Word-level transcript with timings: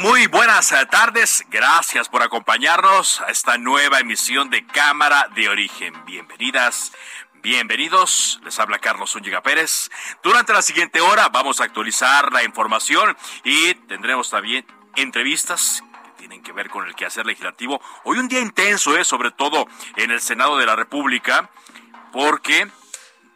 Muy 0.00 0.26
buenas 0.26 0.72
eh, 0.72 0.86
tardes. 0.90 1.44
Gracias 1.50 2.08
por 2.08 2.22
acompañarnos 2.22 3.20
a 3.20 3.26
esta 3.26 3.58
nueva 3.58 4.00
emisión 4.00 4.50
de 4.50 4.66
Cámara 4.66 5.28
de 5.36 5.48
Origen. 5.48 5.94
Bienvenidas. 6.04 6.92
Bienvenidos, 7.42 8.40
les 8.42 8.58
habla 8.58 8.80
Carlos 8.80 9.12
Zúñiga 9.12 9.40
Pérez. 9.40 9.88
Durante 10.22 10.52
la 10.52 10.62
siguiente 10.62 11.00
hora 11.00 11.28
vamos 11.28 11.60
a 11.60 11.64
actualizar 11.64 12.32
la 12.32 12.42
información 12.42 13.16
y 13.44 13.74
tendremos 13.86 14.30
también 14.30 14.66
entrevistas 14.96 15.84
que 16.04 16.12
tienen 16.18 16.42
que 16.42 16.52
ver 16.52 16.70
con 16.70 16.84
el 16.84 16.96
quehacer 16.96 17.24
legislativo. 17.24 17.80
Hoy 18.02 18.18
un 18.18 18.26
día 18.26 18.40
intenso, 18.40 18.96
¿eh? 18.96 19.04
sobre 19.04 19.30
todo 19.30 19.68
en 19.94 20.10
el 20.10 20.20
Senado 20.20 20.58
de 20.58 20.66
la 20.66 20.74
República, 20.74 21.50
porque 22.12 22.68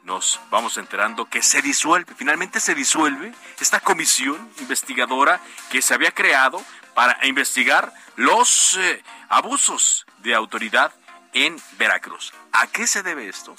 nos 0.04 0.40
vamos 0.50 0.76
enterando 0.76 1.26
que 1.26 1.42
se 1.42 1.62
disuelve, 1.62 2.14
finalmente 2.16 2.60
se 2.60 2.74
disuelve 2.74 3.32
esta 3.60 3.80
comisión 3.80 4.50
investigadora 4.58 5.40
que 5.70 5.82
se 5.82 5.94
había 5.94 6.12
creado 6.12 6.62
para 6.94 7.24
investigar 7.26 7.92
los 8.16 8.76
eh, 8.78 9.02
abusos 9.28 10.06
de 10.18 10.34
autoridad 10.34 10.92
en 11.32 11.56
Veracruz. 11.78 12.32
¿A 12.52 12.66
qué 12.66 12.86
se 12.86 13.02
debe 13.02 13.28
esto? 13.28 13.54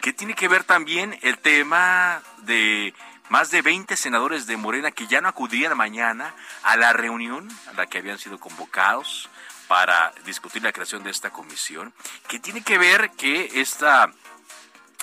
¿Qué 0.00 0.12
tiene 0.12 0.34
que 0.34 0.48
ver 0.48 0.64
también 0.64 1.18
el 1.22 1.38
tema 1.38 2.22
de 2.38 2.92
más 3.30 3.50
de 3.50 3.62
20 3.62 3.96
senadores 3.96 4.46
de 4.46 4.56
Morena 4.56 4.90
que 4.90 5.06
ya 5.06 5.20
no 5.20 5.28
acudirían 5.28 5.76
mañana 5.76 6.34
a 6.62 6.76
la 6.76 6.92
reunión 6.92 7.48
a 7.70 7.72
la 7.72 7.86
que 7.86 7.98
habían 7.98 8.18
sido 8.18 8.38
convocados 8.38 9.30
para 9.66 10.12
discutir 10.26 10.62
la 10.62 10.72
creación 10.72 11.02
de 11.04 11.10
esta 11.10 11.30
comisión? 11.30 11.94
¿Qué 12.28 12.38
tiene 12.38 12.62
que 12.62 12.76
ver 12.76 13.10
que 13.12 13.62
esta 13.62 14.12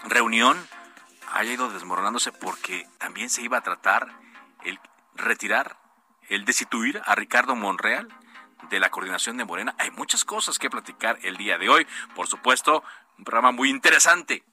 reunión 0.04 0.58
haya 1.34 1.54
ido 1.54 1.70
desmoronándose 1.70 2.32
porque 2.32 2.88
también 2.98 3.30
se 3.30 3.42
iba 3.42 3.58
a 3.58 3.62
tratar 3.62 4.08
el 4.64 4.80
retirar, 5.16 5.78
el 6.30 6.46
destituir 6.46 7.02
a 7.06 7.16
Ricardo 7.16 7.56
Monreal 7.56 8.08
de 8.70 8.80
la 8.80 8.90
coordinación 8.90 9.38
de 9.38 9.46
Morena. 9.46 9.76
Hay 9.78 9.92
muchas 9.92 10.24
cosas 10.26 10.60
que 10.60 10.70
platicar 10.70 11.18
el 11.24 11.38
día 11.38 11.58
de 11.58 11.70
hoy. 11.70 11.88
Por 12.16 12.28
supuesto, 12.28 12.84
un 13.18 13.24
programa 13.24 13.52
muy 13.52 13.70
interesante. 13.70 14.44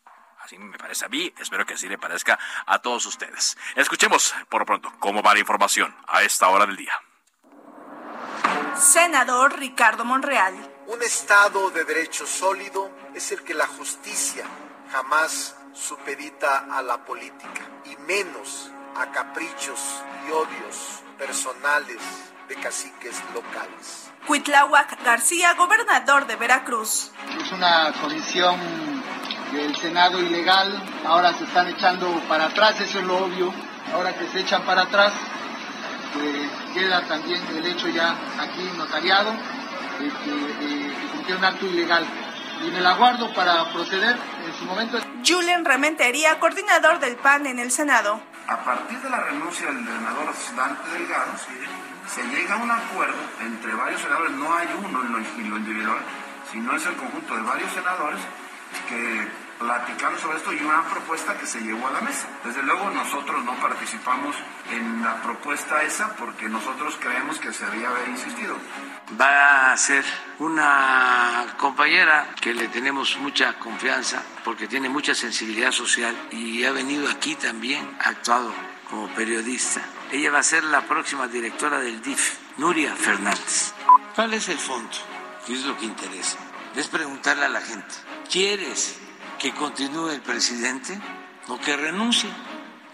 Así 0.41 0.59
me 0.59 0.79
parece 0.79 1.05
a 1.05 1.09
mí, 1.09 1.33
espero 1.39 1.67
que 1.67 1.75
así 1.75 1.89
le 1.89 1.99
parezca 1.99 2.39
a 2.67 2.79
todos 2.79 3.05
ustedes. 3.07 3.59
Escuchemos 3.77 4.35
por 4.49 4.63
lo 4.63 4.67
pronto 4.67 4.93
cómo 4.99 5.23
va 5.23 5.35
la 5.35 5.41
información 5.41 5.95
a 6.07 6.23
esta 6.23 6.49
hora 6.49 6.65
del 6.65 6.77
día. 6.77 6.93
Senador 8.75 9.59
Ricardo 9.59 10.05
Monreal. 10.05 10.55
Un 10.87 11.03
Estado 11.03 11.71
de 11.71 11.85
derecho 11.85 12.27
sólido 12.27 12.91
es 13.15 13.31
el 13.33 13.43
que 13.43 13.53
la 13.53 13.67
justicia 13.67 14.47
jamás 14.91 15.58
supedita 15.79 16.67
a 16.71 16.83
la 16.83 17.05
política 17.05 17.63
y 17.85 17.97
menos 18.03 18.71
a 18.97 19.11
caprichos 19.13 19.79
y 20.27 20.33
odios 20.33 21.03
personales 21.17 21.99
de 22.49 22.55
caciques 22.57 23.23
locales. 23.33 24.11
Cuitláhuac 24.27 25.03
García, 25.05 25.55
gobernador 25.55 26.27
de 26.27 26.37
Veracruz. 26.37 27.13
Es 27.41 27.53
una 27.53 27.93
comisión 28.01 28.59
del 29.53 29.77
Senado 29.77 30.21
ilegal, 30.21 30.83
ahora 31.07 31.33
se 31.33 31.45
están 31.45 31.69
echando 31.69 32.09
para 32.29 32.47
atrás, 32.47 32.81
eso 32.81 32.99
es 32.99 33.05
lo 33.05 33.25
obvio, 33.25 33.53
ahora 33.95 34.15
que 34.15 34.27
se 34.29 34.41
echan 34.41 34.63
para 34.65 34.83
atrás, 34.83 35.13
eh, 36.21 36.49
queda 36.75 37.03
también 37.03 37.43
el 37.57 37.65
hecho 37.65 37.89
ya 37.89 38.15
aquí 38.41 38.69
notariado, 38.77 39.31
de 39.99 40.09
que 40.09 40.91
eh, 40.91 41.09
cumplió 41.13 41.39
un 41.39 41.45
acto 41.45 41.67
ilegal 41.67 42.05
y 42.67 42.71
me 42.71 42.81
la 42.81 42.95
guardo 42.95 43.33
para 43.33 43.65
proceder 43.73 44.17
en 44.49 44.55
su 44.55 44.65
momento. 44.65 44.99
Julian 45.27 45.65
Rementería, 45.65 46.39
coordinador 46.41 46.99
del 46.99 47.17
PAN 47.17 47.47
en 47.47 47.59
el 47.59 47.71
Senado. 47.71 48.21
A 48.47 48.57
partir 48.65 48.99
de 49.01 49.11
la 49.11 49.21
renuncia 49.21 49.67
del 49.67 49.85
senador 49.85 50.35
Dante 50.57 50.91
Delgado, 50.91 51.33
se 52.07 52.23
llega 52.29 52.55
a 52.55 52.57
un 52.57 52.71
acuerdo 52.71 53.19
entre 53.41 53.75
varios 53.75 54.01
senadores, 54.01 54.33
no 54.33 54.55
hay 54.55 54.69
uno 54.85 55.03
en 55.03 55.13
lo, 55.13 55.19
en 55.19 55.51
lo 55.51 55.57
individual, 55.59 55.99
sino 56.51 56.75
es 56.75 56.87
el 56.87 56.97
conjunto 56.97 57.37
de 57.37 57.43
varios 57.43 57.71
senadores 57.73 58.21
que 58.89 59.29
platicaron 59.59 60.19
sobre 60.19 60.39
esto 60.39 60.53
y 60.53 60.61
una 60.61 60.85
propuesta 60.85 61.37
que 61.37 61.47
se 61.47 61.61
llevó 61.61 61.89
a 61.89 61.93
la 61.93 62.01
mesa. 62.01 62.27
Desde 62.45 62.63
luego 62.63 62.91
nosotros 62.91 63.45
no 63.45 63.55
participamos 63.57 64.37
en 64.71 65.03
la 65.03 65.21
propuesta 65.23 65.83
esa 65.83 66.15
porque 66.17 66.49
nosotros 66.49 66.97
creemos 67.01 67.39
que 67.39 67.53
se 67.53 67.65
había 67.65 67.89
haber 67.89 68.09
insistido. 68.09 68.57
Va 69.19 69.73
a 69.73 69.77
ser 69.77 70.05
una 70.39 71.55
compañera 71.57 72.35
que 72.41 72.53
le 72.53 72.69
tenemos 72.69 73.17
mucha 73.19 73.59
confianza 73.59 74.23
porque 74.45 74.67
tiene 74.67 74.89
mucha 74.89 75.15
sensibilidad 75.15 75.73
social 75.73 76.15
y 76.31 76.65
ha 76.65 76.73
venido 76.73 77.09
aquí 77.09 77.35
también, 77.35 77.97
ha 78.01 78.11
actuado 78.11 78.53
como 78.91 79.09
periodista. 79.09 79.81
Ella 80.13 80.31
va 80.31 80.41
a 80.41 80.43
ser 80.43 80.65
la 80.65 80.83
próxima 80.83 81.27
directora 81.27 81.79
del 81.79 82.03
DIF, 82.03 82.39
Nuria 82.59 82.95
Fernández. 82.95 83.73
¿Cuál 84.15 84.35
es 84.35 84.49
el 84.49 84.59
fondo? 84.59 84.97
¿Qué 85.47 85.55
es 85.55 85.65
lo 85.65 85.77
que 85.79 85.87
interesa? 85.87 86.39
Es 86.77 86.89
preguntarle 86.89 87.47
a 87.47 87.49
la 87.49 87.61
gente, 87.61 87.95
¿quieres 88.31 88.99
que 89.39 89.53
continúe 89.53 90.11
el 90.11 90.21
presidente 90.21 90.99
o 91.49 91.59
que 91.59 91.77
renuncie. 91.77 92.31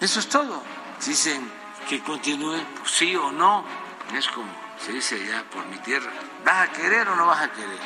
Eso 0.01 0.21
es 0.21 0.29
todo. 0.29 0.63
Dicen 1.05 1.51
que 1.89 2.01
continúe, 2.01 2.61
pues 2.79 2.91
sí 2.91 3.17
o 3.17 3.33
no. 3.33 3.65
Es 4.15 4.29
como 4.29 4.53
se 4.85 4.93
dice 4.93 5.27
ya 5.27 5.43
por 5.45 5.65
mi 5.67 5.79
tierra. 5.79 6.11
¿Vas 6.45 6.69
a 6.69 6.73
querer 6.73 7.09
o 7.09 7.17
no 7.17 7.27
vas 7.27 7.43
a 7.43 7.51
querer? 7.51 7.79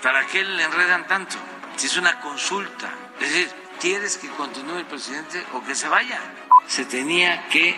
¿Para 0.00 0.24
qué 0.26 0.44
le 0.44 0.62
enredan 0.62 1.04
tanto? 1.08 1.34
Si 1.76 1.88
es 1.88 1.96
una 1.96 2.20
consulta. 2.20 2.88
Es 3.20 3.32
decir, 3.32 3.50
¿quieres 3.80 4.16
que 4.16 4.28
continúe 4.28 4.76
el 4.76 4.86
presidente 4.86 5.44
o 5.54 5.64
que 5.64 5.74
se 5.74 5.88
vaya? 5.88 6.20
Se 6.68 6.84
tenía 6.84 7.48
que 7.48 7.76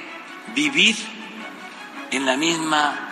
vivir 0.55 0.97
en 2.11 2.27
la 2.27 2.37
misma 2.37 3.09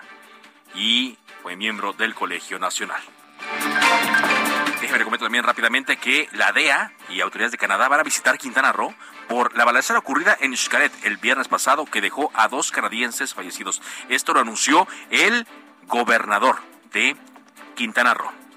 y 0.75 1.17
fue 1.41 1.57
miembro 1.57 1.95
del 1.95 2.15
Colegio 2.15 2.59
Nacional. 2.59 3.01
déjeme 4.79 4.99
le 4.99 5.05
comento 5.05 5.25
también 5.25 5.45
rápidamente 5.45 5.97
que 5.97 6.29
la 6.33 6.53
DEA 6.53 6.93
y 7.09 7.23
autoridades 7.23 7.53
de 7.53 7.59
Canadá 7.59 7.89
van 7.89 8.01
a 8.01 8.03
visitar 8.03 8.37
Quintana 8.37 8.73
Roo 8.73 8.95
por 9.27 9.57
la 9.57 9.65
balacera 9.65 10.01
ocurrida 10.01 10.37
en 10.39 10.55
Xcaret 10.55 10.93
el 11.07 11.17
viernes 11.17 11.49
pasado 11.49 11.87
que 11.87 12.03
dejó 12.03 12.31
a 12.35 12.49
dos 12.49 12.71
canadienses 12.71 13.33
fallecidos. 13.33 13.81
Esto 14.11 14.35
lo 14.35 14.41
anunció 14.41 14.87
el 15.09 15.47
gobernador 15.87 16.59
de 16.93 17.17
Quintana 17.75 18.13
Roo. 18.13 18.50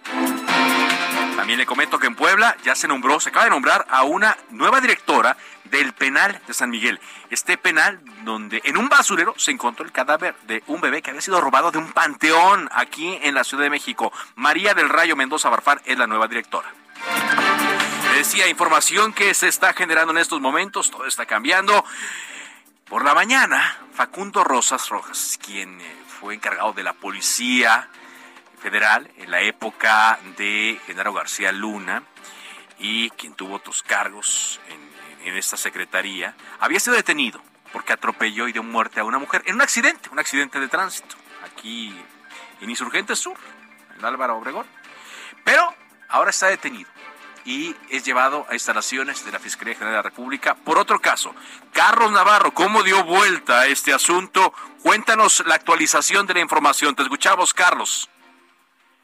También 1.36 1.58
le 1.58 1.66
comento 1.66 2.00
que 2.00 2.08
en 2.08 2.16
Puebla 2.16 2.56
ya 2.64 2.76
se 2.76 2.88
nombró, 2.88 3.20
se 3.20 3.30
acaba 3.30 3.46
de 3.46 3.52
nombrar 3.52 3.86
a 3.90 4.04
una 4.04 4.38
nueva 4.52 4.80
directora 4.82 5.36
del 5.66 5.94
penal 5.94 6.40
de 6.46 6.54
San 6.54 6.70
Miguel. 6.70 7.00
Este 7.32 7.58
penal 7.58 8.00
donde 8.24 8.62
en 8.64 8.78
un 8.78 8.88
basurero 8.88 9.34
se 9.38 9.52
encontró 9.52 9.84
el 9.84 9.92
cadáver 9.92 10.36
de 10.44 10.64
un 10.68 10.80
bebé 10.80 11.02
que 11.02 11.10
había 11.10 11.22
sido 11.22 11.42
robado 11.42 11.72
de 11.72 11.80
un 11.80 11.92
panteón 11.92 12.70
aquí 12.72 13.20
en 13.24 13.34
la 13.34 13.44
Ciudad 13.44 13.64
de 13.64 13.72
México. 13.72 14.14
María 14.36 14.76
del 14.76 14.90
Rayo 14.90 15.16
Mendoza 15.16 15.50
Barfar 15.50 15.82
es 15.86 15.98
la 15.98 16.06
nueva 16.06 16.28
directora. 16.28 16.72
decía 18.16 18.48
información 18.48 19.12
que 19.12 19.34
se 19.34 19.48
está 19.48 19.74
generando 19.74 20.12
en 20.12 20.20
estos 20.20 20.40
momentos, 20.40 20.92
todo 20.92 21.08
está 21.08 21.26
cambiando. 21.26 21.84
Por 22.86 23.04
la 23.04 23.16
mañana, 23.16 23.80
Facundo 23.94 24.44
Rosas 24.44 24.90
Rojas, 24.90 25.40
quien 25.44 25.82
eh, 25.82 25.96
fue 26.20 26.36
encargado 26.36 26.74
de 26.74 26.84
la 26.84 26.94
policía 26.94 27.90
federal 28.64 29.12
en 29.18 29.30
la 29.30 29.42
época 29.42 30.18
de 30.38 30.80
Genaro 30.88 31.14
García 31.14 31.52
Luna 31.52 32.04
y 32.80 33.10
quien 33.12 33.36
tuvo 33.36 33.56
otros 33.56 33.84
cargos 33.84 34.62
en 35.24 35.38
esta 35.38 35.58
secretaría, 35.58 36.34
había 36.60 36.80
sido 36.80 36.96
detenido 36.96 37.42
porque 37.74 37.92
atropelló 37.92 38.48
y 38.48 38.54
dio 38.54 38.64
muerte 38.64 39.02
a 39.02 39.04
una 39.04 39.20
mujer 39.20 39.44
en 39.46 39.56
un 39.56 39.62
accidente, 39.62 40.10
un 40.10 40.20
accidente 40.20 40.60
de 40.60 40.68
tránsito, 40.70 41.16
aquí 41.44 41.94
en 42.62 42.70
Insurgente 42.70 43.16
Sur, 43.16 43.38
en 43.98 44.06
Álvaro 44.06 44.38
Obregón. 44.38 44.66
Pero 45.44 45.74
ahora 46.08 46.30
está 46.30 46.48
detenido 46.48 46.90
y 47.46 47.76
es 47.90 48.06
llevado 48.06 48.46
a 48.50 48.54
instalaciones 48.54 49.26
de 49.26 49.32
la 49.32 49.40
Fiscalía 49.40 49.74
General 49.74 49.92
de 49.92 49.98
la 49.98 50.10
República 50.10 50.56
por 50.56 50.78
otro 50.78 51.00
caso. 51.00 51.36
Carlos 51.74 52.12
Navarro, 52.12 52.54
¿cómo 52.54 52.84
dio 52.84 53.04
vuelta 53.04 53.62
a 53.62 53.68
este 53.68 53.92
asunto? 53.92 54.54
Cuéntanos 54.82 55.44
la 55.46 55.56
actualización 55.56 56.26
de 56.28 56.36
la 56.36 56.40
información. 56.40 56.96
Te 56.96 57.04
escuchamos, 57.04 57.54
Carlos. 57.54 58.10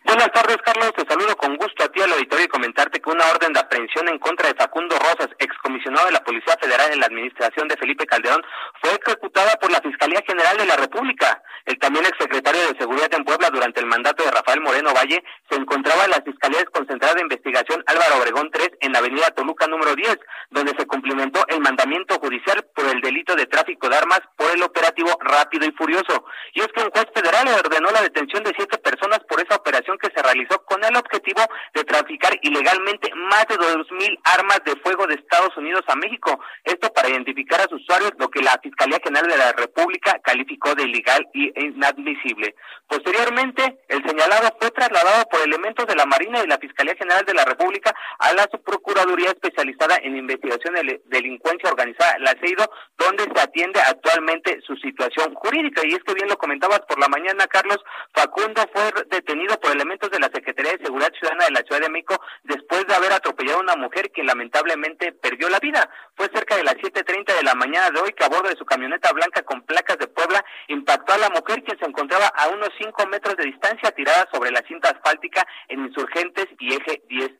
Buenas 0.09 0.31
tardes, 0.31 0.57
Carlos. 0.65 0.91
Te 0.97 1.05
saludo 1.05 1.37
con 1.37 1.55
gusto 1.55 1.83
a 1.83 1.87
ti 1.89 2.01
al 2.01 2.11
auditorio 2.11 2.45
y 2.45 2.47
comentarte 2.47 2.99
que 2.99 3.11
una 3.11 3.29
orden 3.29 3.53
de 3.53 3.59
aprehensión 3.59 4.09
en 4.09 4.17
contra 4.17 4.47
de 4.47 4.55
Facundo 4.55 4.97
Rosas, 4.97 5.29
excomisionado 5.37 6.07
de 6.07 6.13
la 6.13 6.23
Policía 6.23 6.57
Federal 6.59 6.91
en 6.91 6.99
la 6.99 7.05
administración 7.05 7.67
de 7.67 7.77
Felipe 7.77 8.07
Calderón, 8.07 8.41
fue 8.81 8.89
ejecutada 8.89 9.53
por 9.61 9.71
la 9.71 9.79
Fiscalía 9.81 10.23
General 10.25 10.57
de 10.57 10.65
la 10.65 10.77
República. 10.77 11.43
El 11.63 11.77
también 11.77 12.07
exsecretario 12.07 12.59
de 12.59 12.79
Seguridad 12.79 13.13
en 13.13 13.23
Puebla 13.23 13.51
durante 13.51 13.81
el 13.81 13.85
mandato 13.85 14.23
de 14.23 14.31
Rafael 14.31 14.61
Moreno 14.61 14.95
Valle 14.95 15.23
se 15.47 15.55
encontraba 15.55 16.05
en 16.05 16.09
la 16.09 16.23
Fiscalía 16.25 16.65
Concentrada 16.73 17.13
de 17.13 17.21
Investigación 17.21 17.83
Álvaro 17.85 18.17
Obregón 18.17 18.49
3 18.51 18.67
en 18.81 18.93
la 18.93 18.99
avenida 18.99 19.29
Toluca 19.37 19.67
número 19.67 19.93
10, 19.93 20.17
donde 20.49 20.73
se 20.75 20.87
cumplimentó 20.87 21.45
el 21.49 21.59
mandamiento 21.59 22.15
judicial 22.15 22.65
por 22.73 22.85
el 22.87 22.99
delito 23.01 23.35
de 23.35 23.45
tráfico 23.45 23.87
de 23.87 23.97
armas 23.97 24.21
por 24.35 24.49
el 24.49 24.63
operativo 24.63 25.15
rápido 25.29 25.65
y 25.65 25.71
furioso. 25.71 26.25
Y 26.53 26.61
es 26.61 26.67
que 26.67 26.83
un 26.83 26.91
juez 26.91 27.05
federal 27.13 27.47
ordenó 27.63 27.89
la 27.91 28.01
detención 28.01 28.43
de 28.43 28.53
siete 28.55 28.77
personas 28.77 29.19
por 29.29 29.41
esa 29.41 29.55
operación 29.55 29.97
que 29.97 30.11
se 30.13 30.21
realizó 30.21 30.63
con 30.65 30.83
el 30.83 30.95
objetivo 30.95 31.41
de 31.73 31.83
traficar 31.83 32.33
ilegalmente 32.41 33.09
más 33.15 33.45
de 33.47 33.57
dos 33.57 33.91
mil 33.91 34.17
armas 34.23 34.61
de 34.65 34.75
fuego 34.81 35.07
de 35.07 35.15
Estados 35.15 35.55
Unidos 35.57 35.83
a 35.87 35.95
México. 35.95 36.39
Esto 36.63 36.91
para 36.93 37.09
identificar 37.09 37.61
a 37.61 37.69
sus 37.69 37.81
usuarios, 37.81 38.11
lo 38.17 38.29
que 38.29 38.41
la 38.41 38.59
Fiscalía 38.61 38.99
General 39.03 39.29
de 39.29 39.37
la 39.37 39.51
República 39.53 40.19
calificó 40.23 40.75
de 40.75 40.83
ilegal 40.83 41.25
y 41.33 41.51
inadmisible. 41.59 42.55
Posteriormente, 42.87 43.79
el 43.87 44.03
señalado 44.03 44.55
fue 44.59 44.71
trasladado 44.71 45.25
por 45.29 45.41
elementos 45.41 45.85
de 45.87 45.95
la 45.95 46.05
Marina 46.05 46.43
y 46.43 46.47
la 46.47 46.57
Fiscalía 46.57 46.95
General 46.95 47.23
de 47.25 47.33
la 47.33 47.45
República 47.45 47.93
a 48.19 48.33
la 48.33 48.47
Subprocuraduría 48.51 49.29
especializada 49.29 49.97
en 50.01 50.17
investigación 50.17 50.73
de 50.75 51.01
delincuencia 51.05 51.69
organizada, 51.69 52.17
la 52.19 52.35
CEIDO, 52.41 52.69
donde 52.97 53.23
se 53.23 53.41
atiende 53.41 53.79
actualmente 53.79 54.59
su 54.65 54.75
situación 54.77 55.18
jurídica. 55.35 55.81
Y 55.85 55.93
es 55.93 56.03
que 56.03 56.13
bien 56.13 56.29
lo 56.29 56.37
comentabas 56.37 56.81
por 56.81 56.99
la 56.99 57.07
mañana, 57.07 57.47
Carlos, 57.47 57.79
Facundo 58.13 58.61
fue 58.73 58.91
detenido 59.09 59.59
por 59.59 59.71
elementos 59.71 60.09
de 60.11 60.19
la 60.19 60.29
Secretaría 60.33 60.73
de 60.73 60.85
Seguridad 60.85 61.11
Ciudadana 61.13 61.45
de 61.45 61.51
la 61.51 61.61
Ciudad 61.61 61.81
de 61.81 61.89
México 61.89 62.19
después 62.43 62.85
de 62.87 62.95
haber 62.95 63.13
atropellado 63.13 63.59
a 63.59 63.63
una 63.63 63.75
mujer 63.75 64.11
que 64.11 64.23
lamentablemente 64.23 65.11
perdió 65.13 65.49
la 65.49 65.59
vida. 65.59 65.89
Fue 66.15 66.29
cerca 66.33 66.55
de 66.55 66.63
las 66.63 66.75
7.30 66.75 67.35
de 67.35 67.43
la 67.43 67.55
mañana 67.55 67.89
de 67.91 68.01
hoy 68.01 68.13
que 68.13 68.23
a 68.23 68.29
bordo 68.29 68.49
de 68.49 68.55
su 68.55 68.65
camioneta 68.65 69.11
blanca 69.13 69.41
con 69.43 69.61
placas 69.63 69.97
de 69.97 70.07
Puebla 70.07 70.43
impactó 70.67 71.13
a 71.13 71.17
la 71.17 71.29
mujer 71.29 71.63
quien 71.63 71.77
se 71.79 71.85
encontraba 71.85 72.27
a 72.27 72.49
unos 72.49 72.69
5 72.79 73.07
metros 73.07 73.35
de 73.37 73.45
distancia 73.45 73.91
tirada 73.91 74.27
sobre 74.31 74.51
la 74.51 74.61
cinta 74.67 74.89
asfáltica 74.89 75.45
en 75.67 75.85
Insurgentes 75.85 76.47
y 76.59 76.73
Eje 76.73 77.03
10 77.07 77.38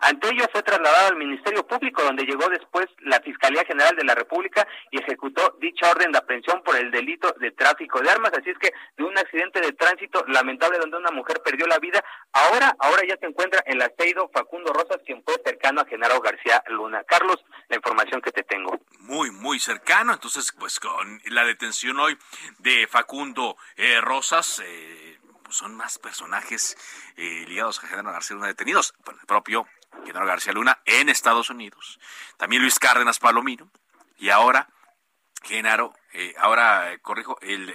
Ante 0.00 0.28
ello 0.28 0.44
fue 0.52 0.62
trasladado 0.62 1.08
al 1.08 1.16
Ministerio 1.16 1.66
Público 1.66 2.02
donde 2.02 2.24
llegó 2.24 2.48
después 2.48 2.86
la 3.00 3.20
Fiscalía 3.20 3.64
General 3.64 3.94
de 3.96 4.04
la 4.04 4.14
República 4.14 4.66
y 4.90 4.98
ejecutó 4.98 5.56
dicha 5.60 5.90
orden 5.90 6.12
de 6.12 6.18
aprehensión 6.18 6.62
por 6.62 6.76
el 6.76 6.90
delito 6.90 7.32
de 7.38 7.50
tráfico 7.52 8.00
de 8.00 8.10
armas. 8.10 8.32
Así 8.32 8.50
es 8.50 8.58
que 8.58 8.72
de 8.96 9.04
un 9.04 9.16
accidente 9.16 9.60
de 9.60 9.72
tránsito 9.72 10.24
lamentable 10.28 10.78
donde 10.78 10.96
una 10.96 11.10
mujer 11.10 11.40
perdió 11.44 11.66
la 11.66 11.78
vida, 11.78 12.02
ahora, 12.32 12.74
ahora 12.78 13.02
ya 13.06 13.16
se 13.16 13.26
encuentra 13.26 13.62
en 13.66 13.76
el 13.76 13.82
aceido 13.82 14.30
Facundo 14.32 14.72
Rosas, 14.72 14.98
quien 15.04 15.22
fue 15.22 15.34
cercano 15.44 15.80
a 15.80 15.86
Genaro 15.86 16.20
García 16.20 16.62
Luna. 16.68 17.04
Carlos, 17.04 17.44
la 17.68 17.76
información 17.76 18.20
que 18.20 18.32
te 18.32 18.42
tengo. 18.42 18.78
Muy, 19.00 19.30
muy 19.30 19.58
cercano. 19.58 20.12
Entonces, 20.12 20.52
pues 20.58 20.80
con 20.80 21.20
la 21.26 21.44
detención 21.44 21.98
hoy 21.98 22.16
de 22.58 22.86
Facundo 22.86 23.56
eh, 23.76 24.00
Rosas, 24.00 24.62
eh, 24.64 25.18
pues 25.50 25.58
son 25.58 25.74
más 25.74 25.98
personajes 25.98 26.76
eh, 27.16 27.44
ligados 27.48 27.82
a 27.82 27.88
Genaro 27.88 28.12
García 28.12 28.36
Luna 28.36 28.46
detenidos. 28.46 28.94
Bueno, 29.04 29.18
el 29.20 29.26
propio 29.26 29.66
Genaro 30.06 30.24
García 30.24 30.52
Luna 30.52 30.80
en 30.84 31.08
Estados 31.08 31.50
Unidos. 31.50 31.98
También 32.36 32.62
Luis 32.62 32.78
Cárdenas 32.78 33.18
Palomino. 33.18 33.68
Y 34.16 34.30
ahora, 34.30 34.68
Genaro, 35.42 35.92
ahora, 36.38 36.96
corrijo, 37.02 37.36
el 37.40 37.74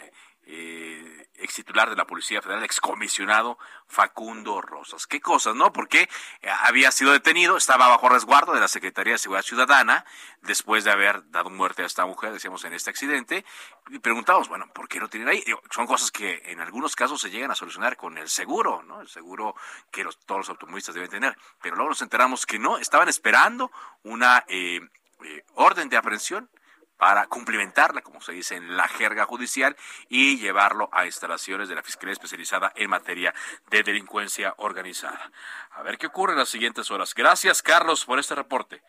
ex 1.39 1.55
titular 1.55 1.89
de 1.89 1.95
la 1.95 2.05
Policía 2.05 2.41
Federal, 2.41 2.63
excomisionado 2.63 3.57
Facundo 3.87 4.61
Rosas. 4.61 5.07
¿Qué 5.07 5.21
cosas, 5.21 5.55
no? 5.55 5.71
Porque 5.73 6.09
eh, 6.41 6.49
había 6.61 6.91
sido 6.91 7.11
detenido, 7.11 7.57
estaba 7.57 7.87
bajo 7.87 8.09
resguardo 8.09 8.53
de 8.53 8.59
la 8.59 8.67
Secretaría 8.67 9.13
de 9.13 9.19
Seguridad 9.19 9.43
Ciudadana 9.43 10.05
después 10.41 10.83
de 10.83 10.91
haber 10.91 11.29
dado 11.31 11.49
muerte 11.49 11.83
a 11.83 11.85
esta 11.85 12.05
mujer, 12.05 12.31
decíamos, 12.31 12.63
en 12.65 12.73
este 12.73 12.89
accidente. 12.89 13.45
Y 13.89 13.99
preguntamos, 13.99 14.49
bueno, 14.49 14.71
¿por 14.73 14.87
qué 14.87 14.99
lo 14.99 15.09
tienen 15.09 15.29
ahí? 15.29 15.43
Son 15.71 15.87
cosas 15.87 16.11
que 16.11 16.41
en 16.45 16.59
algunos 16.59 16.95
casos 16.95 17.21
se 17.21 17.29
llegan 17.29 17.51
a 17.51 17.55
solucionar 17.55 17.97
con 17.97 18.17
el 18.17 18.29
seguro, 18.29 18.83
¿no? 18.83 19.01
El 19.01 19.09
seguro 19.09 19.55
que 19.91 20.03
los, 20.03 20.17
todos 20.19 20.39
los 20.39 20.49
automovilistas 20.49 20.95
deben 20.95 21.09
tener. 21.09 21.37
Pero 21.61 21.75
luego 21.75 21.89
nos 21.89 22.01
enteramos 22.01 22.45
que 22.45 22.59
no, 22.59 22.77
estaban 22.77 23.09
esperando 23.09 23.71
una 24.03 24.45
eh, 24.47 24.79
eh, 25.23 25.43
orden 25.55 25.89
de 25.89 25.97
aprehensión 25.97 26.49
para 26.97 27.27
cumplimentarla, 27.27 28.01
como 28.01 28.21
se 28.21 28.31
dice 28.31 28.55
en 28.55 28.77
la 28.77 28.87
jerga 28.87 29.25
judicial, 29.25 29.75
y 30.07 30.37
llevarlo 30.37 30.89
a 30.91 31.05
instalaciones 31.05 31.69
de 31.69 31.75
la 31.75 31.83
Fiscalía 31.83 32.13
Especializada 32.13 32.71
en 32.75 32.89
materia 32.89 33.33
de 33.69 33.83
delincuencia 33.83 34.53
organizada. 34.57 35.31
A 35.71 35.83
ver 35.83 35.97
qué 35.97 36.07
ocurre 36.07 36.33
en 36.33 36.39
las 36.39 36.49
siguientes 36.49 36.89
horas. 36.91 37.13
Gracias, 37.13 37.61
Carlos, 37.61 38.05
por 38.05 38.19
este 38.19 38.35
reporte. 38.35 38.81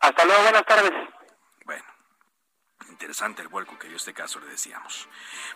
Hasta 0.00 0.24
luego, 0.24 0.42
buenas 0.42 0.64
tardes. 0.66 0.90
Bueno, 1.64 1.84
interesante 2.88 3.42
el 3.42 3.48
vuelco 3.48 3.78
que 3.78 3.86
dio 3.86 3.96
este 3.96 4.12
caso, 4.12 4.40
le 4.40 4.46
decíamos. 4.46 5.08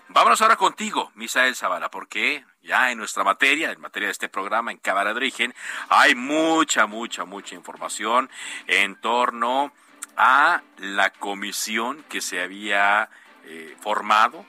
Vámonos 0.08 0.40
ahora 0.40 0.56
contigo, 0.56 1.10
Misael 1.16 1.56
Zavala, 1.56 1.90
porque 1.90 2.44
ya 2.62 2.92
en 2.92 2.98
nuestra 2.98 3.24
materia, 3.24 3.72
en 3.72 3.80
materia 3.80 4.06
de 4.06 4.12
este 4.12 4.28
programa, 4.28 4.70
en 4.70 4.78
Cámara 4.78 5.10
de 5.10 5.16
Origen, 5.16 5.54
hay 5.88 6.14
mucha, 6.14 6.86
mucha, 6.86 7.24
mucha 7.24 7.56
información 7.56 8.30
en 8.68 9.00
torno 9.00 9.66
a 9.66 9.85
la 10.16 11.12
comisión 11.18 12.04
que 12.08 12.20
se 12.20 12.40
había 12.40 13.10
eh, 13.44 13.76
formado 13.80 14.46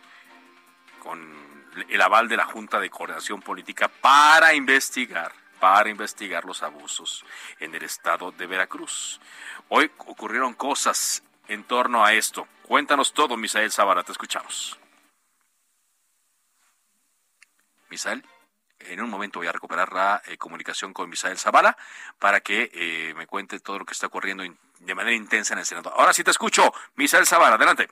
con 1.00 1.36
el 1.90 2.02
aval 2.02 2.28
de 2.28 2.38
la 2.38 2.46
Junta 2.46 2.80
de 2.80 2.90
Coordinación 2.90 3.42
Política 3.42 3.88
para 3.88 4.54
investigar 4.54 5.34
para 5.60 5.90
investigar 5.90 6.46
los 6.46 6.62
abusos 6.62 7.26
en 7.60 7.74
el 7.74 7.84
estado 7.84 8.32
de 8.32 8.46
Veracruz. 8.46 9.20
Hoy 9.70 9.92
ocurrieron 9.98 10.54
cosas 10.54 11.24
en 11.48 11.64
torno 11.64 12.06
a 12.06 12.14
esto. 12.14 12.48
Cuéntanos 12.62 13.14
todo, 13.14 13.38
Misael 13.38 13.72
Zavala, 13.72 14.04
te 14.04 14.12
escuchamos. 14.12 14.78
Misael, 17.90 18.24
en 18.80 19.02
un 19.02 19.10
momento 19.10 19.40
voy 19.40 19.48
a 19.48 19.52
recuperar 19.52 19.92
la 19.94 20.22
eh, 20.28 20.38
comunicación 20.38 20.94
con 20.94 21.10
Misael 21.10 21.38
Zavala 21.38 21.78
para 22.20 22.42
que 22.42 22.70
eh, 22.74 23.14
me 23.16 23.26
cuente 23.26 23.60
todo 23.60 23.80
lo 23.80 23.86
que 23.86 23.94
está 23.94 24.08
ocurriendo 24.08 24.44
en 24.44 24.58
de 24.80 24.96
manera 24.96 25.16
intensa 25.16 25.54
en 25.54 25.60
el 25.60 25.66
Senado. 25.66 25.92
Ahora 25.96 26.14
sí 26.14 26.24
te 26.24 26.32
escucho, 26.32 26.74
Misael 26.96 27.26
Zavala, 27.26 27.56
adelante. 27.56 27.88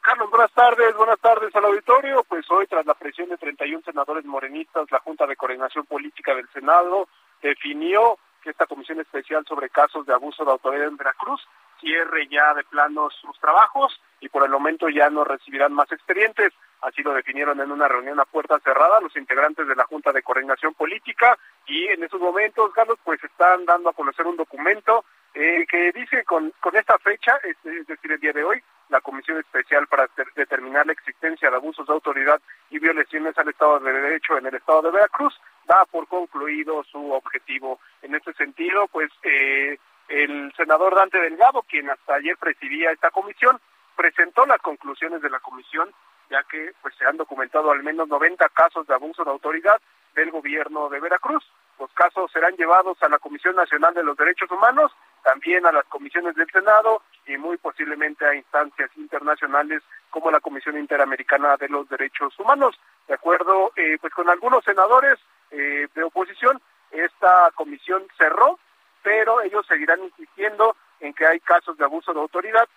Carlos, 0.00 0.28
buenas 0.28 0.52
tardes, 0.52 0.94
buenas 0.96 1.18
tardes 1.18 1.54
al 1.56 1.64
auditorio. 1.64 2.24
Pues 2.24 2.44
hoy, 2.50 2.66
tras 2.66 2.84
la 2.84 2.94
presión 2.94 3.30
de 3.30 3.38
31 3.38 3.82
senadores 3.84 4.24
morenistas, 4.26 4.90
la 4.90 5.00
Junta 5.00 5.26
de 5.26 5.34
Coordinación 5.34 5.86
Política 5.86 6.34
del 6.34 6.48
Senado 6.52 7.08
definió 7.40 8.18
que 8.42 8.50
esta 8.50 8.66
comisión 8.66 9.00
especial 9.00 9.46
sobre 9.48 9.70
casos 9.70 10.04
de 10.04 10.12
abuso 10.12 10.44
de 10.44 10.50
autoridad 10.50 10.88
en 10.88 10.98
Veracruz 10.98 11.40
cierre 11.80 12.28
ya 12.28 12.52
de 12.54 12.64
plano 12.64 13.08
sus 13.10 13.38
trabajos 13.40 13.98
y 14.20 14.28
por 14.28 14.44
el 14.44 14.50
momento 14.50 14.88
ya 14.88 15.08
no 15.10 15.24
recibirán 15.24 15.72
más 15.72 15.90
expedientes. 15.90 16.52
Así 16.82 17.02
lo 17.02 17.14
definieron 17.14 17.60
en 17.60 17.72
una 17.72 17.88
reunión 17.88 18.20
a 18.20 18.26
puerta 18.26 18.58
cerrada 18.60 19.00
los 19.00 19.16
integrantes 19.16 19.66
de 19.66 19.74
la 19.74 19.84
Junta 19.84 20.12
de 20.12 20.22
Coordinación 20.22 20.74
Política 20.74 21.38
y 21.66 21.86
en 21.86 22.04
esos 22.04 22.20
momentos, 22.20 22.72
Carlos, 22.74 22.98
pues 23.02 23.22
están 23.24 23.64
dando 23.64 23.88
a 23.88 23.94
conocer 23.94 24.26
un 24.26 24.36
documento 24.36 25.04
eh, 25.34 25.66
que 25.68 25.92
dice 25.92 26.24
con, 26.24 26.52
con 26.60 26.76
esta 26.76 26.96
fecha, 26.98 27.38
es, 27.42 27.56
decir, 27.86 28.12
el 28.12 28.20
día 28.20 28.32
de 28.32 28.44
hoy, 28.44 28.62
la 28.88 29.00
Comisión 29.00 29.38
Especial 29.38 29.86
para 29.88 30.08
determinar 30.36 30.86
la 30.86 30.92
existencia 30.92 31.50
de 31.50 31.56
abusos 31.56 31.86
de 31.86 31.92
autoridad 31.92 32.40
y 32.70 32.78
violaciones 32.78 33.36
al 33.38 33.48
Estado 33.48 33.80
de 33.80 33.92
Derecho 33.92 34.38
en 34.38 34.46
el 34.46 34.54
Estado 34.54 34.82
de 34.82 34.90
Veracruz 34.92 35.34
da 35.66 35.84
por 35.86 36.06
concluido 36.06 36.84
su 36.84 37.12
objetivo. 37.12 37.80
En 38.02 38.14
este 38.14 38.32
sentido, 38.34 38.86
pues 38.88 39.10
eh, 39.22 39.78
el 40.08 40.52
senador 40.56 40.94
Dante 40.94 41.18
Delgado, 41.18 41.62
quien 41.62 41.90
hasta 41.90 42.14
ayer 42.14 42.36
presidía 42.36 42.92
esta 42.92 43.10
comisión, 43.10 43.58
presentó 43.96 44.46
las 44.46 44.60
conclusiones 44.60 45.22
de 45.22 45.30
la 45.30 45.40
comisión, 45.40 45.92
ya 46.30 46.42
que 46.44 46.72
pues 46.82 46.94
se 46.96 47.06
han 47.06 47.16
documentado 47.16 47.70
al 47.70 47.82
menos 47.82 48.08
90 48.08 48.48
casos 48.50 48.86
de 48.86 48.94
abuso 48.94 49.24
de 49.24 49.30
autoridad 49.30 49.80
del 50.14 50.30
gobierno 50.30 50.88
de 50.88 51.00
Veracruz. 51.00 51.44
Los 51.78 51.92
casos 51.92 52.30
serán 52.30 52.54
llevados 52.56 53.02
a 53.02 53.08
la 53.08 53.18
Comisión 53.18 53.56
Nacional 53.56 53.94
de 53.94 54.04
los 54.04 54.16
Derechos 54.16 54.50
Humanos, 54.50 54.92
también 55.24 55.66
a 55.66 55.72
las 55.72 55.84
comisiones 55.86 56.36
del 56.36 56.50
Senado 56.50 57.02
y 57.26 57.36
muy 57.36 57.56
posiblemente 57.56 58.24
a 58.26 58.34
instancias 58.34 58.90
internacionales 58.96 59.82
como 60.10 60.30
la 60.30 60.40
Comisión 60.40 60.78
Interamericana 60.78 61.56
de 61.56 61.68
los 61.68 61.88
Derechos 61.88 62.38
Humanos. 62.38 62.78
De 63.08 63.14
acuerdo 63.14 63.72
eh, 63.74 63.98
pues 64.00 64.12
con 64.12 64.28
algunos 64.28 64.64
senadores 64.64 65.18
eh, 65.50 65.88
de 65.94 66.02
oposición, 66.04 66.60
esta 66.92 67.50
comisión 67.54 68.06
cerró, 68.16 68.58
pero 69.02 69.40
ellos 69.40 69.66
seguirán 69.66 70.04
insistiendo 70.04 70.76
en 71.00 71.12
que 71.14 71.26
hay 71.26 71.40
casos 71.40 71.76
de 71.76 71.84
abuso 71.84 72.12
de 72.12 72.20
autoridad 72.20 72.68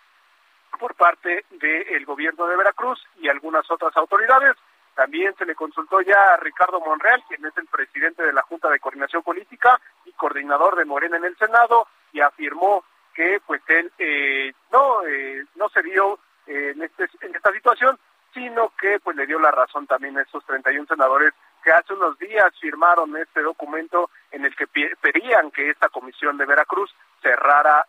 por 0.79 0.95
parte 0.95 1.45
del 1.51 2.05
gobierno 2.05 2.47
de 2.47 2.57
Veracruz 2.57 3.05
y 3.19 3.29
algunas 3.29 3.69
otras 3.69 3.95
autoridades. 3.97 4.55
También 4.97 5.35
se 5.37 5.45
le 5.45 5.53
consultó 5.53 6.01
ya 6.01 6.33
a 6.33 6.37
Ricardo 6.37 6.79
Monreal, 6.79 7.23
quien 7.27 7.45
es 7.45 7.55
el 7.55 7.67
presidente 7.67 8.23
de 8.23 8.33
la 8.33 8.41
Junta 8.41 8.67
de 8.67 8.79
Coordinación 8.79 9.21
Política 9.21 9.79
y 10.05 10.11
coordinador 10.13 10.75
de 10.75 10.85
Morena 10.85 11.17
en 11.17 11.25
el 11.25 11.37
Senado, 11.37 11.87
y 12.13 12.19
afirmó 12.19 12.83
que 13.13 13.39
pues 13.45 13.61
él 13.67 13.91
eh, 13.99 14.51
no 14.71 15.05
eh, 15.05 15.45
no 15.55 15.69
se 15.69 15.83
vio 15.83 16.17
eh, 16.47 16.71
en 16.73 16.81
este 16.81 17.07
en 17.21 17.35
esta 17.35 17.53
situación, 17.53 17.99
sino 18.33 18.73
que 18.75 18.99
pues 18.99 19.15
le 19.15 19.27
dio 19.27 19.37
la 19.37 19.51
razón 19.51 19.85
también 19.85 20.17
a 20.17 20.23
esos 20.23 20.43
31 20.45 20.87
senadores 20.87 21.31
que 21.63 21.71
hace 21.71 21.93
unos 21.93 22.17
días 22.17 22.51
firmaron 22.59 23.15
este 23.17 23.43
documento 23.43 24.09
en 24.31 24.45
el 24.45 24.55
que 24.55 24.65
pedían 24.65 25.51
que 25.51 25.69
esta 25.69 25.89
comisión 25.89 26.39
de 26.39 26.45
Veracruz 26.47 26.91
cerrara 27.21 27.85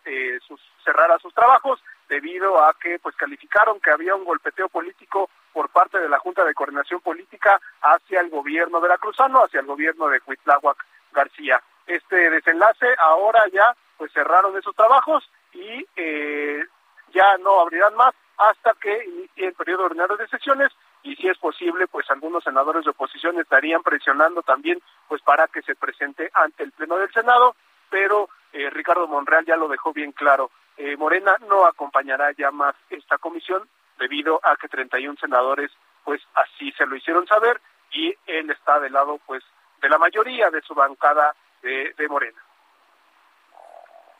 sus 0.47 0.61
cerrara 0.83 1.17
sus 1.17 1.33
trabajos 1.33 1.81
debido 2.07 2.63
a 2.63 2.75
que 2.75 2.99
pues 2.99 3.15
calificaron 3.15 3.79
que 3.79 3.89
había 3.89 4.13
un 4.13 4.25
golpeteo 4.25 4.69
político 4.69 5.29
por 5.53 5.69
parte 5.69 5.99
de 5.99 6.09
la 6.09 6.19
Junta 6.19 6.43
de 6.43 6.53
Coordinación 6.53 7.01
Política 7.01 7.59
hacia 7.81 8.21
el 8.21 8.29
gobierno 8.29 8.79
veracruzano, 8.81 9.43
hacia 9.43 9.59
el 9.59 9.65
gobierno 9.65 10.07
de 10.07 10.21
Huitláhuac 10.25 10.85
García. 11.11 11.61
Este 11.87 12.29
desenlace 12.29 12.87
ahora 12.99 13.41
ya 13.51 13.75
pues 13.97 14.11
cerraron 14.13 14.57
esos 14.57 14.75
trabajos 14.75 15.29
y 15.53 15.85
eh, 15.95 16.63
ya 17.11 17.37
no 17.39 17.59
abrirán 17.59 17.95
más 17.95 18.13
hasta 18.37 18.73
que 18.79 19.03
inicie 19.05 19.47
el 19.47 19.53
periodo 19.53 19.85
ordinario 19.85 20.15
de 20.15 20.27
sesiones 20.27 20.71
y 21.03 21.15
si 21.15 21.27
es 21.27 21.37
posible 21.37 21.87
pues 21.87 22.09
algunos 22.09 22.43
senadores 22.43 22.85
de 22.85 22.91
oposición 22.91 23.39
estarían 23.39 23.83
presionando 23.83 24.41
también 24.41 24.81
pues 25.07 25.21
para 25.21 25.47
que 25.47 25.61
se 25.61 25.75
presente 25.75 26.29
ante 26.33 26.63
el 26.63 26.71
pleno 26.71 26.97
del 26.97 27.11
Senado 27.11 27.55
pero 27.89 28.29
eh, 28.53 28.69
Ricardo 28.69 29.07
Monreal 29.07 29.45
ya 29.45 29.57
lo 29.57 29.67
dejó 29.67 29.91
bien 29.91 30.13
claro 30.13 30.51
eh, 30.77 30.95
Morena 30.95 31.35
no 31.49 31.65
acompañará 31.65 32.31
ya 32.31 32.51
más 32.51 32.75
esta 32.89 33.17
comisión 33.17 33.67
debido 33.99 34.39
a 34.43 34.55
que 34.55 34.67
31 34.67 35.17
senadores 35.19 35.71
pues 36.03 36.21
así 36.33 36.71
se 36.71 36.85
lo 36.85 36.95
hicieron 36.95 37.27
saber 37.27 37.61
y 37.91 38.15
él 38.25 38.49
está 38.49 38.79
del 38.79 38.93
lado 38.93 39.19
pues 39.25 39.43
de 39.81 39.89
la 39.89 39.97
mayoría 39.97 40.49
de 40.49 40.61
su 40.61 40.73
bancada 40.73 41.35
de, 41.61 42.07
Morena. 42.09 42.41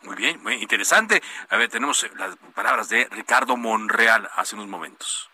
Muy 0.02 0.16
bien, 0.16 0.42
muy 0.44 0.56
interesante. 0.56 1.22
A 1.50 1.58
ver, 1.58 1.70
tenemos 1.70 2.06
las 2.18 2.36
palabras 2.54 2.90
de 2.90 3.08
Ricardo 3.12 3.58
Monreal 3.58 4.30
hace 4.36 4.56
unos 4.56 4.68
momentos. 4.68 5.30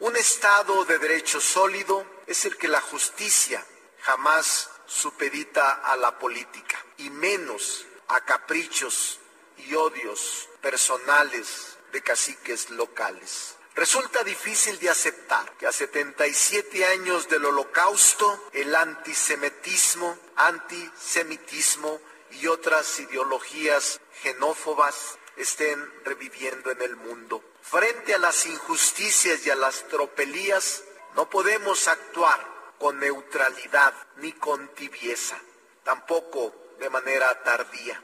Un 0.00 0.16
Estado 0.16 0.84
de 0.84 0.98
derecho 0.98 1.40
sólido 1.40 2.04
es 2.26 2.44
el 2.44 2.56
que 2.56 2.68
la 2.68 2.80
justicia 2.80 3.62
jamás 4.02 4.70
supedita 4.86 5.80
a 5.84 5.96
la 5.96 6.18
política 6.18 6.78
y 6.98 7.10
menos 7.10 7.86
a 8.08 8.20
caprichos 8.20 9.20
y 9.58 9.74
odios 9.74 10.48
personales 10.60 11.78
de 11.92 12.02
caciques 12.02 12.70
locales. 12.70 13.56
Resulta 13.74 14.22
difícil 14.22 14.78
de 14.78 14.88
aceptar 14.88 15.56
que 15.56 15.66
a 15.66 15.72
77 15.72 16.84
años 16.86 17.28
del 17.28 17.44
holocausto 17.44 18.48
el 18.52 18.72
antisemitismo, 18.74 20.16
antisemitismo 20.36 22.00
y 22.30 22.46
otras 22.46 23.00
ideologías 23.00 24.00
xenófobas 24.22 25.18
estén 25.36 25.84
reviviendo 26.04 26.70
en 26.70 26.82
el 26.82 26.94
mundo. 26.94 27.42
Frente 27.62 28.14
a 28.14 28.18
las 28.18 28.46
injusticias 28.46 29.44
y 29.44 29.50
a 29.50 29.56
las 29.56 29.88
tropelías, 29.88 30.84
no 31.16 31.28
podemos 31.28 31.88
actuar 31.88 32.40
con 32.78 33.00
neutralidad 33.00 33.92
ni 34.18 34.32
con 34.34 34.68
tibieza, 34.74 35.36
tampoco 35.82 36.54
de 36.78 36.90
manera 36.90 37.42
tardía. 37.42 38.00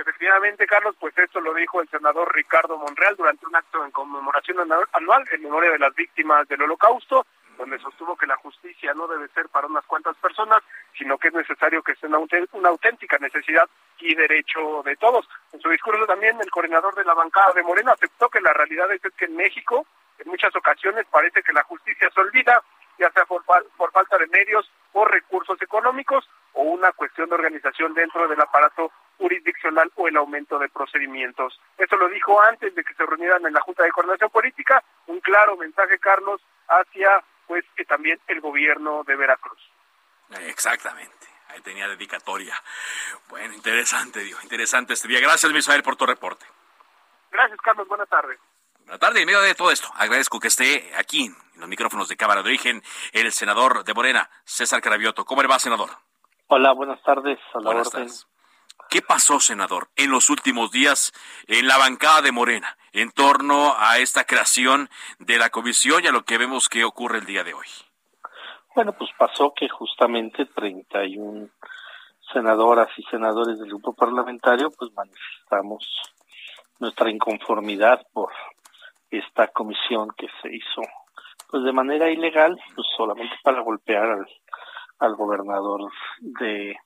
Efectivamente, 0.00 0.66
Carlos, 0.66 0.96
pues 0.98 1.16
esto 1.18 1.42
lo 1.42 1.52
dijo 1.52 1.82
el 1.82 1.88
senador 1.90 2.34
Ricardo 2.34 2.78
Monreal 2.78 3.16
durante 3.16 3.44
un 3.44 3.54
acto 3.54 3.84
en 3.84 3.90
conmemoración 3.90 4.56
anual 4.92 5.24
en 5.30 5.42
memoria 5.42 5.72
de 5.72 5.78
las 5.78 5.94
víctimas 5.94 6.48
del 6.48 6.62
holocausto, 6.62 7.26
donde 7.58 7.78
sostuvo 7.78 8.16
que 8.16 8.26
la 8.26 8.38
justicia 8.38 8.94
no 8.94 9.06
debe 9.06 9.28
ser 9.28 9.50
para 9.50 9.66
unas 9.66 9.84
cuantas 9.84 10.16
personas, 10.16 10.62
sino 10.96 11.18
que 11.18 11.28
es 11.28 11.34
necesario 11.34 11.82
que 11.82 11.94
sea 11.96 12.08
una, 12.08 12.68
auténtica 12.70 13.18
necesidad 13.18 13.68
y 13.98 14.14
derecho 14.14 14.82
de 14.86 14.96
todos. 14.96 15.28
En 15.52 15.60
su 15.60 15.68
discurso 15.68 16.06
también 16.06 16.40
el 16.40 16.50
coordinador 16.50 16.94
de 16.94 17.04
la 17.04 17.12
bancada 17.12 17.52
de 17.52 17.62
Morena 17.62 17.92
aceptó 17.92 18.30
que 18.30 18.40
la 18.40 18.54
realidad 18.54 18.90
es 18.92 19.02
que 19.02 19.26
en 19.26 19.36
México 19.36 19.86
en 20.18 20.30
muchas 20.30 20.56
ocasiones 20.56 21.04
parece 21.10 21.42
que 21.42 21.52
la 21.52 21.64
justicia 21.64 22.08
se 22.14 22.20
olvida, 22.20 22.62
ya 22.98 23.10
sea 23.10 23.26
por, 23.26 23.44
por 23.44 23.92
falta 23.92 24.16
de 24.16 24.28
medios 24.28 24.70
o 24.92 25.04
recursos 25.04 25.60
económicos 25.60 26.26
o 26.54 26.62
una 26.62 26.92
cuestión 26.92 27.28
de 27.28 27.34
organización 27.34 27.94
dentro 27.94 28.28
del 28.28 28.40
aparato 28.40 28.92
jurisdiccional 29.18 29.90
o 29.96 30.08
el 30.08 30.16
aumento 30.16 30.58
de 30.58 30.68
procedimientos. 30.68 31.60
Eso 31.76 31.96
lo 31.96 32.08
dijo 32.08 32.40
antes 32.42 32.74
de 32.74 32.82
que 32.82 32.94
se 32.94 33.04
reunieran 33.04 33.44
en 33.46 33.52
la 33.52 33.60
Junta 33.60 33.84
de 33.84 33.90
Coordinación 33.90 34.30
Política, 34.30 34.82
un 35.06 35.20
claro 35.20 35.56
mensaje, 35.56 35.98
Carlos, 35.98 36.40
hacia 36.68 37.22
pues 37.46 37.64
que 37.76 37.84
también 37.84 38.18
el 38.28 38.40
gobierno 38.40 39.02
de 39.04 39.16
Veracruz. 39.16 39.60
Exactamente. 40.46 41.26
Ahí 41.48 41.60
tenía 41.62 41.88
dedicatoria. 41.88 42.54
Bueno, 43.28 43.54
interesante, 43.54 44.20
digo, 44.20 44.38
interesante 44.42 44.94
este 44.94 45.08
día. 45.08 45.20
Gracias, 45.20 45.52
Misael, 45.52 45.82
por 45.82 45.96
tu 45.96 46.06
reporte. 46.06 46.46
Gracias, 47.30 47.58
Carlos. 47.60 47.88
Buenas 47.88 48.08
tardes. 48.08 48.38
Buenas 48.78 49.00
tardes. 49.00 49.20
En 49.20 49.26
medio 49.26 49.40
de 49.40 49.54
todo 49.54 49.70
esto, 49.70 49.88
agradezco 49.96 50.38
que 50.38 50.48
esté 50.48 50.92
aquí 50.96 51.26
en 51.26 51.60
los 51.60 51.68
micrófonos 51.68 52.08
de 52.08 52.16
Cámara 52.16 52.42
de 52.42 52.48
Origen 52.48 52.82
el 53.12 53.32
senador 53.32 53.84
de 53.84 53.94
Morena, 53.94 54.30
César 54.44 54.80
Carabioto. 54.80 55.24
¿Cómo 55.24 55.42
le 55.42 55.48
va, 55.48 55.58
senador? 55.58 55.90
Hola, 56.52 56.72
buenas 56.72 57.00
tardes. 57.04 57.38
buenas 57.54 57.88
Tardes. 57.92 58.26
¿Qué 58.88 59.02
pasó, 59.02 59.38
senador, 59.38 59.88
en 59.94 60.10
los 60.10 60.30
últimos 60.30 60.72
días 60.72 61.12
en 61.46 61.68
la 61.68 61.78
bancada 61.78 62.22
de 62.22 62.32
Morena 62.32 62.76
en 62.92 63.12
torno 63.12 63.76
a 63.78 63.98
esta 63.98 64.24
creación 64.24 64.90
de 65.20 65.38
la 65.38 65.50
comisión 65.50 66.02
y 66.02 66.08
a 66.08 66.10
lo 66.10 66.24
que 66.24 66.38
vemos 66.38 66.68
que 66.68 66.82
ocurre 66.82 67.18
el 67.18 67.24
día 67.24 67.44
de 67.44 67.54
hoy? 67.54 67.68
Bueno, 68.74 68.92
pues 68.94 69.10
pasó 69.16 69.54
que 69.54 69.68
justamente 69.68 70.44
31 70.44 71.50
senadoras 72.32 72.88
y 72.96 73.04
senadores 73.04 73.60
del 73.60 73.68
grupo 73.68 73.92
parlamentario 73.92 74.72
pues 74.72 74.92
manifestamos 74.92 75.86
nuestra 76.80 77.10
inconformidad 77.10 78.04
por 78.12 78.32
esta 79.08 79.46
comisión 79.52 80.08
que 80.16 80.26
se 80.42 80.52
hizo 80.52 80.82
pues 81.48 81.62
de 81.62 81.72
manera 81.72 82.10
ilegal, 82.10 82.60
pues 82.74 82.88
solamente 82.96 83.36
para 83.44 83.60
golpear 83.60 84.10
al, 84.10 84.26
al 85.00 85.16
gobernador 85.16 85.90
de 86.20 86.76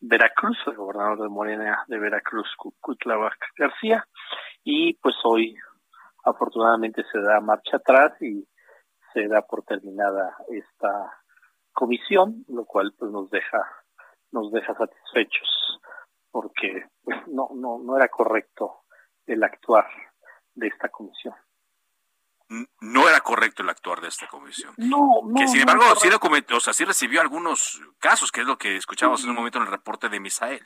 Veracruz, 0.00 0.58
el 0.66 0.76
gobernador 0.76 1.22
de 1.22 1.28
Morena 1.28 1.84
de 1.86 1.98
Veracruz, 1.98 2.48
Cuitláhuac 2.80 3.38
García, 3.56 4.06
y 4.64 4.94
pues 4.94 5.14
hoy 5.24 5.56
afortunadamente 6.24 7.04
se 7.10 7.20
da 7.20 7.40
marcha 7.40 7.76
atrás 7.76 8.20
y 8.20 8.46
se 9.12 9.28
da 9.28 9.42
por 9.42 9.62
terminada 9.62 10.36
esta 10.48 11.22
comisión, 11.72 12.44
lo 12.48 12.64
cual 12.64 12.92
pues 12.98 13.10
nos 13.10 13.30
deja 13.30 13.64
nos 14.32 14.50
deja 14.50 14.74
satisfechos 14.74 15.80
porque 16.30 16.86
pues 17.04 17.16
no 17.28 17.50
no 17.54 17.78
no 17.78 17.96
era 17.96 18.08
correcto 18.08 18.84
el 19.26 19.42
actuar 19.44 19.86
de 20.54 20.68
esta 20.68 20.88
comisión 20.88 21.34
no 22.80 23.08
era 23.08 23.20
correcto 23.20 23.62
el 23.62 23.70
actuar 23.70 24.00
de 24.00 24.08
esta 24.08 24.26
comisión. 24.26 24.74
No, 24.76 24.98
no. 25.24 25.34
Que 25.34 25.48
sin 25.48 25.60
embargo, 25.60 25.84
sí, 25.96 26.08
documentó, 26.08 26.56
o 26.56 26.60
sea, 26.60 26.72
sí 26.72 26.84
recibió 26.84 27.20
algunos 27.20 27.80
casos, 27.98 28.30
que 28.30 28.42
es 28.42 28.46
lo 28.46 28.56
que 28.56 28.76
escuchábamos 28.76 29.24
en 29.24 29.30
un 29.30 29.36
momento 29.36 29.58
en 29.58 29.64
el 29.64 29.70
reporte 29.70 30.08
de 30.08 30.20
Misael. 30.20 30.62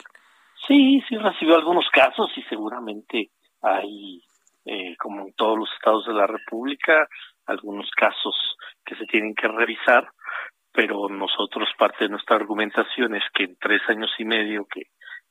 Sí, 0.66 1.02
sí 1.08 1.16
recibió 1.16 1.56
algunos 1.56 1.86
casos 1.92 2.30
y 2.36 2.42
seguramente 2.44 3.30
hay, 3.62 4.20
eh, 4.64 4.96
como 4.98 5.26
en 5.26 5.32
todos 5.34 5.58
los 5.58 5.68
estados 5.72 6.06
de 6.06 6.14
la 6.14 6.26
República, 6.26 7.08
algunos 7.46 7.88
casos 7.90 8.34
que 8.84 8.96
se 8.96 9.06
tienen 9.06 9.34
que 9.34 9.48
revisar, 9.48 10.08
pero 10.72 11.08
nosotros 11.08 11.68
parte 11.78 12.04
de 12.04 12.10
nuestra 12.10 12.36
argumentación 12.36 13.14
es 13.14 13.24
que 13.32 13.44
en 13.44 13.56
tres 13.58 13.80
años 13.88 14.10
y 14.18 14.24
medio 14.24 14.66
que, 14.66 14.82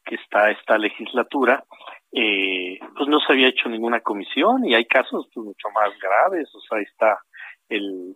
que 0.05 0.15
está 0.15 0.51
esta 0.51 0.77
legislatura, 0.77 1.63
eh, 2.11 2.79
pues 2.95 3.09
no 3.09 3.19
se 3.19 3.33
había 3.33 3.49
hecho 3.49 3.67
ninguna 3.67 3.99
comisión 4.01 4.65
y 4.65 4.75
hay 4.75 4.85
casos 4.85 5.27
pues, 5.33 5.45
mucho 5.45 5.69
más 5.73 5.89
graves, 5.99 6.53
o 6.53 6.61
sea, 6.61 6.77
ahí 6.77 6.85
está 6.85 7.19
el, 7.67 8.15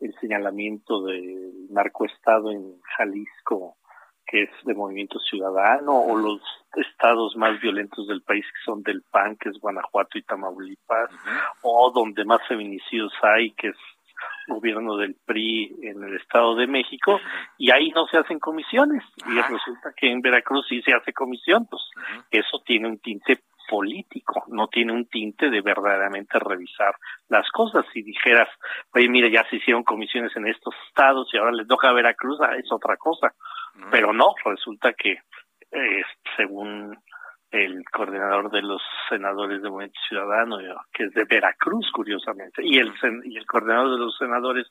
el 0.00 0.14
señalamiento 0.20 1.02
del 1.02 1.66
narcoestado 1.70 2.50
en 2.50 2.80
Jalisco, 2.96 3.76
que 4.26 4.44
es 4.44 4.50
de 4.64 4.74
Movimiento 4.74 5.18
Ciudadano, 5.18 5.98
o 5.98 6.16
los 6.16 6.40
estados 6.76 7.36
más 7.36 7.60
violentos 7.60 8.06
del 8.06 8.22
país, 8.22 8.44
que 8.46 8.64
son 8.64 8.82
del 8.82 9.02
PAN, 9.10 9.36
que 9.36 9.48
es 9.48 9.58
Guanajuato 9.58 10.18
y 10.18 10.22
Tamaulipas, 10.22 11.10
o 11.62 11.90
donde 11.90 12.24
más 12.24 12.40
feminicidios 12.46 13.12
hay, 13.22 13.50
que 13.52 13.68
es 13.68 13.76
gobierno 14.46 14.96
del 14.96 15.16
PRI 15.24 15.76
en 15.82 16.02
el 16.02 16.16
Estado 16.16 16.54
de 16.56 16.66
México 16.66 17.20
y 17.58 17.70
ahí 17.70 17.90
no 17.90 18.06
se 18.06 18.18
hacen 18.18 18.38
comisiones. 18.38 19.02
Y 19.26 19.40
resulta 19.40 19.92
que 19.96 20.10
en 20.10 20.20
Veracruz 20.20 20.66
sí 20.68 20.82
se 20.82 20.94
hace 20.94 21.12
comisión, 21.12 21.66
pues 21.66 21.82
eso 22.30 22.62
tiene 22.64 22.88
un 22.88 22.98
tinte 22.98 23.40
político, 23.68 24.44
no 24.48 24.68
tiene 24.68 24.92
un 24.92 25.06
tinte 25.06 25.48
de 25.48 25.60
verdaderamente 25.60 26.38
revisar 26.38 26.94
las 27.28 27.48
cosas. 27.50 27.86
Si 27.92 28.02
dijeras, 28.02 28.48
oye, 28.92 29.08
mira, 29.08 29.28
ya 29.28 29.48
se 29.48 29.56
hicieron 29.56 29.82
comisiones 29.82 30.34
en 30.36 30.46
estos 30.46 30.74
estados 30.88 31.28
y 31.32 31.38
ahora 31.38 31.52
les 31.52 31.66
toca 31.66 31.88
a 31.88 31.94
Veracruz, 31.94 32.38
ah, 32.40 32.56
es 32.56 32.70
otra 32.70 32.96
cosa. 32.96 33.32
Pero 33.90 34.12
no, 34.12 34.34
resulta 34.44 34.92
que 34.92 35.12
eh, 35.70 36.02
según 36.36 36.94
el 37.52 37.84
coordinador 37.90 38.50
de 38.50 38.62
los 38.62 38.82
senadores 39.10 39.60
de 39.62 39.68
Movimiento 39.68 40.00
Ciudadano, 40.08 40.56
que 40.92 41.04
es 41.04 41.12
de 41.12 41.24
Veracruz, 41.24 41.86
curiosamente, 41.92 42.62
y 42.64 42.78
el, 42.78 42.92
y 43.24 43.36
el 43.36 43.46
coordinador 43.46 43.90
de 43.90 43.98
los 43.98 44.16
senadores 44.16 44.66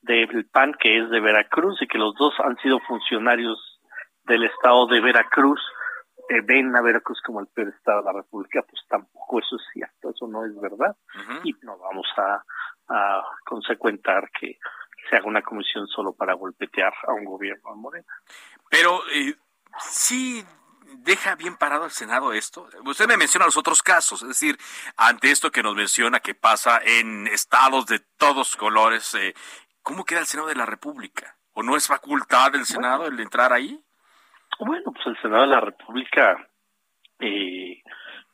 del 0.00 0.46
PAN, 0.46 0.74
que 0.78 0.98
es 0.98 1.10
de 1.10 1.20
Veracruz, 1.20 1.82
y 1.82 1.88
que 1.88 1.98
los 1.98 2.14
dos 2.14 2.32
han 2.38 2.56
sido 2.58 2.78
funcionarios 2.86 3.80
del 4.24 4.44
estado 4.44 4.86
de 4.86 5.00
Veracruz, 5.00 5.60
eh, 6.28 6.40
ven 6.44 6.74
a 6.76 6.82
Veracruz 6.82 7.20
como 7.20 7.40
el 7.40 7.48
peor 7.48 7.68
estado 7.68 7.98
de 7.98 8.12
la 8.12 8.20
República, 8.20 8.62
pues 8.62 8.80
tampoco 8.88 9.40
eso 9.40 9.56
es 9.56 9.62
cierto, 9.72 10.10
eso 10.10 10.28
no 10.28 10.44
es 10.44 10.58
verdad, 10.60 10.96
y 11.42 11.52
no 11.62 11.78
vamos 11.78 12.06
a, 12.16 12.44
a 12.88 13.24
consecuentar 13.44 14.30
que 14.38 14.56
se 15.08 15.16
haga 15.16 15.26
una 15.26 15.42
comisión 15.42 15.88
solo 15.88 16.12
para 16.12 16.34
golpetear 16.34 16.92
a 17.08 17.12
un 17.12 17.24
gobierno 17.24 17.70
de 17.70 17.76
Morena. 17.76 18.14
Pero 18.70 19.00
eh, 19.12 19.34
sí 19.78 20.44
deja 20.98 21.34
bien 21.34 21.56
parado 21.56 21.84
el 21.84 21.90
Senado 21.90 22.32
esto? 22.32 22.68
Usted 22.84 23.06
me 23.06 23.16
menciona 23.16 23.46
los 23.46 23.56
otros 23.56 23.82
casos, 23.82 24.22
es 24.22 24.28
decir, 24.28 24.58
ante 24.96 25.30
esto 25.30 25.50
que 25.50 25.62
nos 25.62 25.74
menciona 25.74 26.20
que 26.20 26.34
pasa 26.34 26.80
en 26.84 27.26
estados 27.26 27.86
de 27.86 28.00
todos 28.18 28.56
colores, 28.56 29.14
eh, 29.14 29.34
¿cómo 29.82 30.04
queda 30.04 30.20
el 30.20 30.26
Senado 30.26 30.48
de 30.48 30.56
la 30.56 30.66
República? 30.66 31.36
¿O 31.52 31.62
no 31.62 31.76
es 31.76 31.86
facultad 31.86 32.52
del 32.52 32.64
Senado 32.64 33.06
el 33.06 33.18
entrar 33.18 33.52
ahí? 33.52 33.80
Bueno, 34.58 34.92
pues 34.92 35.06
el 35.06 35.20
Senado 35.20 35.42
de 35.42 35.48
la 35.48 35.60
República 35.60 36.48
eh, 37.18 37.82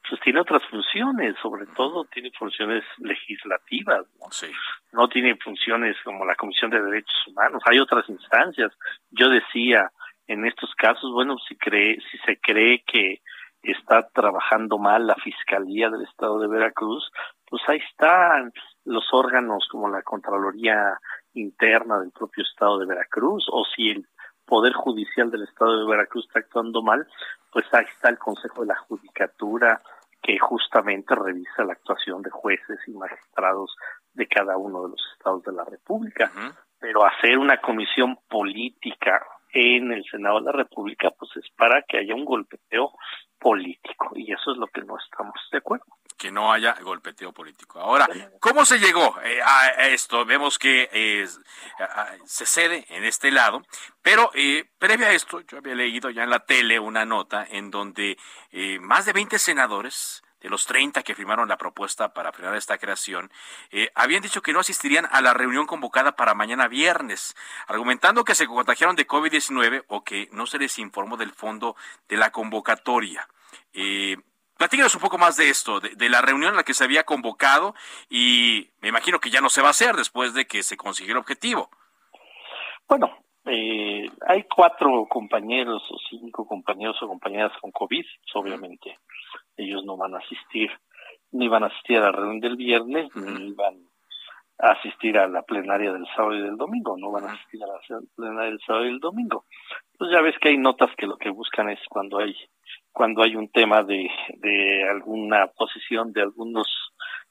pues 0.09 0.21
tiene 0.21 0.41
otras 0.41 0.63
funciones, 0.71 1.35
sobre 1.43 1.67
todo 1.67 2.05
tiene 2.05 2.31
funciones 2.39 2.85
legislativas, 2.99 4.07
¿no? 4.21 4.31
Sí. 4.31 4.51
no 4.93 5.09
tiene 5.09 5.37
funciones 5.37 5.97
como 6.05 6.25
la 6.25 6.37
Comisión 6.37 6.71
de 6.71 6.81
Derechos 6.81 7.27
Humanos, 7.27 7.63
hay 7.67 7.79
otras 7.79 8.09
instancias. 8.09 8.73
Yo 9.11 9.29
decía, 9.29 9.91
en 10.26 10.45
estos 10.47 10.75
casos, 10.75 11.12
bueno, 11.12 11.37
si 11.49 11.56
cree, 11.56 11.99
si 12.11 12.18
se 12.18 12.38
cree 12.40 12.83
que 12.85 13.23
está 13.62 14.09
trabajando 14.09 14.78
mal 14.78 15.06
la 15.06 15.14
Fiscalía 15.16 15.90
del 15.90 16.02
Estado 16.02 16.38
de 16.38 16.49
Veracruz, 16.49 17.11
pues 17.49 17.62
ahí 17.68 17.78
están 17.90 18.52
los 18.85 19.04
órganos 19.12 19.66
como 19.71 19.88
la 19.88 20.02
Contraloría 20.02 20.99
Interna 21.35 21.99
del 21.99 22.12
propio 22.12 22.45
Estado 22.45 22.78
de 22.78 22.87
Veracruz, 22.87 23.47
o 23.50 23.64
si 23.64 23.90
el 23.90 24.06
Poder 24.45 24.73
Judicial 24.73 25.30
del 25.30 25.42
Estado 25.42 25.80
de 25.80 25.90
Veracruz 25.90 26.25
está 26.26 26.40
actuando 26.40 26.83
mal, 26.83 27.06
pues 27.52 27.66
ahí 27.73 27.85
está 27.85 28.09
el 28.09 28.18
Consejo 28.18 28.62
de 28.62 28.68
la 28.68 28.76
Judicatura, 28.76 29.83
que 30.23 30.38
justamente 30.38 31.14
revisa 31.14 31.64
la 31.64 31.75
actuación 31.75 32.23
de 32.23 32.30
jueces 32.30 32.79
y 32.87 32.92
magistrados 32.92 33.77
de 34.12 34.27
cada 34.27 34.57
uno 34.57 34.83
de 34.85 34.90
los 34.90 35.01
estados 35.12 35.42
de 35.44 35.53
la 35.53 35.64
República. 35.64 36.33
Pero 36.79 37.05
hacer 37.05 37.38
una 37.38 37.61
comisión 37.61 38.18
política 38.29 39.24
en 39.57 39.90
el 39.90 40.05
Senado 40.05 40.38
de 40.38 40.47
la 40.47 40.53
República, 40.53 41.11
pues 41.19 41.31
es 41.37 41.51
para 41.57 41.83
que 41.83 41.97
haya 41.97 42.14
un 42.14 42.27
golpeteo 42.27 42.92
político 43.38 44.12
y 44.14 44.31
eso 44.31 44.53
es 44.53 44.59
lo 44.59 44.66
que 44.66 44.83
no 44.83 44.99
estamos 44.99 45.35
de 45.51 45.59
acuerdo. 45.59 45.87
Que 46.19 46.31
no 46.31 46.53
haya 46.53 46.77
golpeteo 46.83 47.33
político. 47.33 47.79
Ahora, 47.79 48.07
¿cómo 48.38 48.66
se 48.66 48.79
llegó 48.79 49.19
eh, 49.23 49.40
a 49.42 49.87
esto? 49.88 50.25
Vemos 50.27 50.59
que 50.59 50.88
eh, 50.92 51.27
se 52.25 52.47
cede 52.47 52.85
en 52.90 53.05
este 53.05 53.31
lado, 53.31 53.62
pero 54.03 54.31
eh, 54.35 54.64
previo 54.79 55.07
a 55.07 55.12
esto, 55.12 55.40
yo 55.40 55.59
había 55.59 55.75
leído 55.75 56.11
ya 56.11 56.25
en 56.25 56.31
la 56.31 56.40
tele 56.40 56.79
una 56.79 57.07
nota 57.07 57.47
en 57.49 57.71
donde 57.71 58.19
más 58.81 59.07
de 59.07 59.12
20 59.12 59.38
senadores 59.38 60.23
de 60.46 60.50
los 60.50 60.64
30 60.64 61.02
que 61.02 61.16
firmaron 61.16 61.48
la 61.48 61.56
propuesta 61.56 62.14
para 62.14 62.30
frenar 62.30 62.54
esta 62.54 62.78
creación, 62.78 63.32
eh, 63.72 63.90
habían 63.96 64.22
dicho 64.22 64.42
que 64.42 64.52
no 64.52 64.61
asistirían 64.61 65.09
a 65.11 65.20
la 65.20 65.35
reunión 65.35 65.66
convocada 65.66 66.14
para 66.14 66.35
mañana 66.35 66.68
viernes, 66.68 67.35
argumentando 67.66 68.24
que 68.24 68.37
se 68.37 68.46
contagiaron 68.46 68.94
de 68.94 69.09
COVID-19 69.09 69.87
o 69.88 70.04
que 70.04 70.28
no 70.30 70.46
se 70.46 70.59
les 70.59 70.78
informó 70.78 71.16
del 71.16 71.32
fondo 71.32 71.74
de 72.09 72.16
la 72.16 72.30
convocatoria. 72.30 73.26
Eh, 73.72 74.18
platícanos 74.56 74.94
un 74.94 75.00
poco 75.00 75.18
más 75.18 75.37
de 75.37 75.48
esto, 75.48 75.80
de, 75.80 76.09
la 76.09 76.22
reunión 76.22 76.50
en 76.50 76.56
la 76.56 76.62
que 76.62 76.74
se 76.74 76.85
había 76.85 77.02
convocado 77.02 77.74
y 78.09 78.70
me 78.80 78.90
imagino 78.90 79.18
que 79.18 79.30
ya 79.30 79.40
no 79.40 79.50
se 79.50 79.62
va 79.62 79.68
a 79.68 79.72
hacer 79.72 79.96
después 79.96 80.32
de 80.32 80.46
que 80.46 80.62
se 80.62 80.76
consiguió 80.76 81.14
el 81.14 81.18
objetivo. 81.18 81.70
Bueno, 82.87 83.18
eh, 83.46 84.11
hay 84.26 84.42
cuatro 84.44 85.06
compañeros 85.09 85.82
o 85.90 85.96
cinco 86.11 86.46
compañeros 86.46 87.00
o 87.02 87.09
compañeras 87.09 87.52
con 87.61 87.70
COVID, 87.70 88.04
obviamente 88.35 88.98
ellos 89.56 89.85
no 89.85 89.96
van 89.96 90.14
a 90.14 90.18
asistir, 90.18 90.70
ni 91.30 91.48
van 91.48 91.62
a 91.62 91.66
asistir 91.66 91.98
a 91.98 92.02
la 92.02 92.12
reunión 92.12 92.40
del 92.40 92.56
viernes, 92.56 93.14
ni 93.14 93.52
van 93.52 93.76
a 94.59 94.72
asistir 94.72 95.16
a 95.16 95.28
la 95.28 95.42
plenaria 95.42 95.92
del 95.92 96.06
sábado 96.14 96.35
y 96.35 96.42
del 96.42 96.56
domingo, 96.56 96.96
no 96.96 97.12
van 97.12 97.24
a 97.24 97.32
asistir 97.32 97.62
a 97.62 97.66
la 97.66 97.78
plenaria 98.16 98.50
del 98.50 98.61
sábado 98.66 98.85
y 98.85 98.88
del 98.88 99.00
domingo. 99.00 99.44
Pues 99.96 100.11
ya 100.11 100.20
ves 100.22 100.35
que 100.40 100.48
hay 100.48 100.59
notas 100.59 100.90
que 100.96 101.06
lo 101.06 101.16
que 101.16 101.30
buscan 101.30 101.68
es 101.68 101.78
cuando 101.88 102.18
hay 102.18 102.35
cuando 102.92 103.22
hay 103.22 103.37
un 103.37 103.48
tema 103.50 103.82
de, 103.82 104.09
de 104.38 104.88
alguna 104.88 105.48
posición 105.48 106.12
de 106.12 106.22
algunos 106.22 106.66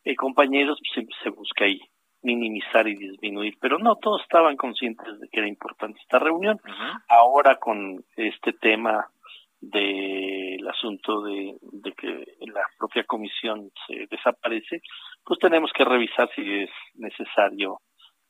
eh, 0.04 0.16
compañeros, 0.16 0.78
pues 0.80 0.92
siempre 0.94 1.16
se 1.24 1.30
busca 1.32 1.66
ahí 1.66 1.82
minimizar 2.26 2.88
y 2.88 2.96
disminuir, 2.96 3.58
pero 3.62 3.78
no 3.78 3.96
todos 3.98 4.22
estaban 4.24 4.58
conscientes 4.58 5.20
de 5.20 5.30
que 5.30 5.40
era 5.40 5.48
importante 5.48 6.00
esta 6.02 6.20
reunión. 6.20 6.60
Ahora 7.08 7.58
con 7.58 8.04
este 8.16 8.54
tema 8.54 9.08
del 9.62 10.68
asunto 10.68 11.22
de, 11.22 11.56
que 11.98 12.26
la 12.48 12.62
propia 12.78 13.04
comisión 13.04 13.72
se 13.88 14.08
desaparece, 14.10 14.82
pues 15.24 15.40
tenemos 15.40 15.72
que 15.74 15.86
revisar 15.86 16.30
si 16.36 16.64
es 16.64 16.70
necesario 16.96 17.80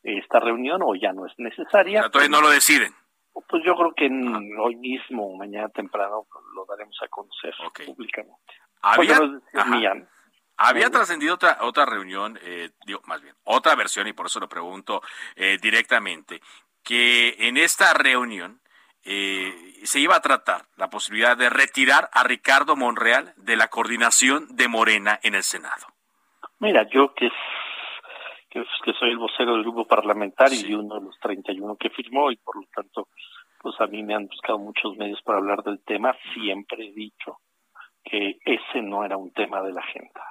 esta 0.03 0.39
reunión 0.39 0.81
o 0.83 0.93
ya 0.95 1.13
no 1.13 1.25
es 1.25 1.33
necesaria. 1.37 2.09
todavía 2.09 2.29
no 2.29 2.41
lo 2.41 2.49
deciden. 2.49 2.93
Pues 3.33 3.63
yo 3.65 3.75
creo 3.75 3.93
que 3.93 4.05
hoy 4.59 4.75
mismo 4.77 5.35
mañana 5.35 5.67
temprano 5.69 6.25
lo 6.53 6.65
daremos 6.65 6.97
a 7.01 7.07
conocer 7.07 7.53
públicamente. 7.85 8.53
Había, 8.81 9.19
había 10.57 10.89
trascendido 10.89 11.35
otra 11.35 11.57
otra 11.61 11.85
reunión, 11.85 12.39
eh, 12.41 12.69
digo, 12.85 13.01
más 13.05 13.21
bien, 13.21 13.35
otra 13.43 13.75
versión, 13.75 14.07
y 14.07 14.13
por 14.13 14.27
eso 14.27 14.39
lo 14.39 14.49
pregunto 14.49 15.01
eh, 15.35 15.57
directamente, 15.61 16.41
que 16.83 17.35
en 17.39 17.57
esta 17.57 17.93
reunión 17.93 18.59
eh, 19.03 19.53
se 19.83 19.99
iba 19.99 20.15
a 20.15 20.21
tratar 20.21 20.65
la 20.77 20.89
posibilidad 20.89 21.37
de 21.37 21.49
retirar 21.49 22.09
a 22.11 22.23
Ricardo 22.23 22.75
Monreal 22.75 23.33
de 23.37 23.55
la 23.55 23.67
coordinación 23.67 24.47
de 24.55 24.67
Morena 24.67 25.19
en 25.23 25.35
el 25.35 25.43
Senado. 25.43 25.87
Mira, 26.59 26.87
yo 26.89 27.13
que, 27.13 27.29
que, 28.49 28.63
que 28.83 28.93
soy 28.93 29.11
el 29.11 29.17
vocero 29.17 29.53
del 29.53 29.63
grupo 29.63 29.85
parlamentario 29.85 30.59
y 30.59 30.73
uno 30.73 30.95
de 30.95 31.05
los 31.05 31.19
31 31.19 31.75
que 31.75 31.89
firmó 31.89 32.31
y 32.31 32.37
por 32.37 32.55
lo 32.55 32.67
tanto, 32.73 33.09
pues 33.61 33.79
a 33.79 33.87
mí 33.87 34.01
me 34.03 34.15
han 34.15 34.27
buscado 34.27 34.57
muchos 34.57 34.95
medios 34.97 35.21
para 35.21 35.39
hablar 35.39 35.63
del 35.63 35.83
tema, 35.83 36.15
siempre 36.33 36.87
he 36.87 36.93
dicho 36.93 37.39
que 38.05 38.37
ese 38.45 38.81
no 38.81 39.03
era 39.03 39.17
un 39.17 39.31
tema 39.33 39.61
de 39.61 39.73
la 39.73 39.81
agenda. 39.81 40.21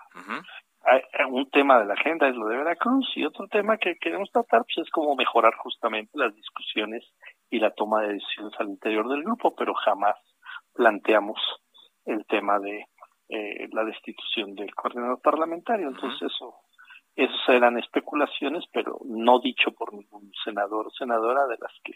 Un 1.30 1.50
tema 1.50 1.78
de 1.78 1.87
la 1.87 1.94
agenda 1.94 2.28
es 2.28 2.37
lo 2.37 2.46
de 2.46 2.56
Veracruz 2.56 3.10
y 3.16 3.24
otro 3.24 3.48
tema 3.48 3.78
que 3.78 3.96
queremos 3.96 4.30
tratar 4.30 4.62
pues, 4.64 4.87
es 4.87 4.90
cómo 4.90 5.16
mejorar 5.16 5.54
justamente 5.56 6.10
las 6.14 6.34
discusiones 6.34 7.02
y 7.50 7.58
la 7.58 7.70
toma 7.72 8.02
de 8.02 8.14
decisiones 8.14 8.52
al 8.58 8.68
interior 8.68 9.08
del 9.08 9.22
grupo, 9.22 9.54
pero 9.56 9.74
jamás 9.74 10.16
planteamos 10.74 11.38
el 12.04 12.24
tema 12.26 12.58
de 12.58 12.87
eh, 13.28 13.68
la 13.72 13.84
destitución 13.84 14.54
del 14.54 14.74
coordinador 14.74 15.20
parlamentario. 15.20 15.88
Entonces 15.88 16.30
eso, 16.30 16.54
esas 17.16 17.48
eran 17.48 17.79
especulaciones, 17.79 18.64
pero 18.72 18.98
no 19.05 19.38
dicho 19.40 19.70
por 19.72 19.92
ningún 19.94 20.33
senador 20.44 20.88
o 20.88 20.90
senadora 20.90 21.46
de 21.46 21.57
las 21.61 21.72
que 21.83 21.92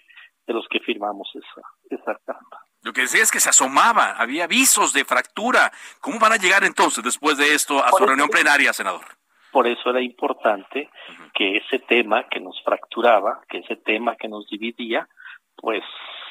de 0.46 0.54
los 0.54 0.66
que 0.68 0.80
firmamos 0.80 1.28
esa 1.34 1.66
esa 1.90 2.14
carta. 2.24 2.58
Lo 2.82 2.92
que 2.92 3.02
decía 3.02 3.22
es 3.22 3.30
que 3.30 3.40
se 3.40 3.50
asomaba, 3.50 4.12
había 4.12 4.44
avisos 4.44 4.92
de 4.92 5.04
fractura. 5.04 5.72
¿Cómo 6.00 6.18
van 6.18 6.32
a 6.32 6.36
llegar 6.36 6.64
entonces 6.64 7.02
después 7.02 7.36
de 7.36 7.54
esto 7.54 7.84
a 7.84 7.90
su 7.90 8.06
reunión 8.06 8.28
plenaria, 8.28 8.72
senador? 8.72 9.04
por 9.50 9.66
eso 9.66 9.90
era 9.90 10.00
importante 10.00 10.90
que 11.34 11.56
ese 11.56 11.78
tema 11.78 12.28
que 12.28 12.40
nos 12.40 12.62
fracturaba, 12.62 13.40
que 13.48 13.58
ese 13.58 13.76
tema 13.76 14.16
que 14.16 14.28
nos 14.28 14.46
dividía, 14.48 15.08
pues 15.56 15.82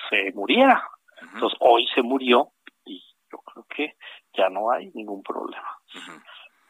se 0.10 0.32
muriera. 0.34 0.88
Entonces 1.34 1.58
hoy 1.60 1.88
se 1.94 2.02
murió 2.02 2.52
y 2.86 3.04
yo 3.32 3.40
creo 3.40 3.66
que 3.70 3.96
ya 4.34 4.50
no 4.50 4.72
hay 4.72 4.92
ningún 4.94 5.24
problema. 5.24 5.78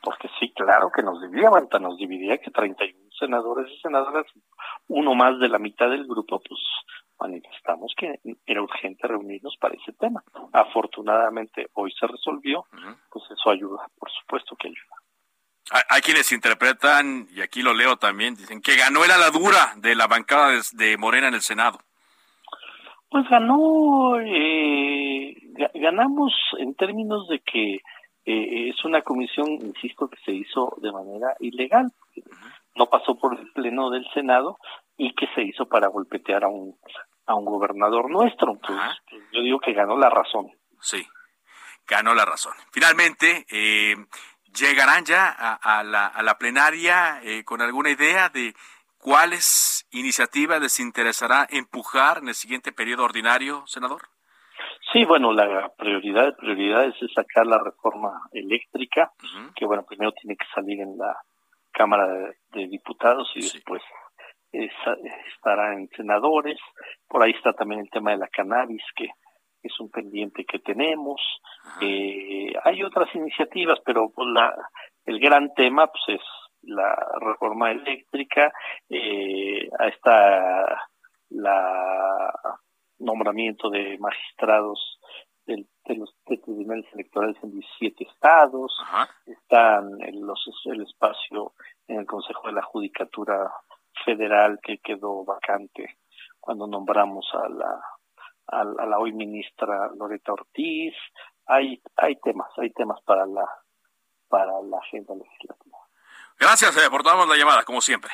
Porque 0.08 0.30
sí, 0.40 0.54
claro 0.56 0.90
que 0.90 1.04
nos 1.04 1.22
dividía, 1.22 1.50
Marta, 1.50 1.80
nos 1.80 1.98
dividía 1.98 2.38
que 2.38 2.50
31 2.50 3.10
senadores 3.20 3.70
y 3.70 3.78
senadoras, 3.82 4.26
uno 4.88 5.14
más 5.16 5.38
de 5.38 5.50
la 5.50 5.60
mitad 5.60 5.90
del 5.90 6.08
grupo, 6.08 6.40
pues 6.40 6.62
manifestamos 7.20 7.94
que 7.98 8.18
era 8.46 8.62
urgente 8.62 9.06
reunirnos 9.06 9.58
para 9.60 9.76
ese 9.76 9.92
tema. 10.00 10.24
Afortunadamente 10.54 11.68
hoy 11.74 11.92
se 11.92 12.08
resolvió, 12.08 12.64
pues 13.12 13.26
eso 13.30 13.50
ayuda, 13.50 13.86
por 14.00 14.10
supuesto 14.10 14.56
que 14.56 14.70
ayuda. 14.70 15.84
Hay, 15.90 16.00
quienes 16.00 16.32
interpretan, 16.32 17.28
y 17.36 17.42
aquí 17.42 17.62
lo 17.62 17.74
leo 17.74 17.98
también, 17.98 18.36
dicen 18.36 18.62
que 18.62 18.78
ganó 18.78 19.04
el 19.04 19.12
aladura 19.12 19.74
de 19.76 19.94
la 19.94 20.08
bancada 20.08 20.54
de, 20.72 20.98
Morena 20.98 21.28
en 21.28 21.34
el 21.34 21.42
Senado. 21.42 21.80
Pues 23.10 23.28
ganó, 23.28 24.22
eh, 24.22 25.36
ganamos 25.74 26.32
en 26.60 26.76
términos 26.76 27.28
de 27.28 27.40
que 27.40 27.82
eh, 28.28 28.70
es 28.70 28.84
una 28.84 29.02
comisión, 29.02 29.48
insisto, 29.50 30.10
que 30.10 30.18
se 30.26 30.32
hizo 30.32 30.76
de 30.82 30.92
manera 30.92 31.36
ilegal. 31.40 31.92
No 32.76 32.88
pasó 32.88 33.18
por 33.18 33.40
el 33.40 33.52
pleno 33.54 33.90
del 33.90 34.06
Senado 34.14 34.58
y 34.98 35.16
que 35.16 35.28
se 35.34 35.44
hizo 35.44 35.68
para 35.68 35.88
golpetear 35.88 36.44
a 36.44 36.50
un 36.50 36.76
a 37.28 37.36
un 37.36 37.46
gobernador 37.46 38.10
nuestro. 38.10 38.56
Pues, 38.56 38.80
yo 39.32 39.42
digo 39.42 39.60
que 39.60 39.74
ganó 39.74 39.98
la 39.98 40.10
razón. 40.10 40.48
Sí, 40.82 41.06
ganó 41.86 42.16
la 42.16 42.26
razón. 42.26 42.54
Finalmente, 42.72 43.46
eh, 43.50 43.96
¿llegarán 44.58 45.06
ya 45.06 45.30
a, 45.30 45.84
la, 45.84 46.08
a 46.08 46.24
la, 46.24 46.38
plenaria 46.38 47.20
eh, 47.24 47.44
con 47.44 47.62
alguna 47.62 47.90
idea 47.92 48.30
de 48.30 48.56
cuáles 48.98 49.86
iniciativas 49.92 50.62
les 50.62 50.80
interesará 50.80 51.46
empujar 51.50 52.20
en 52.20 52.30
el 52.30 52.36
siguiente 52.36 52.72
periodo 52.72 53.04
ordinario, 53.04 53.66
senador? 53.68 54.10
Sí, 54.94 55.04
bueno, 55.04 55.34
la 55.34 55.70
prioridad 55.78 56.26
de 56.26 56.34
prioridades 56.34 56.96
es 57.02 57.12
sacar 57.14 57.46
la 57.46 57.62
reforma 57.62 58.22
eléctrica, 58.32 59.12
que 59.56 59.66
bueno, 59.66 59.84
primero 59.84 60.14
tiene 60.14 60.36
que 60.36 60.46
salir 60.54 60.80
en 60.80 60.98
la 60.98 61.16
Cámara 61.72 62.08
de, 62.54 62.68
Diputados 62.68 63.30
y 63.36 63.42
después 63.42 63.82
estará 64.52 65.74
en 65.74 65.90
senadores. 65.90 66.58
Por 67.08 67.22
ahí 67.22 67.32
está 67.32 67.54
también 67.54 67.82
el 67.82 67.90
tema 67.90 68.12
de 68.12 68.18
la 68.18 68.28
cannabis, 68.30 68.84
que 68.96 69.10
es 69.62 69.80
un 69.80 69.90
pendiente 69.92 70.46
que 70.46 70.60
tenemos. 70.60 71.22
Eh, 71.82 72.54
hay 72.64 72.84
otras 72.84 73.14
iniciativas, 73.14 73.80
pero 73.86 74.10
pues, 74.10 74.28
la, 74.30 74.56
el 75.06 75.20
gran 75.20 75.54
tema 75.54 75.88
pues, 75.88 76.20
es 76.20 76.26
la 76.64 76.96
reforma 77.20 77.72
eléctrica. 77.72 78.52
Eh, 78.90 79.70
está 79.92 80.88
la 81.30 81.97
nombramiento 83.08 83.70
de 83.70 83.98
magistrados 83.98 85.00
de 85.48 85.96
los 85.96 86.14
tribunales 86.26 86.86
electorales 86.94 87.38
en 87.42 87.52
17 87.52 88.04
estados, 88.04 88.72
están 89.26 90.02
en 90.02 90.26
los, 90.26 90.40
el 90.66 90.82
espacio 90.82 91.54
en 91.88 92.00
el 92.00 92.06
Consejo 92.06 92.48
de 92.48 92.54
la 92.54 92.62
Judicatura 92.64 93.52
Federal 94.04 94.60
que 94.62 94.80
quedó 94.80 95.24
vacante 95.24 95.98
cuando 96.40 96.68
nombramos 96.68 97.26
a 97.34 97.50
la, 97.50 97.82
a, 98.48 98.86
la 98.86 99.00
hoy 99.00 99.14
ministra 99.14 99.90
Loreta 99.98 100.34
Ortiz. 100.34 100.94
Hay, 101.46 101.82
hay 101.96 102.18
temas, 102.18 102.50
hay 102.58 102.72
temas 102.72 103.02
para 103.04 103.26
la, 103.26 103.48
para 104.28 104.62
la 104.62 104.78
agenda 104.80 105.16
legislativa. 105.16 105.78
Gracias, 106.38 106.76
eh, 106.78 106.90
por 106.90 107.06
la 107.06 107.38
llamada, 107.38 107.64
como 107.64 107.82
siempre. 107.82 108.12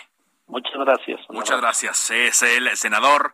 Muchas 0.48 0.76
gracias. 0.76 1.20
Muchas 1.30 1.60
gracias. 1.60 2.12
Es 2.12 2.44
el 2.44 2.70
senador 2.78 3.34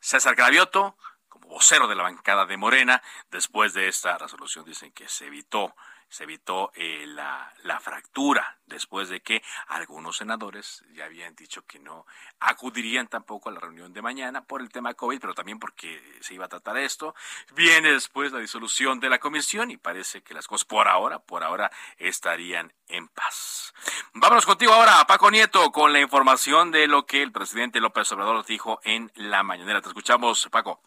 César 0.00 0.34
Gravioto, 0.34 0.96
como 1.28 1.48
vocero 1.48 1.86
de 1.86 1.94
la 1.94 2.02
bancada 2.02 2.46
de 2.46 2.56
Morena. 2.56 3.02
Después 3.30 3.74
de 3.74 3.88
esta 3.88 4.18
resolución 4.18 4.64
dicen 4.64 4.92
que 4.92 5.08
se 5.08 5.26
evitó 5.26 5.74
se 6.10 6.24
evitó 6.24 6.72
eh, 6.74 7.04
la, 7.06 7.52
la, 7.62 7.78
fractura 7.78 8.58
después 8.66 9.08
de 9.08 9.20
que 9.20 9.42
algunos 9.68 10.16
senadores 10.16 10.84
ya 10.92 11.04
habían 11.04 11.34
dicho 11.36 11.64
que 11.66 11.78
no 11.78 12.04
acudirían 12.40 13.06
tampoco 13.06 13.48
a 13.48 13.52
la 13.52 13.60
reunión 13.60 13.92
de 13.92 14.02
mañana 14.02 14.44
por 14.44 14.60
el 14.60 14.70
tema 14.70 14.94
COVID, 14.94 15.20
pero 15.20 15.34
también 15.34 15.60
porque 15.60 16.02
se 16.20 16.34
iba 16.34 16.46
a 16.46 16.48
tratar 16.48 16.76
esto. 16.78 17.14
Viene 17.54 17.92
después 17.92 18.32
la 18.32 18.40
disolución 18.40 18.98
de 18.98 19.08
la 19.08 19.18
comisión 19.18 19.70
y 19.70 19.76
parece 19.76 20.22
que 20.22 20.34
las 20.34 20.48
cosas 20.48 20.64
por 20.66 20.88
ahora, 20.88 21.20
por 21.20 21.44
ahora 21.44 21.70
estarían 21.96 22.72
en 22.88 23.06
paz. 23.08 23.72
Vámonos 24.12 24.46
contigo 24.46 24.72
ahora, 24.72 25.04
Paco 25.06 25.30
Nieto, 25.30 25.70
con 25.70 25.92
la 25.92 26.00
información 26.00 26.72
de 26.72 26.88
lo 26.88 27.06
que 27.06 27.22
el 27.22 27.30
presidente 27.30 27.80
López 27.80 28.10
Obrador 28.10 28.44
dijo 28.44 28.80
en 28.82 29.12
la 29.14 29.44
mañanera. 29.44 29.80
Te 29.80 29.88
escuchamos, 29.88 30.48
Paco. 30.50 30.80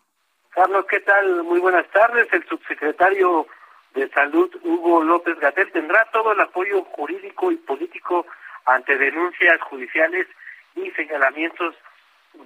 Carlos, 0.49 0.85
¿qué 0.89 0.99
tal? 0.99 1.43
Muy 1.43 1.59
buenas 1.59 1.89
tardes. 1.91 2.27
El 2.31 2.47
subsecretario 2.47 3.47
de 3.93 4.09
Salud, 4.09 4.49
Hugo 4.63 5.03
López 5.03 5.39
Gatel, 5.39 5.71
tendrá 5.71 6.07
todo 6.11 6.31
el 6.31 6.39
apoyo 6.39 6.83
jurídico 6.83 7.51
y 7.51 7.57
político 7.57 8.25
ante 8.65 8.97
denuncias 8.97 9.61
judiciales 9.61 10.27
y 10.75 10.89
señalamientos 10.91 11.75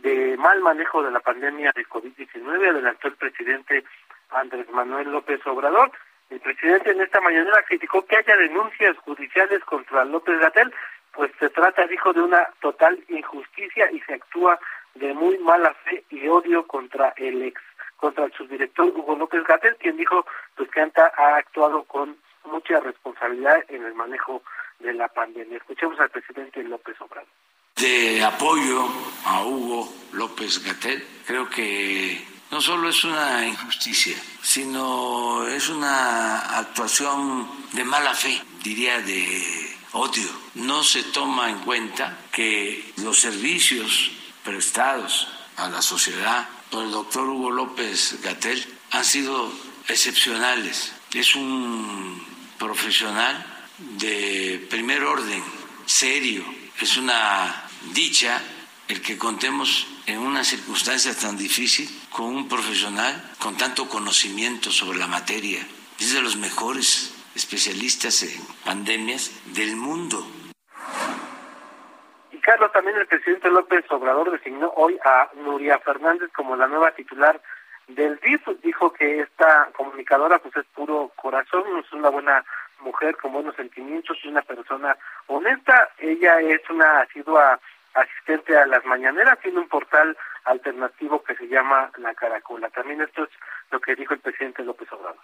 de 0.02 0.36
mal 0.38 0.60
manejo 0.62 1.02
de 1.04 1.12
la 1.12 1.20
pandemia 1.20 1.72
de 1.76 1.86
COVID-19, 1.86 2.70
adelantó 2.70 3.08
el 3.08 3.16
presidente 3.16 3.84
Andrés 4.32 4.70
Manuel 4.72 5.12
López 5.12 5.40
Obrador. 5.48 5.92
El 6.30 6.42
presidente 6.42 6.92
en 6.92 7.02
esta 7.02 7.22
mañana 7.22 7.52
criticó 7.68 8.06
que 8.06 8.18
haya 8.18 8.36
denuncias 8.36 8.98
judiciales 8.98 9.64
contra 9.64 10.04
López 10.04 10.38
Gatel, 10.40 10.74
pues 11.14 11.32
se 11.40 11.50
trata, 11.50 11.88
dijo, 11.88 12.12
de 12.12 12.22
una 12.22 12.48
total 12.60 13.02
injusticia 13.08 13.90
y 13.92 14.02
se 14.02 14.16
actúa 14.16 14.60
de 14.96 15.14
muy 15.14 15.38
mala 15.40 15.74
fe 15.86 16.04
y 16.10 16.28
odio 16.28 16.68
contra 16.68 17.14
el 17.16 17.44
ex 17.44 17.62
contra 17.98 18.26
el 18.26 18.34
subdirector 18.34 18.88
Hugo 18.96 19.16
López 19.16 19.44
Gatel, 19.44 19.76
quien 19.78 19.98
dijo 19.98 20.26
pues 20.56 20.70
que 20.70 20.82
ANTA 20.82 21.12
ha 21.18 21.38
actuado 21.38 21.84
con 21.84 22.18
mucha 22.46 22.80
responsabilidad 22.80 23.64
en 23.68 23.84
el 23.84 23.94
manejo 23.94 24.42
de 24.80 24.94
la 24.94 25.08
pandemia. 25.08 25.58
Escuchemos 25.58 26.00
al 26.00 26.10
presidente 26.10 26.64
López 26.64 26.96
Obrador. 27.02 27.30
De 27.76 28.24
apoyo 28.24 28.88
a 29.26 29.44
Hugo 29.44 29.94
López 30.14 30.64
Gatel, 30.64 31.06
creo 31.26 31.50
que 31.50 32.26
no 32.50 32.62
solo 32.62 32.90
es 32.90 33.04
una 33.04 33.46
injusticia, 33.46 34.18
sino 34.42 35.46
es 35.48 35.70
una 35.70 36.58
actuación 36.58 37.48
de 37.74 37.84
mala 37.84 38.14
fe, 38.14 38.42
diría 38.64 39.00
de 39.00 39.44
odio. 39.92 40.30
No 40.56 40.82
se 40.84 41.04
toma 41.04 41.50
en 41.50 41.60
cuenta 41.60 42.18
que 42.32 42.94
los 42.98 43.20
servicios 43.20 44.12
prestados 44.44 45.28
a 45.58 45.70
la 45.70 45.82
sociedad 45.82 46.48
por 46.70 46.84
el 46.84 46.92
doctor 46.92 47.28
Hugo 47.28 47.52
López 47.52 48.20
Gatel 48.22 48.66
han 48.92 49.06
sido 49.06 49.52
excepcionales. 49.88 50.92
Es 51.14 51.36
un 51.36 52.24
profesional 52.58 53.46
de 53.98 54.66
primer 54.70 55.04
orden, 55.04 55.44
serio. 55.86 56.44
Es 56.80 56.98
una 56.98 57.66
dicha 57.94 58.42
el 58.88 59.02
que 59.02 59.18
contemos 59.18 59.88
en 60.06 60.20
una 60.20 60.44
circunstancia 60.44 61.16
tan 61.16 61.38
difícil 61.38 61.90
con 62.10 62.28
un 62.28 62.48
profesional 62.48 63.34
con 63.40 63.58
tanto 63.58 63.90
conocimiento 63.90 64.72
sobre 64.72 65.00
la 65.00 65.08
materia. 65.08 65.66
Es 66.00 66.14
de 66.14 66.22
los 66.22 66.36
mejores 66.36 67.12
especialistas 67.36 68.24
en 68.24 68.42
pandemias 68.64 69.32
del 69.54 69.76
mundo. 69.76 70.26
Carlos, 72.48 72.72
también 72.72 72.96
el 72.96 73.08
presidente 73.08 73.50
López 73.50 73.84
Obrador 73.90 74.32
designó 74.32 74.72
hoy 74.78 74.98
a 75.04 75.28
Nuria 75.36 75.80
Fernández 75.80 76.32
como 76.34 76.56
la 76.56 76.66
nueva 76.66 76.92
titular 76.92 77.42
del 77.90 78.18
DIF. 78.22 78.48
Dijo 78.64 78.94
que 78.94 79.20
esta 79.20 79.68
comunicadora 79.76 80.40
pues 80.40 80.56
es 80.56 80.66
puro 80.74 81.12
corazón, 81.18 81.64
es 81.78 81.92
una 81.92 82.08
buena 82.08 82.46
mujer 82.80 83.18
con 83.18 83.34
buenos 83.34 83.54
sentimientos 83.58 84.18
y 84.24 84.30
una 84.30 84.44
persona 84.44 84.96
honesta. 85.26 85.90
Ella 85.98 86.40
es 86.40 86.62
una 86.70 87.02
asidua 87.02 87.60
asistente 87.94 88.58
a 88.58 88.66
las 88.66 88.86
mañaneras, 88.86 89.40
tiene 89.42 89.60
un 89.60 89.68
portal 89.68 90.16
alternativo 90.46 91.22
que 91.22 91.36
se 91.36 91.50
llama 91.50 91.92
La 91.98 92.16
Caracola. 92.16 92.70
También 92.70 93.02
esto 93.02 93.26
es 93.26 93.30
lo 93.72 93.82
que 93.82 93.94
dijo 93.94 94.14
el 94.14 94.22
presidente 94.22 94.64
López 94.64 94.90
Obrador. 94.94 95.20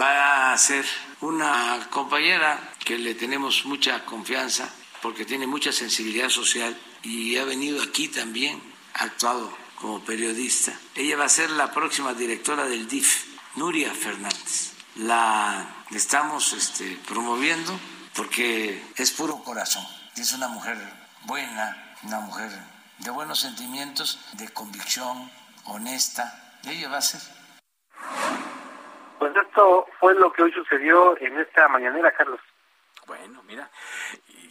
Va 0.00 0.52
a 0.52 0.58
ser 0.58 0.84
una 1.22 1.80
compañera 1.90 2.56
que 2.84 2.98
le 2.98 3.16
tenemos 3.16 3.66
mucha 3.66 4.04
confianza 4.04 4.85
porque 5.02 5.24
tiene 5.24 5.46
mucha 5.46 5.72
sensibilidad 5.72 6.28
social 6.28 6.76
y 7.02 7.36
ha 7.36 7.44
venido 7.44 7.82
aquí 7.82 8.08
también, 8.08 8.60
ha 8.94 9.04
actuado 9.04 9.56
como 9.76 10.04
periodista. 10.04 10.72
Ella 10.94 11.16
va 11.16 11.24
a 11.24 11.28
ser 11.28 11.50
la 11.50 11.70
próxima 11.72 12.14
directora 12.14 12.66
del 12.66 12.88
DIF, 12.88 13.26
Nuria 13.56 13.92
Fernández. 13.92 14.72
La 14.96 15.84
estamos 15.90 16.52
este, 16.52 16.98
promoviendo 17.06 17.78
porque 18.14 18.82
es 18.96 19.12
puro 19.12 19.42
corazón, 19.44 19.84
es 20.16 20.32
una 20.32 20.48
mujer 20.48 20.78
buena, 21.24 21.94
una 22.02 22.20
mujer 22.20 22.50
de 22.98 23.10
buenos 23.10 23.40
sentimientos, 23.40 24.18
de 24.34 24.48
convicción, 24.48 25.30
honesta. 25.64 26.58
Ella 26.64 26.88
va 26.88 26.98
a 26.98 27.02
ser. 27.02 27.20
Pues 29.18 29.36
esto 29.36 29.86
fue 30.00 30.14
lo 30.14 30.32
que 30.32 30.42
hoy 30.42 30.52
sucedió 30.52 31.16
en 31.18 31.38
esta 31.38 31.68
mañanera, 31.68 32.12
Carlos. 32.12 32.40
Bueno, 33.06 33.42
mira, 33.44 33.70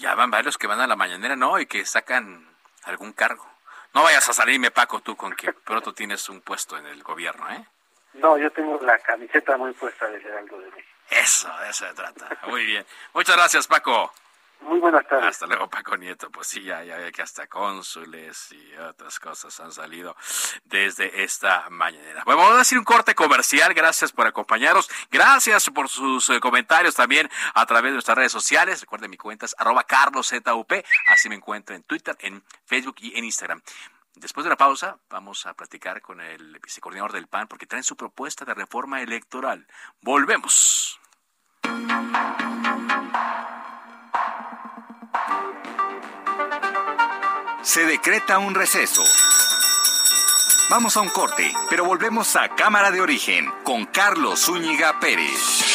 ya 0.05 0.13
van 0.13 0.29
varios 0.29 0.59
que 0.59 0.67
van 0.67 0.79
a 0.79 0.85
la 0.85 0.95
mañanera, 0.95 1.35
¿no? 1.35 1.59
Y 1.59 1.65
que 1.65 1.83
sacan 1.83 2.47
algún 2.83 3.11
cargo. 3.13 3.43
No 3.91 4.03
vayas 4.03 4.29
a 4.29 4.33
salirme, 4.33 4.69
Paco, 4.69 4.99
tú 4.99 5.15
con 5.15 5.35
que 5.35 5.51
pronto 5.51 5.95
tienes 5.95 6.29
un 6.29 6.41
puesto 6.41 6.77
en 6.77 6.85
el 6.85 7.01
gobierno, 7.01 7.49
¿eh? 7.49 7.65
No, 8.13 8.37
yo 8.37 8.51
tengo 8.51 8.79
la 8.83 8.99
camiseta 8.99 9.57
muy 9.57 9.73
puesta 9.73 10.07
del 10.07 10.23
Heraldo 10.23 10.59
de 10.59 10.69
México. 10.69 10.95
Eso, 11.09 11.51
de 11.57 11.69
eso 11.71 11.87
se 11.87 11.93
trata. 11.95 12.37
Muy 12.45 12.65
bien. 12.65 12.85
Muchas 13.15 13.35
gracias, 13.35 13.65
Paco. 13.65 14.13
Muy 14.61 14.79
buenas 14.79 15.07
tardes. 15.07 15.27
Hasta 15.27 15.45
luego, 15.45 15.69
Paco 15.69 15.95
Nieto. 15.95 16.29
Pues 16.31 16.47
sí, 16.47 16.63
ya, 16.63 16.83
ya 16.83 16.97
ve 16.97 17.11
que 17.11 17.21
hasta 17.21 17.47
cónsules 17.47 18.51
y 18.51 18.75
otras 18.77 19.19
cosas 19.19 19.59
han 19.59 19.71
salido 19.71 20.15
desde 20.63 21.23
esta 21.23 21.69
mañana. 21.69 22.23
Bueno, 22.25 22.41
vamos 22.41 22.55
a 22.55 22.59
decir 22.59 22.77
un 22.77 22.83
corte 22.83 23.13
comercial. 23.13 23.73
Gracias 23.73 24.11
por 24.11 24.25
acompañarnos. 24.27 24.89
Gracias 25.11 25.69
por 25.69 25.87
sus 25.89 26.29
eh, 26.29 26.39
comentarios 26.39 26.95
también 26.95 27.29
a 27.53 27.65
través 27.65 27.91
de 27.91 27.93
nuestras 27.93 28.17
redes 28.17 28.31
sociales. 28.31 28.81
Recuerden 28.81 29.11
mi 29.11 29.17
cuenta 29.17 29.45
es 29.45 29.55
arroba 29.57 29.83
carloszup. 29.83 30.71
Así 31.07 31.29
me 31.29 31.35
encuentro 31.35 31.75
en 31.75 31.83
Twitter, 31.83 32.15
en 32.19 32.43
Facebook 32.65 32.95
y 32.99 33.17
en 33.17 33.25
Instagram. 33.25 33.61
Después 34.15 34.45
de 34.45 34.49
la 34.49 34.55
pausa, 34.55 34.97
vamos 35.09 35.45
a 35.45 35.53
platicar 35.53 36.01
con 36.01 36.21
el 36.21 36.57
vicecoordinador 36.59 37.11
del 37.11 37.27
PAN 37.27 37.47
porque 37.47 37.65
traen 37.65 37.83
su 37.83 37.97
propuesta 37.97 38.45
de 38.45 38.53
reforma 38.53 39.01
electoral. 39.01 39.67
Volvemos. 40.01 41.01
Se 47.65 47.83
decreta 47.83 48.37
un 48.37 48.53
receso. 48.53 49.01
Vamos 50.69 50.95
a 50.95 51.01
un 51.01 51.09
corte, 51.09 51.51
pero 51.67 51.83
volvemos 51.83 52.35
a 52.35 52.49
Cámara 52.49 52.91
de 52.91 53.01
Origen 53.01 53.47
con 53.63 53.85
Carlos 53.87 54.45
Zúñiga 54.45 54.99
Pérez. 54.99 55.65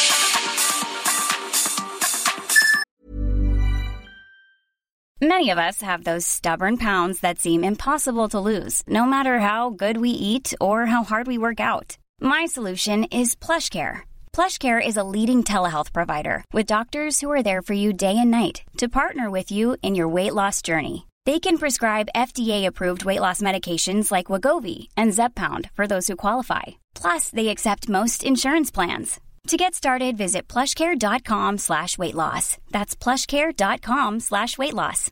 Many 5.19 5.49
of 5.49 5.57
us 5.59 5.81
have 5.81 6.05
those 6.05 6.25
stubborn 6.25 6.77
pounds 6.77 7.19
that 7.19 7.39
seem 7.39 7.63
impossible 7.63 8.29
to 8.29 8.39
lose, 8.39 8.81
no 8.87 9.05
matter 9.05 9.39
how 9.39 9.69
good 9.69 9.97
we 9.97 10.11
eat 10.11 10.53
or 10.61 10.85
how 10.85 11.03
hard 11.03 11.27
we 11.27 11.37
work 11.37 11.59
out. 11.59 11.97
My 12.21 12.45
solution 12.45 13.03
is 13.11 13.35
PlushCare. 13.35 14.01
PlushCare 14.33 14.81
is 14.83 14.95
a 14.95 15.03
leading 15.03 15.43
telehealth 15.43 15.91
provider 15.91 16.45
with 16.53 16.65
doctors 16.65 17.19
who 17.19 17.29
are 17.29 17.43
there 17.43 17.61
for 17.61 17.73
you 17.73 17.91
day 17.91 18.17
and 18.17 18.31
night 18.31 18.63
to 18.77 18.87
partner 18.87 19.29
with 19.29 19.51
you 19.51 19.75
in 19.83 19.93
your 19.93 20.07
weight 20.07 20.33
loss 20.33 20.61
journey. 20.61 21.05
They 21.25 21.39
can 21.39 21.59
prescribe 21.59 22.09
FDA-approved 22.15 23.05
weight 23.05 23.19
loss 23.19 23.41
medications 23.41 24.11
like 24.11 24.27
Wagovi 24.27 24.87
and 24.97 25.11
Zepbound 25.11 25.69
for 25.73 25.85
those 25.85 26.07
who 26.07 26.15
qualify. 26.15 26.81
Plus, 26.95 27.29
they 27.29 27.49
accept 27.49 27.89
most 27.89 28.23
insurance 28.23 28.71
plans. 28.71 29.19
To 29.47 29.57
get 29.57 29.75
started, 29.75 30.17
visit 30.17 30.47
plushcare.com 30.47 31.59
slash 31.59 31.97
weight 31.97 32.15
loss. 32.15 32.57
That's 32.71 32.95
plushcare.com 32.95 34.19
slash 34.19 34.57
weight 34.57 34.73
loss. 34.73 35.11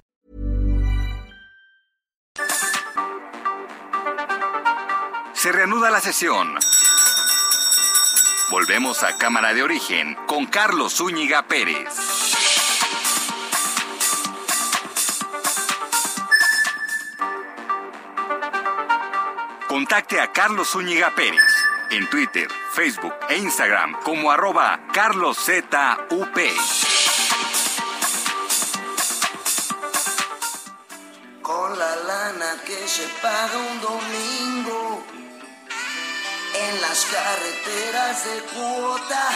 Se 5.34 5.52
reanuda 5.52 5.90
la 5.90 6.00
sesión. 6.02 6.58
Volvemos 8.52 9.04
a 9.04 9.16
Cámara 9.18 9.54
de 9.54 9.64
Origen 9.64 10.16
con 10.28 10.48
Carlos 10.48 10.98
Zúñiga 10.98 11.48
Pérez. 11.48 12.09
Contacte 19.70 20.20
a 20.20 20.32
Carlos 20.32 20.72
Zúñiga 20.72 21.14
Pérez 21.14 21.54
en 21.92 22.10
Twitter, 22.10 22.48
Facebook 22.74 23.14
e 23.30 23.38
Instagram 23.38 24.02
como 24.02 24.32
arroba 24.32 24.80
carloszup. 24.92 25.76
Con 31.44 31.78
la 31.78 31.96
lana 31.98 32.56
que 32.66 32.88
se 32.88 33.08
paga 33.22 33.58
un 33.60 33.80
domingo 33.80 35.04
en 36.56 36.82
las 36.82 37.06
carreteras 37.06 38.26
de 38.26 38.42
cuota 38.56 39.30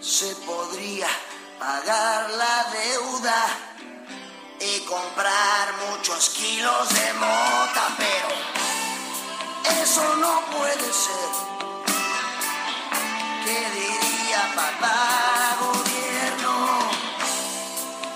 se 0.00 0.34
podría 0.44 1.08
pagar 1.58 2.28
la 2.28 2.66
deuda 2.72 3.46
y 4.60 4.80
comprar 4.80 5.72
muchos 5.88 6.28
kilos 6.28 6.88
de 6.90 7.12
mota, 7.14 7.88
pero 7.96 8.69
eso 9.64 10.16
no 10.16 10.40
puede 10.56 10.92
ser. 10.92 11.30
¿Qué 13.44 13.70
diría 13.70 14.52
papá 14.54 15.56
gobierno? 15.60 16.78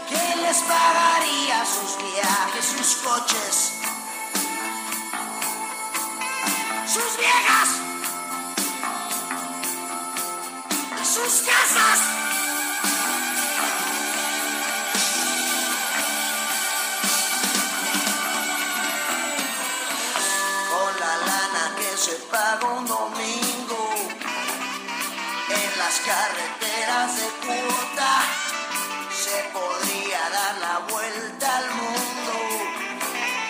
¿Quién 0.08 0.42
les 0.42 0.58
pagaría 0.58 1.64
sus 1.64 1.98
viajes, 1.98 2.64
sus 2.64 2.96
coches? 2.96 3.72
Sus 6.86 7.16
viejas. 7.18 7.68
Sus 11.02 11.42
casas. 11.42 12.33
Un 22.34 22.84
domingo 22.84 23.94
en 25.50 25.78
las 25.78 26.00
carreteras 26.00 27.16
de 27.16 27.28
cuota. 27.46 28.22
Se 29.12 29.50
podría 29.52 30.18
dar 30.30 30.58
la 30.58 30.78
vuelta 30.92 31.58
al 31.58 31.70
mundo 31.70 32.32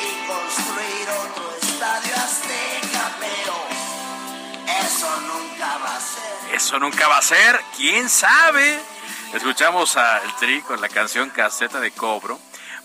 y 0.01 0.27
construir 0.27 1.09
otro 1.23 1.57
estadio 1.63 2.15
azteca, 2.15 3.11
pero 3.21 3.55
eso 4.87 5.21
nunca 5.23 5.79
va 5.79 5.97
a 5.97 6.01
ser. 6.01 6.55
Eso 6.55 6.79
nunca 6.79 7.09
va 7.09 7.19
a 7.19 7.23
ser, 7.23 7.61
quién 7.77 8.11
sabe. 8.11 8.79
Escuchamos 9.33 9.97
al 9.97 10.37
Tri 10.37 10.61
con 10.61 10.83
la 10.83 10.91
canción 10.91 11.31
Caseta 11.31 11.81
de 11.81 11.91
Cobro 11.91 12.39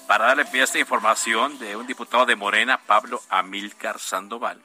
para 0.10 0.26
darle 0.26 0.46
pie 0.46 0.62
a 0.62 0.64
esta 0.64 0.80
información 0.80 1.60
de 1.60 1.76
un 1.76 1.86
diputado 1.86 2.26
de 2.26 2.36
Morena, 2.36 2.80
Pablo 2.80 3.22
Amílcar 3.30 4.00
Sandoval, 4.00 4.60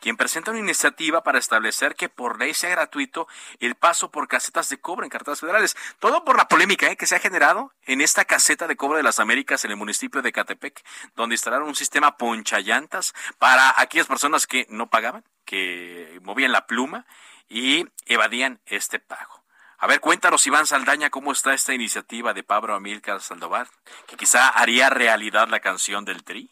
quien 0.00 0.16
presenta 0.16 0.52
una 0.52 0.60
iniciativa 0.60 1.22
para 1.22 1.38
establecer 1.38 1.96
que 1.96 2.08
por 2.08 2.38
ley 2.38 2.54
sea 2.54 2.70
gratuito 2.70 3.28
el 3.60 3.74
paso 3.74 4.10
por 4.10 4.26
casetas 4.26 4.70
de 4.70 4.78
cobro 4.78 5.04
en 5.04 5.10
carreteras 5.10 5.40
federales. 5.40 5.76
Todo 5.98 6.24
por 6.24 6.38
la 6.38 6.48
polémica 6.48 6.90
¿eh? 6.90 6.96
que 6.96 7.06
se 7.06 7.14
ha 7.14 7.18
generado 7.18 7.74
en 7.82 8.00
esta 8.00 8.24
caseta 8.24 8.66
de 8.66 8.76
cobro 8.76 8.96
de 8.96 9.02
las 9.02 9.20
Américas 9.20 9.66
en 9.66 9.72
el 9.72 9.76
municipio 9.76 10.22
de 10.22 10.32
Catepec, 10.32 10.82
donde 11.14 11.34
instalaron 11.34 11.68
un 11.68 11.76
sistema 11.76 12.16
ponchallantas 12.16 13.12
para 13.38 13.78
aquellas 13.78 14.06
personas 14.06 14.46
que 14.46 14.66
no 14.70 14.86
pagaban, 14.86 15.24
que 15.44 16.18
movían 16.22 16.52
la 16.52 16.66
pluma 16.66 17.04
y 17.50 17.84
evadían 18.06 18.60
este 18.64 18.98
pago. 18.98 19.35
A 19.78 19.86
ver, 19.86 20.00
cuéntanos, 20.00 20.46
Iván 20.46 20.66
Saldaña, 20.66 21.10
cómo 21.10 21.32
está 21.32 21.52
esta 21.52 21.74
iniciativa 21.74 22.32
de 22.32 22.42
Pablo 22.42 22.74
Amílcar 22.74 23.20
Sandoval, 23.20 23.66
que 24.06 24.16
quizá 24.16 24.48
haría 24.48 24.88
realidad 24.88 25.48
la 25.48 25.60
canción 25.60 26.04
del 26.04 26.24
Tri. 26.24 26.48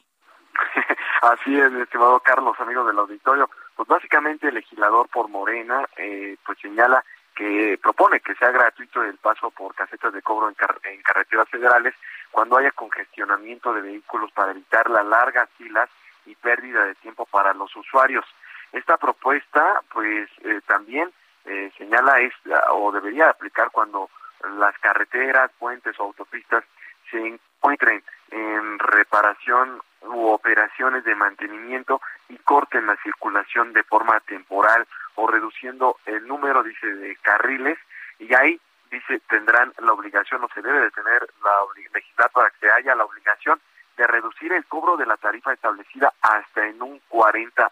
Así 1.23 1.59
es, 1.59 1.73
estimado 1.73 2.21
Carlos, 2.21 2.55
amigo 2.61 2.85
del 2.85 2.99
auditorio. 2.99 3.49
Pues 3.75 3.89
básicamente 3.89 4.49
el 4.49 4.55
legislador 4.55 5.09
por 5.09 5.29
Morena 5.29 5.89
eh, 5.97 6.37
pues 6.45 6.59
señala 6.61 7.03
que 7.35 7.79
propone 7.83 8.21
que 8.21 8.35
sea 8.35 8.51
gratuito 8.51 9.03
el 9.03 9.17
paso 9.17 9.51
por 9.51 9.75
casetas 9.75 10.13
de 10.13 10.23
cobro 10.23 10.49
en, 10.49 10.57
en 10.93 11.03
carreteras 11.03 11.49
federales 11.49 11.95
cuando 12.31 12.59
haya 12.59 12.71
congestionamiento 12.73 13.73
de 13.73 13.81
vehículos 13.81 14.31
para 14.33 14.53
evitar 14.53 14.89
las 14.91 15.05
largas 15.07 15.49
filas 15.57 15.89
y 16.27 16.35
pérdida 16.37 16.85
de 16.85 16.95
tiempo 16.97 17.27
para 17.27 17.55
los 17.55 17.75
usuarios. 17.75 18.25
Esta 18.73 18.99
propuesta, 18.99 19.81
pues 19.93 20.29
eh, 20.43 20.61
también 20.67 21.11
eh, 21.45 21.73
señala 21.77 22.19
es 22.21 22.33
o 22.71 22.93
debería 22.93 23.31
aplicar 23.31 23.71
cuando 23.71 24.11
las 24.59 24.77
carreteras, 24.79 25.51
puentes 25.59 25.99
o 25.99 26.05
autopistas 26.05 26.65
se 27.11 27.19
encuentren 27.19 28.03
en 28.31 28.79
reparación 28.79 29.81
u 30.03 30.27
operaciones 30.29 31.05
de 31.05 31.15
mantenimiento 31.15 32.01
y 32.29 32.37
corten 32.39 32.87
la 32.87 32.97
circulación 33.03 33.73
de 33.73 33.83
forma 33.85 34.21
temporal 34.21 34.87
o 35.15 35.27
reduciendo 35.27 35.97
el 36.07 36.27
número, 36.27 36.63
dice, 36.63 36.87
de 36.87 37.17
carriles 37.17 37.79
y 38.19 38.35
ahí, 38.35 38.61
dice, 38.91 39.21
tendrán 39.29 39.73
la 39.79 39.93
obligación 39.93 40.43
o 40.45 40.49
se 40.55 40.63
debe 40.63 40.81
de 40.81 40.91
tener 40.91 41.27
la 41.43 41.53
legislatura 41.93 42.29
para 42.29 42.51
que 42.51 42.71
haya 42.71 42.95
la 42.95 43.05
obligación 43.05 43.61
de 43.97 44.07
reducir 44.07 44.53
el 44.53 44.65
cobro 44.67 44.97
de 44.97 45.07
la 45.07 45.17
tarifa 45.17 45.53
establecida 45.53 46.13
hasta 46.21 46.67
en 46.67 46.83
un 46.83 47.01
40%. 47.09 47.71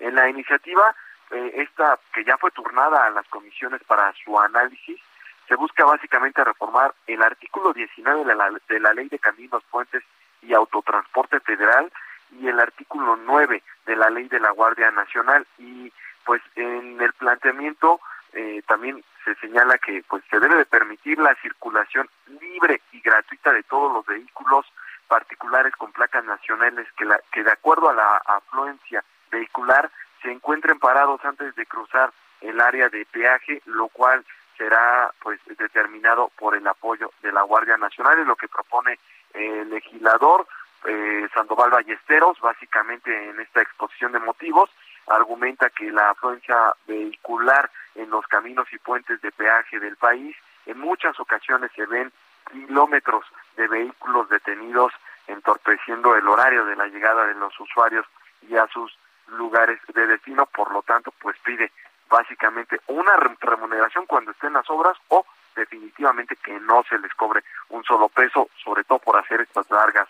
En 0.00 0.14
la 0.14 0.28
iniciativa 0.28 0.94
eh, 1.30 1.52
esta 1.56 1.98
que 2.12 2.24
ya 2.24 2.36
fue 2.38 2.50
turnada 2.50 3.06
a 3.06 3.10
las 3.10 3.26
comisiones 3.28 3.82
para 3.84 4.12
su 4.24 4.38
análisis, 4.38 5.00
se 5.46 5.54
busca 5.54 5.84
básicamente 5.84 6.44
reformar 6.44 6.94
el 7.06 7.22
artículo 7.22 7.72
19 7.72 8.24
de 8.24 8.34
la, 8.34 8.50
de 8.68 8.80
la 8.80 8.92
Ley 8.92 9.08
de 9.08 9.18
Caminos, 9.18 9.62
Puentes 9.70 10.02
y 10.42 10.52
Autotransporte 10.52 11.40
Federal 11.40 11.90
y 12.38 12.48
el 12.48 12.60
artículo 12.60 13.16
9 13.16 13.62
de 13.86 13.96
la 13.96 14.10
Ley 14.10 14.28
de 14.28 14.40
la 14.40 14.50
Guardia 14.50 14.90
Nacional. 14.90 15.46
Y 15.58 15.90
pues 16.24 16.42
en 16.56 17.00
el 17.00 17.12
planteamiento 17.14 18.00
eh, 18.34 18.62
también 18.66 19.02
se 19.24 19.34
señala 19.36 19.78
que 19.78 20.04
pues 20.08 20.22
se 20.30 20.38
debe 20.38 20.56
de 20.56 20.66
permitir 20.66 21.18
la 21.18 21.34
circulación 21.36 22.08
libre 22.40 22.82
y 22.92 23.00
gratuita 23.00 23.52
de 23.52 23.62
todos 23.62 23.92
los 23.92 24.06
vehículos 24.06 24.66
particulares 25.08 25.74
con 25.76 25.92
placas 25.92 26.24
nacionales 26.24 26.86
que, 26.96 27.06
la, 27.06 27.18
que 27.32 27.42
de 27.42 27.52
acuerdo 27.52 27.88
a 27.88 27.94
la 27.94 28.16
afluencia 28.18 29.02
vehicular 29.30 29.90
se 30.22 30.30
encuentren 30.30 30.78
parados 30.78 31.24
antes 31.24 31.54
de 31.54 31.66
cruzar 31.66 32.12
el 32.40 32.60
área 32.60 32.88
de 32.88 33.04
peaje, 33.06 33.62
lo 33.66 33.88
cual 33.88 34.24
será 34.56 35.12
pues 35.20 35.40
determinado 35.56 36.30
por 36.36 36.56
el 36.56 36.66
apoyo 36.66 37.12
de 37.22 37.32
la 37.32 37.42
Guardia 37.42 37.76
Nacional, 37.76 38.18
es 38.18 38.26
lo 38.26 38.36
que 38.36 38.48
propone 38.48 38.98
el 39.34 39.70
legislador 39.70 40.46
eh, 40.84 41.28
Sandoval 41.34 41.70
Ballesteros, 41.70 42.40
básicamente 42.40 43.30
en 43.30 43.40
esta 43.40 43.62
exposición 43.62 44.12
de 44.12 44.20
motivos, 44.20 44.70
argumenta 45.06 45.70
que 45.70 45.90
la 45.90 46.10
afluencia 46.10 46.74
vehicular 46.86 47.70
en 47.94 48.10
los 48.10 48.26
caminos 48.26 48.66
y 48.72 48.78
puentes 48.78 49.20
de 49.22 49.32
peaje 49.32 49.80
del 49.80 49.96
país, 49.96 50.36
en 50.66 50.78
muchas 50.78 51.18
ocasiones 51.18 51.70
se 51.74 51.86
ven 51.86 52.12
kilómetros 52.50 53.24
de 53.56 53.66
vehículos 53.68 54.28
detenidos 54.28 54.92
entorpeciendo 55.26 56.14
el 56.16 56.26
horario 56.26 56.64
de 56.64 56.76
la 56.76 56.86
llegada 56.86 57.26
de 57.26 57.34
los 57.34 57.58
usuarios 57.60 58.06
y 58.42 58.56
a 58.56 58.66
sus 58.68 58.96
lugares 59.30 59.80
de 59.94 60.06
destino, 60.06 60.46
por 60.46 60.72
lo 60.72 60.82
tanto, 60.82 61.12
pues 61.20 61.36
pide 61.44 61.70
básicamente 62.08 62.80
una 62.86 63.16
remuneración 63.40 64.06
cuando 64.06 64.30
estén 64.30 64.52
las 64.52 64.68
obras 64.70 64.96
o 65.08 65.26
definitivamente 65.54 66.36
que 66.36 66.58
no 66.60 66.84
se 66.88 66.98
les 66.98 67.12
cobre 67.14 67.42
un 67.70 67.84
solo 67.84 68.08
peso, 68.08 68.48
sobre 68.62 68.84
todo 68.84 68.98
por 69.00 69.18
hacer 69.18 69.40
estas 69.40 69.70
largas 69.70 70.08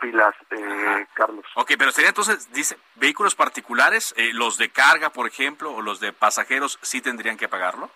filas, 0.00 0.34
eh, 0.50 1.06
Carlos. 1.14 1.44
Ok, 1.54 1.72
pero 1.78 1.92
sería 1.92 2.08
entonces, 2.08 2.52
dice, 2.52 2.78
vehículos 2.96 3.34
particulares, 3.34 4.14
eh, 4.16 4.30
los 4.32 4.58
de 4.58 4.70
carga, 4.70 5.10
por 5.10 5.26
ejemplo, 5.26 5.72
o 5.72 5.82
los 5.82 6.00
de 6.00 6.12
pasajeros, 6.12 6.78
¿sí 6.82 7.00
tendrían 7.00 7.36
que 7.36 7.48
pagarlo? 7.48 7.90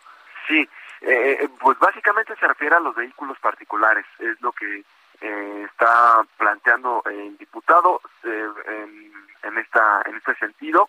Sí, 0.47 0.69
eh, 1.01 1.49
pues 1.61 1.79
básicamente 1.79 2.37
se 2.37 2.47
refiere 2.47 2.77
a 2.77 2.81
los 2.81 2.95
vehículos 2.95 3.39
particulares, 3.39 4.05
es 4.19 4.41
lo 4.41 4.53
que 4.53 4.85
está 5.25 6.25
planteando 6.37 7.03
el 7.07 7.37
diputado 7.39 8.01
en, 8.23 9.13
en, 9.43 9.59
esta 9.59 10.03
en 10.07 10.17
este 10.17 10.35
sentido 10.37 10.89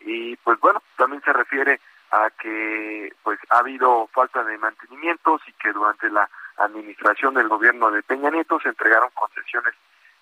y 0.00 0.36
pues 0.36 0.58
bueno 0.60 0.82
también 0.96 1.22
se 1.22 1.32
refiere 1.32 1.80
a 2.10 2.30
que 2.30 3.12
pues 3.22 3.38
ha 3.50 3.58
habido 3.58 4.06
falta 4.12 4.44
de 4.44 4.58
mantenimientos 4.58 5.40
y 5.46 5.52
que 5.54 5.72
durante 5.72 6.10
la 6.10 6.28
administración 6.56 7.34
del 7.34 7.48
gobierno 7.48 7.90
de 7.90 8.02
Peña 8.02 8.30
Nieto 8.30 8.60
se 8.60 8.68
entregaron 8.68 9.10
concesiones 9.14 9.74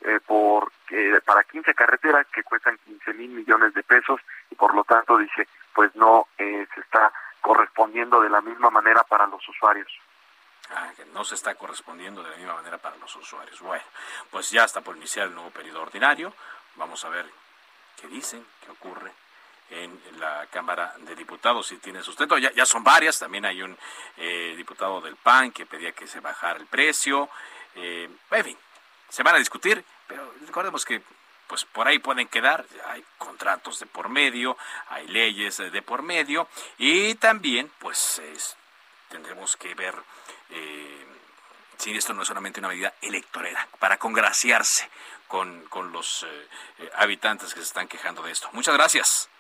eh, 0.03 0.21
por 0.27 0.73
eh, 0.91 1.21
para 1.25 1.43
15 1.45 1.75
carreteras 1.75 2.27
que 2.29 2.43
cuestan 2.43 2.79
15 2.87 3.15
mil 3.15 3.31
millones 3.31 3.75
de 3.75 3.83
pesos 3.83 4.21
y 4.51 4.55
por 4.55 4.75
lo 4.75 4.85
tanto 4.85 5.19
dice 5.19 5.47
pues 5.75 5.95
no 5.97 6.29
eh, 6.39 6.67
se 6.75 6.81
está 6.81 7.13
correspondiendo 7.41 8.21
de 8.21 8.31
la 8.31 8.41
misma 8.41 8.71
manera 8.71 9.03
para 9.05 9.27
los 9.27 9.47
usuarios. 9.49 9.89
Ah, 10.73 10.93
que 10.97 11.05
no 11.07 11.25
se 11.25 11.35
está 11.35 11.55
correspondiendo 11.57 12.23
de 12.23 12.31
la 12.31 12.37
misma 12.37 12.55
manera 12.55 12.79
para 12.79 12.97
los 12.97 13.15
usuarios. 13.17 13.61
Bueno, 13.61 13.85
pues 14.31 14.51
ya 14.51 14.65
está 14.65 14.81
por 14.81 14.97
iniciar 14.97 15.27
el 15.27 15.35
nuevo 15.35 15.51
periodo 15.51 15.83
ordinario. 15.83 16.33
Vamos 16.77 17.05
a 17.05 17.09
ver 17.09 17.27
qué 18.01 18.07
dicen, 18.07 18.47
qué 18.65 18.71
ocurre 18.71 19.13
en 19.71 20.01
la 20.19 20.47
Cámara 20.51 20.95
de 20.99 21.15
Diputados 21.17 21.67
si 21.67 21.79
tiene 21.79 22.03
sustento. 22.03 22.39
Ya, 22.39 22.67
son 22.67 22.85
varias, 22.85 23.19
también 23.19 23.45
hay 23.45 23.63
un 23.63 23.77
eh, 24.17 24.55
diputado 24.57 25.01
del 25.01 25.17
PAN 25.17 25.51
que 25.51 25.67
pedía 25.67 25.93
que 25.93 26.07
se 26.07 26.21
bajara 26.21 26.59
el 26.59 26.67
precio. 26.67 27.29
Eh, 27.75 28.09
en 28.31 28.45
fin, 28.45 28.59
se 29.09 29.23
van 29.23 29.35
a 29.35 29.39
discutir, 29.39 29.85
pero 30.07 30.33
recordemos 30.47 30.85
que 30.85 31.03
pues 31.49 31.65
por 31.65 31.89
ahí 31.89 31.99
pueden 31.99 32.29
quedar, 32.29 32.65
hay 32.87 33.05
contratos 33.19 33.81
de 33.81 33.87
por 33.87 34.09
medio, 34.09 34.57
hay 34.89 35.09
leyes 35.09 35.57
de 35.57 35.83
por 35.83 36.03
medio 36.03 36.47
y 36.79 37.17
también 37.17 37.73
pues 37.81 38.23
tendremos 39.11 39.57
que 39.57 39.75
ver 39.75 39.95
eh, 40.49 41.07
si 41.77 41.95
esto 41.95 42.15
no 42.15 42.23
es 42.23 42.29
solamente 42.29 42.61
una 42.61 42.69
medida 42.69 42.95
electorera 43.03 43.69
para 43.79 43.99
congraciarse 43.99 44.89
con, 45.29 45.65
con 45.67 45.93
los 45.93 46.27
habitantes 46.97 47.53
que 47.53 47.61
se 47.61 47.67
están 47.67 47.89
quejando 47.89 48.23
de 48.23 48.33
esto. 48.33 48.49
Muchas 48.53 48.75
gracias. 48.75 49.31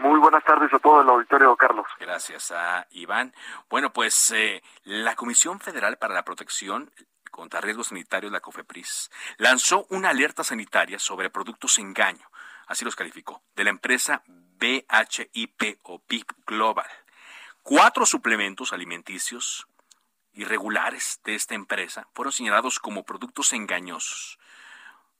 Muy 0.00 0.18
buenas 0.18 0.42
tardes 0.44 0.72
a 0.72 0.78
todo 0.78 1.02
el 1.02 1.08
auditorio, 1.10 1.54
Carlos. 1.56 1.86
Gracias 1.98 2.52
a 2.52 2.86
Iván. 2.92 3.34
Bueno, 3.68 3.92
pues 3.92 4.30
eh, 4.30 4.62
la 4.84 5.14
Comisión 5.14 5.60
Federal 5.60 5.98
para 5.98 6.14
la 6.14 6.24
Protección 6.24 6.90
contra 7.30 7.60
Riesgos 7.60 7.88
Sanitarios, 7.88 8.32
la 8.32 8.40
COFEPRIS, 8.40 9.10
lanzó 9.36 9.86
una 9.90 10.08
alerta 10.08 10.42
sanitaria 10.42 10.98
sobre 10.98 11.28
productos 11.28 11.78
engaño, 11.78 12.26
así 12.66 12.84
los 12.84 12.96
calificó, 12.96 13.42
de 13.54 13.64
la 13.64 13.70
empresa 13.70 14.22
BHIP 14.26 15.78
o 15.82 16.02
BIP 16.08 16.32
Global. 16.46 16.88
Cuatro 17.70 18.04
suplementos 18.04 18.72
alimenticios 18.72 19.68
irregulares 20.32 21.20
de 21.22 21.36
esta 21.36 21.54
empresa 21.54 22.08
fueron 22.14 22.32
señalados 22.32 22.80
como 22.80 23.04
productos 23.04 23.52
engañosos. 23.52 24.40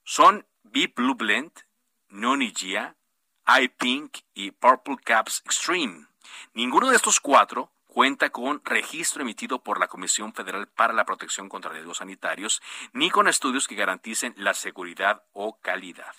Son 0.03 0.45
BIP 0.65 0.97
Blue 0.97 1.15
Blend, 1.15 1.53
Nonigia, 2.09 2.97
iPink 3.47 4.19
y 4.35 4.51
Purple 4.51 4.97
Caps 5.05 5.43
Extreme. 5.45 6.09
Ninguno 6.53 6.91
de 6.91 6.97
estos 6.97 7.21
cuatro 7.21 7.71
cuenta 7.90 8.31
con 8.31 8.62
registro 8.64 9.22
emitido 9.22 9.62
por 9.62 9.79
la 9.81 9.88
Comisión 9.88 10.33
Federal 10.33 10.68
para 10.68 10.94
la 10.94 11.05
Protección 11.05 11.48
contra 11.48 11.72
Riesgos 11.72 11.98
Sanitarios, 11.98 12.62
ni 12.92 13.11
con 13.11 13.29
estudios 13.29 13.66
que 13.68 13.74
garanticen 13.74 14.33
la 14.37 14.55
seguridad 14.55 15.24
o 15.33 15.59
calidad. 15.61 16.14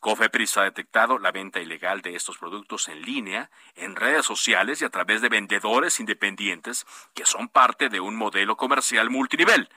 COFEPRIS 0.00 0.56
ha 0.56 0.62
detectado 0.62 1.18
la 1.18 1.30
venta 1.30 1.60
ilegal 1.60 2.00
de 2.00 2.16
estos 2.16 2.38
productos 2.38 2.88
en 2.88 3.02
línea, 3.02 3.50
en 3.76 3.96
redes 3.96 4.24
sociales 4.24 4.80
y 4.80 4.84
a 4.84 4.90
través 4.90 5.20
de 5.20 5.28
vendedores 5.28 6.00
independientes 6.00 6.86
que 7.14 7.26
son 7.26 7.48
parte 7.48 7.88
de 7.88 8.00
un 8.00 8.16
modelo 8.16 8.56
comercial 8.56 9.10
multinivel. 9.10 9.68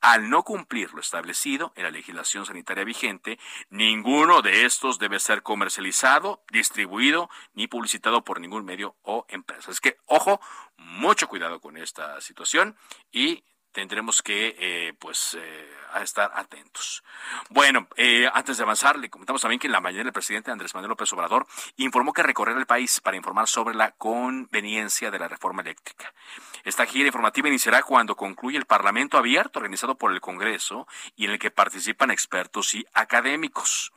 Al 0.00 0.30
no 0.30 0.44
cumplir 0.44 0.92
lo 0.92 1.00
establecido 1.00 1.72
en 1.74 1.84
la 1.84 1.90
legislación 1.90 2.46
sanitaria 2.46 2.84
vigente, 2.84 3.38
ninguno 3.70 4.42
de 4.42 4.64
estos 4.64 4.98
debe 4.98 5.18
ser 5.18 5.42
comercializado, 5.42 6.44
distribuido 6.50 7.28
ni 7.54 7.66
publicitado 7.66 8.22
por 8.22 8.40
ningún 8.40 8.64
medio 8.64 8.96
o 9.02 9.26
empresa. 9.28 9.70
Es 9.70 9.80
que, 9.80 9.96
ojo, 10.06 10.40
mucho 10.76 11.28
cuidado 11.28 11.60
con 11.60 11.76
esta 11.76 12.20
situación 12.20 12.76
y 13.10 13.44
tendremos 13.76 14.22
que 14.22 14.56
eh, 14.58 14.94
pues 14.98 15.36
eh, 15.38 15.70
estar 16.02 16.30
atentos. 16.34 17.04
Bueno, 17.50 17.86
eh, 17.96 18.26
antes 18.32 18.56
de 18.56 18.62
avanzar, 18.62 18.98
le 18.98 19.10
comentamos 19.10 19.42
también 19.42 19.58
que 19.58 19.66
en 19.66 19.72
la 19.72 19.82
mañana 19.82 20.08
el 20.08 20.14
presidente 20.14 20.50
Andrés 20.50 20.74
Manuel 20.74 20.88
López 20.88 21.12
Obrador 21.12 21.46
informó 21.76 22.14
que 22.14 22.22
recorrerá 22.22 22.58
el 22.58 22.64
país 22.64 23.02
para 23.02 23.18
informar 23.18 23.48
sobre 23.48 23.74
la 23.74 23.90
conveniencia 23.90 25.10
de 25.10 25.18
la 25.18 25.28
reforma 25.28 25.60
eléctrica. 25.60 26.14
Esta 26.64 26.86
gira 26.86 27.08
informativa 27.08 27.48
iniciará 27.48 27.82
cuando 27.82 28.16
concluya 28.16 28.58
el 28.58 28.64
Parlamento 28.64 29.18
abierto 29.18 29.58
organizado 29.58 29.94
por 29.94 30.10
el 30.10 30.22
Congreso 30.22 30.88
y 31.14 31.26
en 31.26 31.32
el 31.32 31.38
que 31.38 31.50
participan 31.50 32.10
expertos 32.10 32.74
y 32.74 32.86
académicos. 32.94 33.92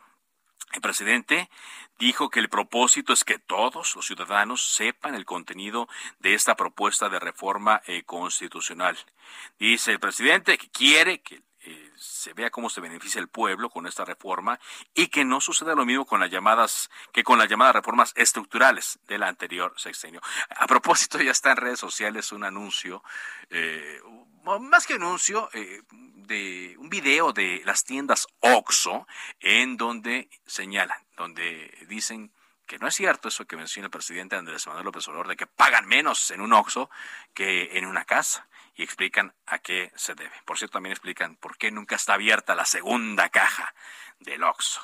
El 0.74 0.82
presidente 0.82 1.50
dijo 1.98 2.30
que 2.30 2.40
el 2.40 2.50
propósito 2.50 3.12
es 3.14 3.24
que 3.24 3.40
todos 3.40 3.96
los 3.96 4.06
ciudadanos 4.06 4.62
sepan 4.62 5.16
el 5.16 5.26
contenido 5.26 5.88
de 6.20 6.34
esta 6.34 6.56
propuesta 6.56 7.10
de 7.10 7.20
reforma 7.20 7.82
eh, 7.88 8.04
constitucional. 8.04 8.98
Dice 9.58 9.92
el 9.92 10.00
presidente 10.00 10.58
que 10.58 10.70
quiere 10.70 11.22
que 11.22 11.42
eh, 11.62 11.92
se 11.98 12.32
vea 12.34 12.50
cómo 12.50 12.70
se 12.70 12.80
beneficia 12.80 13.20
el 13.20 13.28
pueblo 13.28 13.70
con 13.70 13.86
esta 13.86 14.06
reforma 14.06 14.58
y 14.94 15.08
que 15.08 15.26
no 15.26 15.42
suceda 15.42 15.76
lo 15.76 15.86
mismo 15.86 16.06
con 16.06 16.22
las 16.22 16.32
llamadas 16.32 16.90
que 17.12 17.24
con 17.24 17.38
las 17.38 17.50
llamadas 17.50 17.76
reformas 17.76 18.14
estructurales 18.16 18.98
del 19.08 19.24
anterior 19.24 19.74
sexenio. 19.76 20.22
A 20.56 20.68
propósito, 20.68 21.22
ya 21.22 21.32
está 21.32 21.52
en 21.52 21.58
redes 21.58 21.80
sociales 21.80 22.32
un 22.32 22.46
anuncio, 22.46 23.04
eh, 23.50 24.00
más 24.44 24.88
que 24.88 24.94
anuncio, 24.94 25.50
de 26.30 26.76
un 26.78 26.90
video 26.90 27.34
de 27.34 27.62
las 27.66 27.84
tiendas 27.84 28.28
OXO 28.40 29.08
en 29.40 29.78
donde 29.78 30.30
señalan, 30.46 31.04
donde 31.18 31.76
dicen 31.88 32.32
que 32.66 32.78
no 32.78 32.88
es 32.88 32.94
cierto 32.94 33.30
eso 33.30 33.46
que 33.46 33.58
menciona 33.58 33.88
el 33.88 33.92
presidente 33.92 34.36
Andrés 34.36 34.68
Manuel 34.68 34.86
López 34.86 35.08
Obrador 35.08 35.28
de 35.28 35.36
que 35.36 35.48
pagan 35.48 35.88
menos 35.88 36.30
en 36.30 36.40
un 36.40 36.54
OXO 36.54 36.90
que 37.34 37.80
en 37.80 37.86
una 37.88 38.06
casa 38.06 38.48
y 38.76 38.84
explican 38.84 39.34
a 39.48 39.58
qué 39.58 39.92
se 39.96 40.14
debe. 40.14 40.32
Por 40.46 40.60
cierto, 40.60 40.74
también 40.74 40.92
explican 40.92 41.36
por 41.36 41.58
qué 41.58 41.72
nunca 41.72 41.96
está 41.96 42.14
abierta 42.14 42.54
la 42.54 42.66
segunda 42.66 43.30
caja 43.30 43.74
del 44.20 44.44
OXO. 44.44 44.82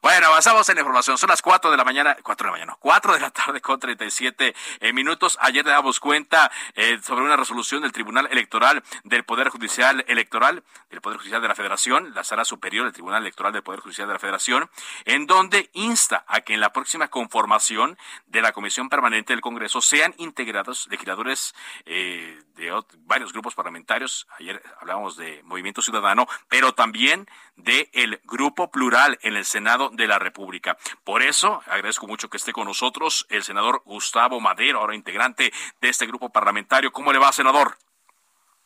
Bueno, 0.00 0.28
avanzamos 0.28 0.68
en 0.68 0.76
la 0.76 0.82
información. 0.82 1.18
Son 1.18 1.28
las 1.28 1.42
4 1.42 1.72
de 1.72 1.76
la 1.76 1.84
mañana, 1.84 2.16
4 2.22 2.44
de 2.44 2.48
la 2.48 2.52
mañana, 2.52 2.76
4 2.78 3.14
de 3.14 3.20
la 3.20 3.30
tarde 3.30 3.60
con 3.60 3.80
37 3.80 4.54
eh, 4.80 4.92
minutos. 4.92 5.36
Ayer 5.40 5.64
le 5.64 5.72
damos 5.72 5.98
cuenta 5.98 6.52
eh, 6.76 7.00
sobre 7.02 7.24
una 7.24 7.36
resolución 7.36 7.82
del 7.82 7.90
Tribunal 7.90 8.28
Electoral 8.30 8.84
del 9.02 9.24
Poder 9.24 9.48
Judicial 9.48 10.04
Electoral, 10.06 10.62
del 10.90 11.00
Poder 11.00 11.18
Judicial 11.18 11.42
de 11.42 11.48
la 11.48 11.56
Federación, 11.56 12.14
la 12.14 12.22
Sala 12.22 12.44
Superior 12.44 12.84
del 12.84 12.92
Tribunal 12.92 13.22
Electoral 13.22 13.52
del 13.52 13.64
Poder 13.64 13.80
Judicial 13.80 14.06
de 14.06 14.14
la 14.14 14.20
Federación, 14.20 14.70
en 15.04 15.26
donde 15.26 15.68
insta 15.72 16.24
a 16.28 16.42
que 16.42 16.54
en 16.54 16.60
la 16.60 16.72
próxima 16.72 17.08
conformación 17.08 17.98
de 18.26 18.40
la 18.40 18.52
Comisión 18.52 18.88
Permanente 18.88 19.32
del 19.32 19.40
Congreso 19.40 19.80
sean 19.80 20.14
integrados 20.18 20.86
legisladores 20.90 21.54
eh, 21.86 22.40
de 22.54 22.72
varios 22.98 23.32
grupos 23.32 23.54
parlamentarios. 23.54 24.28
Ayer 24.38 24.62
hablábamos 24.80 25.16
de 25.16 25.42
Movimiento 25.44 25.82
Ciudadano, 25.82 26.28
pero 26.48 26.72
también 26.72 27.28
del 27.56 28.20
Grupo 28.24 28.70
Plural 28.70 29.18
en 29.22 29.36
el 29.36 29.44
Senado 29.44 29.87
de 29.92 30.06
la 30.06 30.18
República. 30.18 30.76
Por 31.04 31.22
eso 31.22 31.62
agradezco 31.66 32.06
mucho 32.06 32.28
que 32.28 32.36
esté 32.36 32.52
con 32.52 32.66
nosotros 32.66 33.26
el 33.30 33.42
senador 33.42 33.82
Gustavo 33.84 34.40
Madero, 34.40 34.80
ahora 34.80 34.94
integrante 34.94 35.52
de 35.80 35.88
este 35.88 36.06
grupo 36.06 36.30
parlamentario. 36.30 36.92
¿Cómo 36.92 37.12
le 37.12 37.18
va, 37.18 37.32
senador? 37.32 37.76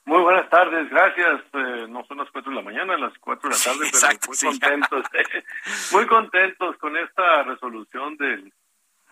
Muy 0.05 0.21
buenas 0.21 0.49
tardes, 0.51 0.91
gracias. 0.91 1.43
Eh, 1.53 1.87
no 1.89 2.05
son 2.07 2.19
las 2.19 2.31
cuatro 2.31 2.51
de 2.51 2.57
la 2.57 2.63
mañana, 2.63 2.97
las 2.97 3.17
cuatro 3.19 3.49
de 3.49 3.55
la 3.55 3.63
tarde, 3.63 3.91
pero 3.93 4.19
muy 4.27 4.59
contentos, 4.59 5.05
muy 5.93 6.07
contentos 6.07 6.77
con 6.79 6.97
esta 6.97 7.45
resolución 7.45 8.17
del, 8.17 8.53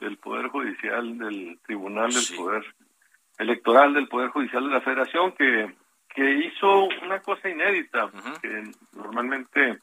del 0.01 0.17
Poder 0.19 0.49
Judicial, 0.49 1.17
del 1.17 1.61
Tribunal 1.65 2.13
del 2.13 2.37
Poder 2.37 2.65
Electoral 3.39 3.95
del 3.95 4.09
Poder 4.09 4.31
Judicial 4.31 4.65
de 4.65 4.75
la 4.75 4.81
Federación, 4.81 5.33
que, 5.33 5.75
que 6.13 6.31
hizo 6.47 6.89
una 7.03 7.21
cosa 7.21 7.49
inédita, 7.49 8.11
que 8.43 8.65
normalmente 8.93 9.79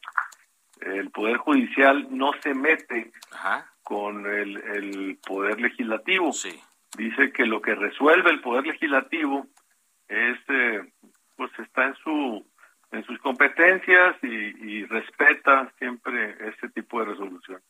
el 0.80 1.10
Poder 1.10 1.36
Judicial 1.38 2.06
no 2.10 2.32
se 2.42 2.54
mete 2.54 3.12
con 3.82 4.26
el, 4.26 4.56
el 4.56 5.18
Poder 5.26 5.60
Legislativo. 5.60 6.32
Dice 6.96 7.32
que 7.32 7.46
lo 7.46 7.60
que 7.60 7.74
resuelve 7.74 8.30
el 8.30 8.40
Poder 8.40 8.66
Legislativo 8.66 9.46
es, 10.08 10.38
eh, 10.48 10.92
pues 11.36 11.50
está 11.58 11.86
en 11.86 11.94
su 11.96 12.46
en 12.90 13.04
sus 13.04 13.18
competencias 13.18 14.16
y, 14.22 14.84
respeta 14.86 15.70
siempre 15.78 16.36
ese 16.48 16.68
tipo 16.70 17.00
de 17.00 17.06
resolución. 17.06 17.60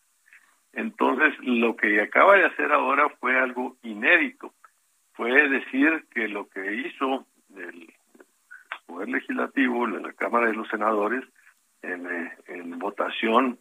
Entonces, 0.72 1.34
lo 1.40 1.74
que 1.76 2.00
acaba 2.00 2.36
de 2.36 2.44
hacer 2.44 2.70
ahora 2.72 3.08
fue 3.18 3.36
algo 3.36 3.76
inédito. 3.82 4.54
Fue 5.14 5.48
decir 5.48 6.06
que 6.14 6.28
lo 6.28 6.48
que 6.48 6.74
hizo 6.74 7.26
el 7.56 7.92
Poder 8.86 9.08
Legislativo, 9.08 9.86
la 9.86 10.12
Cámara 10.12 10.46
de 10.46 10.54
los 10.54 10.68
Senadores, 10.68 11.24
en, 11.82 12.06
eh, 12.06 12.36
en 12.46 12.78
votación 12.78 13.58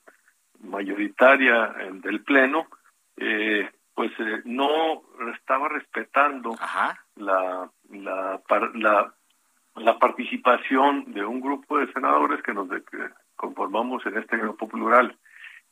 mayoritaria 0.60 1.74
del 2.02 2.24
Pleno, 2.24 2.68
eh, 3.18 3.70
pues 3.94 4.12
eh, 4.20 4.42
no 4.46 5.02
estaba 5.34 5.70
respetando 5.70 6.56
la, 7.16 7.72
la, 7.90 8.42
la, 8.76 9.14
la, 9.76 10.00
participación 10.00 11.14
de 11.14 11.26
un 11.26 11.42
grupo 11.42 11.80
de 11.80 11.92
senadores 11.94 12.44
que 12.44 12.54
nos 12.54 12.68
conformamos 13.36 14.06
en 14.06 14.18
este 14.18 14.38
grupo 14.38 14.68
plural 14.68 15.18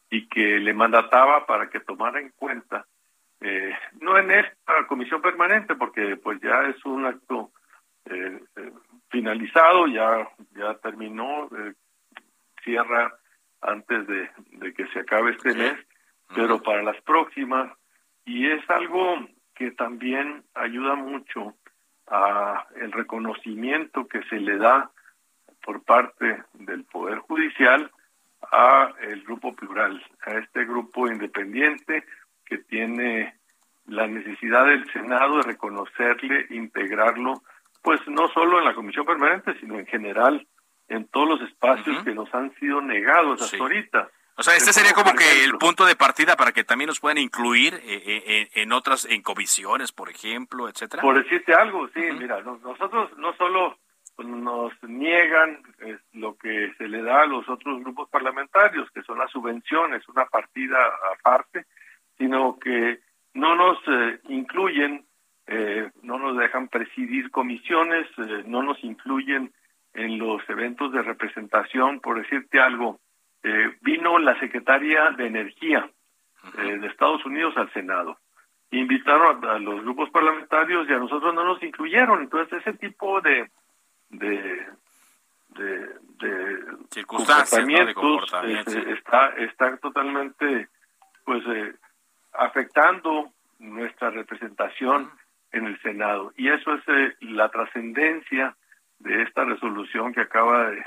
y 0.10 0.28
que 0.28 0.60
le 0.60 0.74
mandataba 0.74 1.46
para 1.46 1.70
que 1.70 1.80
tomara 1.80 2.20
en 2.20 2.32
cuenta, 2.36 2.86
eh, 3.42 3.76
no 4.02 4.18
en 4.18 4.32
esta 4.32 4.88
comisión 4.88 5.22
permanente, 5.22 5.76
porque 5.76 6.18
pues 6.18 6.40
ya 6.42 6.62
es 6.64 6.84
un 6.86 7.06
acto 7.06 7.52
eh, 8.06 8.40
finalizado, 9.10 9.88
ya, 9.88 10.28
ya 10.56 10.74
terminó, 10.76 11.48
cierra 12.66 13.18
antes 13.62 14.06
de, 14.08 14.30
de 14.52 14.74
que 14.74 14.86
se 14.88 15.00
acabe 15.00 15.32
este 15.32 15.54
mes, 15.54 15.76
pero 16.36 16.62
para 16.62 16.84
las 16.84 17.02
próximas. 17.04 17.72
Y 18.26 18.48
es 18.48 18.70
algo 18.70 19.26
que 19.56 19.72
también 19.72 20.44
ayuda 20.54 20.96
mucho 20.96 21.56
a 22.08 22.68
el 22.76 22.92
reconocimiento 22.92 24.08
que 24.08 24.22
se 24.24 24.40
le 24.40 24.58
da 24.58 24.92
por 25.64 25.84
parte 25.84 26.44
del 26.54 26.84
poder 26.84 27.20
judicial 27.20 27.90
a 28.52 28.94
el 29.02 29.24
grupo 29.24 29.54
plural, 29.56 30.04
a 30.22 30.34
este 30.34 30.66
grupo 30.66 31.08
independiente 31.08 32.04
que 32.46 32.60
tiene 32.60 33.36
la 33.88 34.08
necesidad 34.08 34.66
del 34.66 34.90
Senado 34.92 35.38
de 35.38 35.44
reconocerle, 35.44 36.46
integrarlo, 36.52 37.42
pues 37.82 38.00
no 38.08 38.28
solo 38.30 38.60
en 38.60 38.66
la 38.66 38.76
comisión 38.76 39.06
permanente, 39.06 39.60
sino 39.60 39.80
en 39.80 39.86
general 39.88 40.48
en 40.88 41.08
todos 41.08 41.28
los 41.28 41.42
espacios 41.50 42.04
que 42.04 42.14
nos 42.14 42.34
han 42.34 42.54
sido 42.60 42.82
negados 42.82 43.42
hasta 43.42 43.58
ahorita. 43.58 44.10
O 44.38 44.44
sea, 44.44 44.56
este 44.56 44.74
sería 44.74 44.94
como 44.94 45.14
que 45.14 45.46
el 45.46 45.58
punto 45.58 45.86
de 45.86 45.96
partida 45.96 46.36
para 46.36 46.52
que 46.52 46.66
también 46.66 46.90
nos 46.90 47.00
puedan 47.00 47.18
incluir 47.18 47.74
eh, 47.76 48.04
eh, 48.06 48.50
en 48.56 48.74
otras, 48.74 49.06
en 49.06 49.22
comisiones, 49.22 49.94
por 49.94 50.10
ejemplo, 50.10 50.68
etcétera. 50.68 51.02
Por 51.02 51.24
decirte 51.24 51.54
algo, 51.54 51.88
sí, 51.94 52.02
mira, 52.20 52.42
nosotros 52.42 53.18
no 53.18 53.34
solo 53.38 53.78
nos 54.18 54.74
niegan 54.84 55.62
eh, 55.80 55.98
lo 56.14 56.38
que 56.38 56.74
se 56.78 56.88
le 56.88 57.02
da 57.02 57.22
a 57.22 57.26
los 57.26 57.48
otros 57.48 57.80
grupos 57.80 58.10
parlamentarios, 58.10 58.90
que 58.92 59.04
son 59.04 59.20
las 59.20 59.32
subvenciones, 59.32 60.08
una 60.10 60.26
partida 60.26 60.78
aparte, 61.18 61.66
sino 62.18 62.60
que 62.60 63.00
no 63.34 63.56
nos 63.56 63.78
incluyen, 64.30 65.06
no 66.02 66.18
nos 66.18 66.38
dejan 66.38 66.70
presidir 66.70 67.30
comisiones, 67.32 68.08
no 68.46 68.64
nos 68.64 68.82
incluyen 68.84 69.54
en 69.96 70.18
los 70.18 70.48
eventos 70.50 70.92
de 70.92 71.02
representación, 71.02 72.00
por 72.02 72.22
decirte 72.22 72.60
algo, 72.60 73.00
eh, 73.44 73.76
vino 73.82 74.20
la 74.20 74.38
secretaria 74.40 75.12
de 75.12 75.28
Energía 75.28 75.90
eh, 76.58 76.78
de 76.78 76.88
Estados 76.88 77.26
Unidos 77.26 77.56
al 77.58 77.72
Senado. 77.74 78.18
Invitaron 78.72 79.46
a, 79.46 79.58
los 79.60 79.82
grupos 79.84 80.10
parlamentarios 80.10 80.88
y 80.90 80.94
a 80.94 81.00
nosotros 81.00 81.34
no 81.34 81.46
nos 81.46 81.64
incluyeron. 81.64 82.22
Entonces, 82.22 82.60
ese 82.60 82.78
tipo 82.78 83.22
de, 83.22 83.50
de, 84.10 84.68
de, 85.50 87.06
comportamientos, 87.06 88.34
este, 88.44 88.92
está, 88.92 89.30
está 89.38 89.78
totalmente 89.78 90.68
pues 91.24 91.44
eh, 91.48 91.74
afectando 92.34 93.32
nuestra 93.60 94.10
representación 94.10 95.10
en 95.52 95.68
el 95.68 95.82
Senado. 95.82 96.34
Y 96.36 96.50
eso 96.50 96.74
es 96.74 96.84
la 97.22 97.50
trascendencia 97.50 98.56
de 99.00 99.24
esta 99.24 99.44
resolución 99.44 100.14
que 100.14 100.22
acaba 100.22 100.70
de 100.70 100.84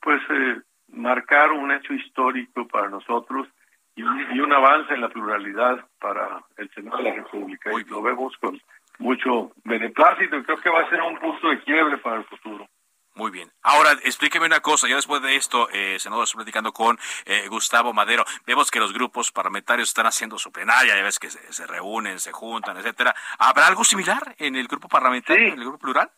pues 0.00 0.20
eh, 0.30 0.60
marcar 0.88 1.52
un 1.52 1.72
hecho 1.72 1.94
histórico 1.94 2.66
para 2.68 2.88
nosotros 2.88 3.48
y 3.96 4.02
un, 4.02 4.52
avance 4.52 4.92
en 4.92 5.00
la 5.00 5.08
pluralidad 5.08 5.86
para 6.00 6.42
el 6.56 6.68
Senado 6.74 6.98
de 6.98 7.04
la 7.04 7.14
República. 7.14 7.70
Y 7.72 7.84
lo 7.84 8.02
vemos 8.02 8.36
con 8.38 8.60
mucho 8.98 9.52
beneplácito 9.64 10.36
y 10.36 10.42
creo 10.42 10.60
que 10.60 10.70
va 10.70 10.80
a 10.80 10.90
ser 10.90 11.00
un 11.00 11.16
punto 11.18 11.48
de 11.48 11.62
quiebre 11.62 11.98
para 11.98 12.16
el 12.16 12.24
futuro. 12.24 12.66
Muy 13.14 13.30
bien. 13.30 13.52
Ahora, 13.62 13.92
explíqueme 14.02 14.46
una 14.46 14.58
cosa. 14.58 14.88
Ya 14.88 14.96
después 14.96 15.22
de 15.22 15.36
esto, 15.36 15.68
eh, 15.70 15.98
senador, 16.00 16.24
estoy 16.24 16.38
platicando 16.38 16.72
con 16.72 16.98
eh, 17.24 17.46
Gustavo 17.48 17.92
Madero. 17.92 18.24
Vemos 18.44 18.72
que 18.72 18.80
los 18.80 18.92
grupos 18.92 19.30
parlamentarios 19.30 19.88
están 19.88 20.06
haciendo 20.06 20.36
su 20.36 20.50
plenaria, 20.50 20.96
ya 20.96 21.02
ves 21.02 21.20
que 21.20 21.30
se, 21.30 21.66
reúnen, 21.68 22.18
se 22.18 22.32
juntan, 22.32 22.76
etcétera. 22.76 23.14
¿Habrá 23.38 23.68
algo 23.68 23.84
similar 23.84 24.34
en 24.38 24.56
el 24.56 24.66
grupo 24.66 24.88
parlamentario, 24.88 25.46
en 25.46 25.58
el 25.58 25.60
grupo 25.60 25.78
plural? 25.78 26.10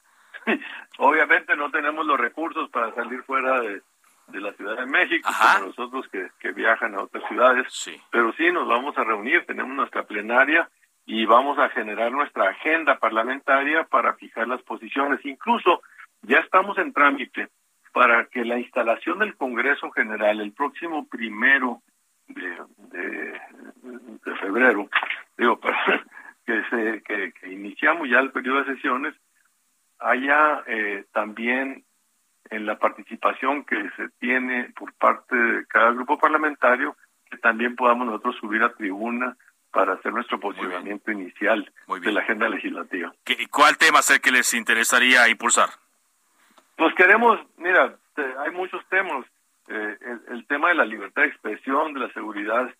Obviamente 0.99 1.57
no 1.57 1.71
tenemos 1.71 2.07
los 2.07 2.19
recursos 2.19 2.71
para 2.71 2.95
salir 2.95 3.23
fuera 3.23 3.61
de, 3.61 3.83
de 4.29 4.41
la 4.41 4.53
Ciudad 4.53 4.77
de 4.77 4.87
México, 4.87 5.29
como 5.33 5.67
nosotros 5.69 6.07
que, 6.11 6.29
que, 6.39 6.53
viajan 6.53 6.95
a 6.95 7.03
otras 7.03 7.27
ciudades. 7.29 7.67
Pero 8.11 8.33
sí, 8.35 8.51
nos 8.53 8.67
vamos 8.69 8.97
a 8.99 9.05
reunir, 9.05 9.45
tenemos 9.47 9.75
nuestra 9.77 10.05
plenaria 10.05 10.69
y 11.05 11.25
vamos 11.25 11.59
a 11.59 11.69
generar 11.71 12.11
nuestra 12.11 12.51
agenda 12.51 12.99
parlamentaria 12.99 13.85
para 13.85 14.15
fijar 14.15 14.49
las 14.49 14.63
posiciones. 14.63 15.25
Incluso 15.25 15.83
ya 16.23 16.39
estamos 16.39 16.77
en 16.79 16.93
trámite 16.93 17.49
para 17.93 18.27
que 18.27 18.45
la 18.45 18.59
instalación 18.59 19.21
del 19.21 19.37
Congreso 19.37 19.91
General 19.91 20.41
el 20.41 20.53
próximo 20.53 21.07
primero 21.09 21.83
de, 22.29 22.59
de, 22.91 24.37
febrero, 24.41 24.89
digo, 25.39 25.59
para 25.59 26.05
que, 26.47 26.63
se, 26.69 27.03
que, 27.03 27.33
que, 27.33 27.53
iniciamos 27.53 28.09
ya 28.09 28.19
el 28.19 28.33
periodo 28.33 28.65
de 28.65 28.75
sesiones, 28.75 29.15
haya 29.99 30.63
eh, 30.67 31.05
también 31.13 31.85
en 32.51 32.67
la 32.67 32.79
participación 32.79 33.65
que 33.65 33.91
se 33.97 34.09
tiene 34.21 34.73
por 34.77 34.93
parte 34.95 35.35
de 35.35 35.67
cada 35.67 35.93
grupo 35.93 36.19
parlamentario, 36.19 36.97
que 37.31 37.39
también 37.39 37.75
podamos 37.75 38.07
nosotros 38.07 38.37
subir 38.37 38.63
a 38.63 38.73
tribuna 38.73 39.37
para 39.73 39.95
hacer 39.95 40.13
nuestro 40.13 40.39
posicionamiento 40.39 41.11
inicial 41.11 41.71
de 42.01 42.13
la 42.13 42.21
agenda 42.21 42.49
legislativa. 42.49 43.13
¿Cuál 43.51 43.77
tema 43.77 43.99
es 43.99 44.11
el 44.11 44.21
que 44.21 44.31
les 44.31 44.55
interesaría 44.55 45.29
impulsar? 45.29 45.69
Pues 46.77 46.95
queremos, 46.95 47.41
mira, 47.57 47.97
hay 48.39 48.51
muchos 48.53 48.87
temas. 48.89 49.27
Eh, 49.69 49.99
el, 50.29 50.47
tema 50.47 50.69
de 50.69 50.77
la 50.77 50.85
libertad 50.85 51.23
de 51.23 51.29
expresión, 51.29 51.93
de 51.93 52.01
la 52.01 52.13
seguridad 52.13 52.73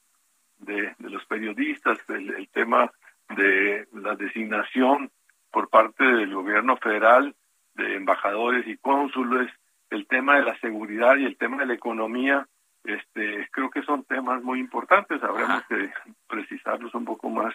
de, 0.59 0.95
los 1.01 1.25
periodistas, 1.27 1.99
el 2.09 2.49
tema 2.53 2.91
de 3.31 3.89
la 3.93 4.15
designación 4.15 5.11
por 5.51 5.69
parte 5.69 6.05
del 6.05 6.35
gobierno 6.35 6.77
federal 6.77 7.35
de 7.75 7.97
embajadores 7.97 8.67
y 8.67 8.77
cónsules, 8.79 9.51
el 9.91 10.07
tema 10.07 10.37
de 10.37 10.43
la 10.43 10.59
seguridad 10.61 11.17
y 11.17 11.25
el 11.25 11.37
tema 11.37 11.59
de 11.59 11.67
la 11.67 11.75
economía, 11.75 12.47
este, 12.85 13.49
creo 13.53 13.71
que 13.71 13.83
son 13.83 14.05
temas 14.05 14.43
muy 14.43 14.61
importantes. 14.61 15.23
Habremos 15.23 15.63
que 15.69 15.93
precisarlos 16.29 16.95
un 16.95 17.05
poco 17.05 17.31
más 17.31 17.55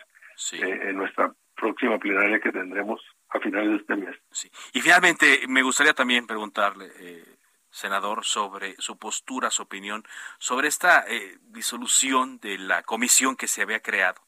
eh, 0.53 0.89
en 0.89 0.97
nuestra 0.97 1.33
próxima 1.55 1.97
plenaria 1.99 2.39
que 2.39 2.51
tendremos 2.51 3.01
a 3.29 3.39
finales 3.39 3.69
de 3.69 3.77
este 3.77 3.95
mes. 3.95 4.15
Y 4.73 4.81
finalmente, 4.81 5.41
me 5.47 5.61
gustaría 5.61 5.93
también 5.93 6.27
preguntarle, 6.27 6.89
eh, 6.99 7.23
senador, 7.69 8.25
sobre 8.25 8.75
su 8.79 8.97
postura, 8.97 9.49
su 9.49 9.63
opinión 9.63 10.03
sobre 10.39 10.67
esta 10.67 11.05
eh, 11.07 11.37
disolución 11.41 12.39
de 12.39 12.57
la 12.57 12.83
comisión 12.83 13.35
que 13.35 13.47
se 13.47 13.61
había 13.61 13.81
creado 13.81 14.21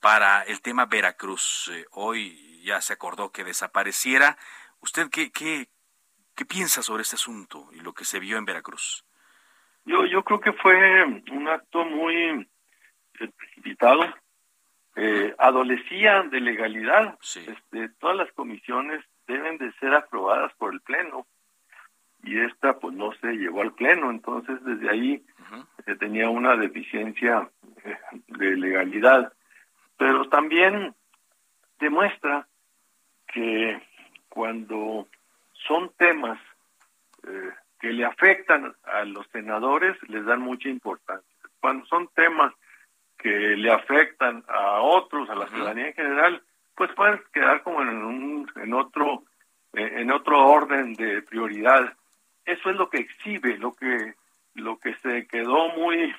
para 0.00 0.42
el 0.42 0.60
tema 0.60 0.86
Veracruz. 0.86 1.70
hoy 1.92 2.47
ya 2.68 2.80
se 2.80 2.92
acordó 2.92 3.32
que 3.32 3.44
desapareciera 3.44 4.36
¿Usted 4.80 5.08
qué, 5.10 5.30
qué, 5.30 5.68
qué 6.34 6.44
piensa 6.44 6.82
sobre 6.82 7.02
este 7.02 7.16
asunto 7.16 7.68
y 7.72 7.80
lo 7.80 7.92
que 7.92 8.04
se 8.04 8.20
vio 8.20 8.38
en 8.38 8.44
Veracruz? 8.44 9.04
Yo, 9.84 10.04
yo 10.06 10.22
creo 10.22 10.40
que 10.40 10.52
fue 10.52 11.04
un 11.32 11.48
acto 11.48 11.84
muy 11.84 12.14
eh, 13.20 13.30
precipitado. 13.36 14.02
Eh, 14.96 15.34
adolecía 15.38 16.22
de 16.24 16.40
legalidad. 16.40 17.18
Este, 17.22 17.88
todas 18.00 18.16
las 18.16 18.32
comisiones 18.32 19.04
deben 19.26 19.58
de 19.58 19.72
ser 19.74 19.94
aprobadas 19.94 20.52
por 20.54 20.72
el 20.72 20.80
Pleno 20.80 21.26
y 22.24 22.38
esta 22.40 22.78
pues 22.78 22.94
no 22.94 23.12
se 23.20 23.32
llevó 23.32 23.62
al 23.62 23.74
Pleno, 23.74 24.10
entonces 24.10 24.62
desde 24.64 24.90
ahí 24.90 25.24
se 25.84 25.94
tenía 25.96 26.28
una 26.28 26.56
deficiencia 26.56 27.48
eh, 27.84 27.96
de 28.26 28.56
legalidad, 28.56 29.32
pero 29.96 30.28
también 30.28 30.94
demuestra 31.78 32.48
que 33.32 33.80
cuando 34.28 35.06
son 35.66 35.90
temas 35.96 36.38
eh, 37.26 37.50
que 37.80 37.92
le 37.92 38.04
afectan 38.04 38.74
a 38.84 39.04
los 39.04 39.26
senadores, 39.28 39.96
les 40.08 40.24
dan 40.24 40.40
mucha 40.40 40.68
importancia. 40.68 41.26
Cuando 41.60 41.86
son 41.86 42.08
temas 42.08 42.52
que 43.16 43.30
le 43.30 43.72
afectan 43.72 44.44
a 44.48 44.80
otros, 44.80 45.28
a 45.28 45.34
la 45.34 45.48
ciudadanía 45.48 45.88
en 45.88 45.94
general, 45.94 46.42
pues 46.76 46.92
pueden 46.92 47.20
quedar 47.32 47.62
como 47.62 47.82
en 47.82 47.88
un, 47.88 48.50
en 48.56 48.72
otro, 48.72 49.24
eh, 49.74 49.90
en 49.96 50.10
otro 50.12 50.44
orden 50.46 50.94
de 50.94 51.22
prioridad. 51.22 51.92
Eso 52.44 52.70
es 52.70 52.76
lo 52.76 52.88
que 52.88 52.98
exhibe, 52.98 53.58
lo 53.58 53.74
que, 53.74 54.14
lo 54.54 54.78
que 54.78 54.94
se 54.96 55.26
quedó 55.26 55.68
muy 55.70 56.14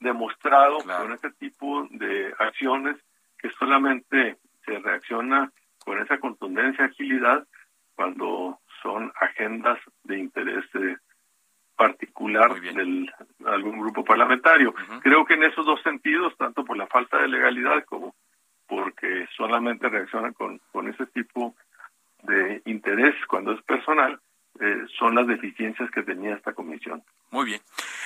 demostrado 0.00 0.78
con 0.78 1.12
este 1.12 1.30
tipo 1.32 1.86
de 1.90 2.32
acciones 2.38 2.96
que 3.38 3.50
solamente 3.50 4.36
se 4.64 4.78
reacciona 4.78 5.50
con 5.84 5.98
esa 6.00 6.18
contundencia, 6.18 6.86
agilidad, 6.86 7.46
cuando 7.94 8.58
son 8.82 9.12
agendas 9.20 9.78
de 10.02 10.18
interés 10.18 10.64
eh, 10.74 10.96
particular 11.76 12.60
de 12.60 13.12
algún 13.46 13.80
grupo 13.80 14.04
parlamentario. 14.04 14.74
Creo 15.02 15.24
que 15.24 15.34
en 15.34 15.44
esos 15.44 15.66
dos 15.66 15.80
sentidos, 15.82 16.36
tanto 16.36 16.64
por 16.64 16.76
la 16.76 16.86
falta 16.86 17.18
de 17.18 17.28
legalidad 17.28 17.84
como 17.84 18.14
porque 18.66 19.26
solamente 19.36 19.88
reaccionan 19.88 20.32
con, 20.32 20.60
con 20.72 20.88
ese 20.88 21.06
tipo 21.06 21.54
de 22.22 22.62
interés 22.64 23.14
cuando 23.28 23.52
es 23.52 23.62
personal, 23.62 24.18
eh, 24.60 24.86
son 24.98 25.14
las 25.14 25.26
deficiencias 25.26 25.90
que 25.90 26.02
tenía 26.02 26.34
esta 26.34 26.52
comisión. 26.52 27.02
Muy 27.30 27.44
bien. 27.44 27.60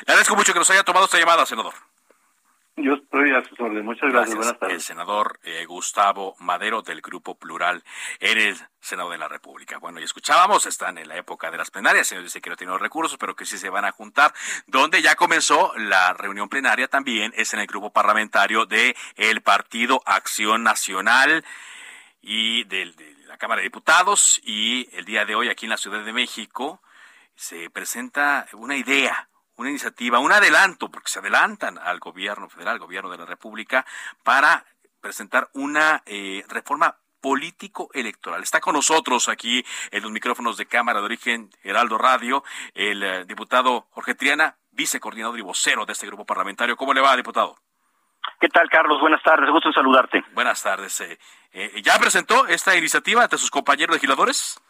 Le 0.06 0.12
agradezco 0.12 0.34
mucho 0.34 0.52
que 0.52 0.58
nos 0.58 0.70
haya 0.70 0.82
tomado 0.82 1.04
esta 1.04 1.18
llamada, 1.18 1.46
senador. 1.46 1.74
Yo 2.80 2.94
estoy 2.94 3.32
a 3.34 3.44
sus 3.44 3.58
órdenes. 3.58 3.84
Muchas 3.84 4.10
gracias. 4.12 4.36
Buenas 4.36 4.58
tardes. 4.58 4.74
El 4.76 4.80
senador 4.80 5.40
eh, 5.42 5.64
Gustavo 5.66 6.36
Madero 6.38 6.82
del 6.82 7.00
Grupo 7.00 7.36
Plural 7.36 7.82
en 8.20 8.38
el 8.38 8.56
Senado 8.80 9.10
de 9.10 9.18
la 9.18 9.26
República. 9.26 9.78
Bueno, 9.78 10.00
y 10.00 10.04
escuchábamos, 10.04 10.66
están 10.66 10.96
en 10.98 11.08
la 11.08 11.16
época 11.16 11.50
de 11.50 11.58
las 11.58 11.70
plenarias. 11.70 12.02
El 12.02 12.08
señor 12.08 12.24
dice 12.24 12.40
que 12.40 12.50
no 12.50 12.56
tiene 12.56 12.72
los 12.72 12.80
recursos, 12.80 13.18
pero 13.18 13.34
que 13.34 13.46
sí 13.46 13.58
se 13.58 13.68
van 13.68 13.84
a 13.84 13.90
juntar. 13.90 14.32
Donde 14.66 15.02
ya 15.02 15.16
comenzó 15.16 15.72
la 15.76 16.12
reunión 16.12 16.48
plenaria 16.48 16.88
también 16.88 17.32
es 17.36 17.52
en 17.52 17.60
el 17.60 17.66
grupo 17.66 17.90
parlamentario 17.90 18.64
de 18.64 18.94
el 19.16 19.42
Partido 19.42 20.00
Acción 20.06 20.62
Nacional 20.62 21.44
y 22.20 22.64
del, 22.64 22.94
de 22.94 23.14
la 23.26 23.38
Cámara 23.38 23.60
de 23.60 23.64
Diputados. 23.64 24.40
Y 24.44 24.88
el 24.96 25.04
día 25.04 25.24
de 25.24 25.34
hoy 25.34 25.48
aquí 25.48 25.66
en 25.66 25.70
la 25.70 25.78
Ciudad 25.78 26.04
de 26.04 26.12
México 26.12 26.80
se 27.34 27.70
presenta 27.70 28.46
una 28.52 28.76
idea 28.76 29.27
una 29.58 29.70
iniciativa, 29.70 30.20
un 30.20 30.32
adelanto, 30.32 30.88
porque 30.88 31.10
se 31.10 31.18
adelantan 31.18 31.78
al 31.78 31.98
gobierno 31.98 32.48
federal, 32.48 32.74
al 32.74 32.78
gobierno 32.78 33.10
de 33.10 33.18
la 33.18 33.26
República, 33.26 33.84
para 34.22 34.64
presentar 35.00 35.48
una 35.52 36.02
eh, 36.06 36.44
reforma 36.48 36.96
político-electoral. 37.20 38.42
Está 38.42 38.60
con 38.60 38.74
nosotros 38.74 39.28
aquí 39.28 39.64
en 39.90 40.02
los 40.02 40.12
micrófonos 40.12 40.56
de 40.56 40.66
Cámara 40.66 41.00
de 41.00 41.06
Origen 41.06 41.50
Heraldo 41.64 41.98
Radio 41.98 42.44
el 42.72 43.02
eh, 43.02 43.24
diputado 43.24 43.88
Jorge 43.90 44.14
Triana, 44.14 44.56
vicecoordinador 44.70 45.36
y 45.36 45.42
vocero 45.42 45.84
de 45.84 45.92
este 45.92 46.06
grupo 46.06 46.24
parlamentario. 46.24 46.76
¿Cómo 46.76 46.94
le 46.94 47.00
va, 47.00 47.16
diputado? 47.16 47.56
¿Qué 48.40 48.48
tal, 48.48 48.68
Carlos? 48.70 49.00
Buenas 49.00 49.22
tardes, 49.24 49.50
gusto 49.50 49.70
en 49.70 49.74
saludarte. 49.74 50.24
Buenas 50.34 50.62
tardes. 50.62 51.00
Eh, 51.00 51.82
¿Ya 51.82 51.98
presentó 51.98 52.46
esta 52.46 52.76
iniciativa 52.76 53.24
ante 53.24 53.38
sus 53.38 53.50
compañeros 53.50 53.96
legisladores? 53.96 54.60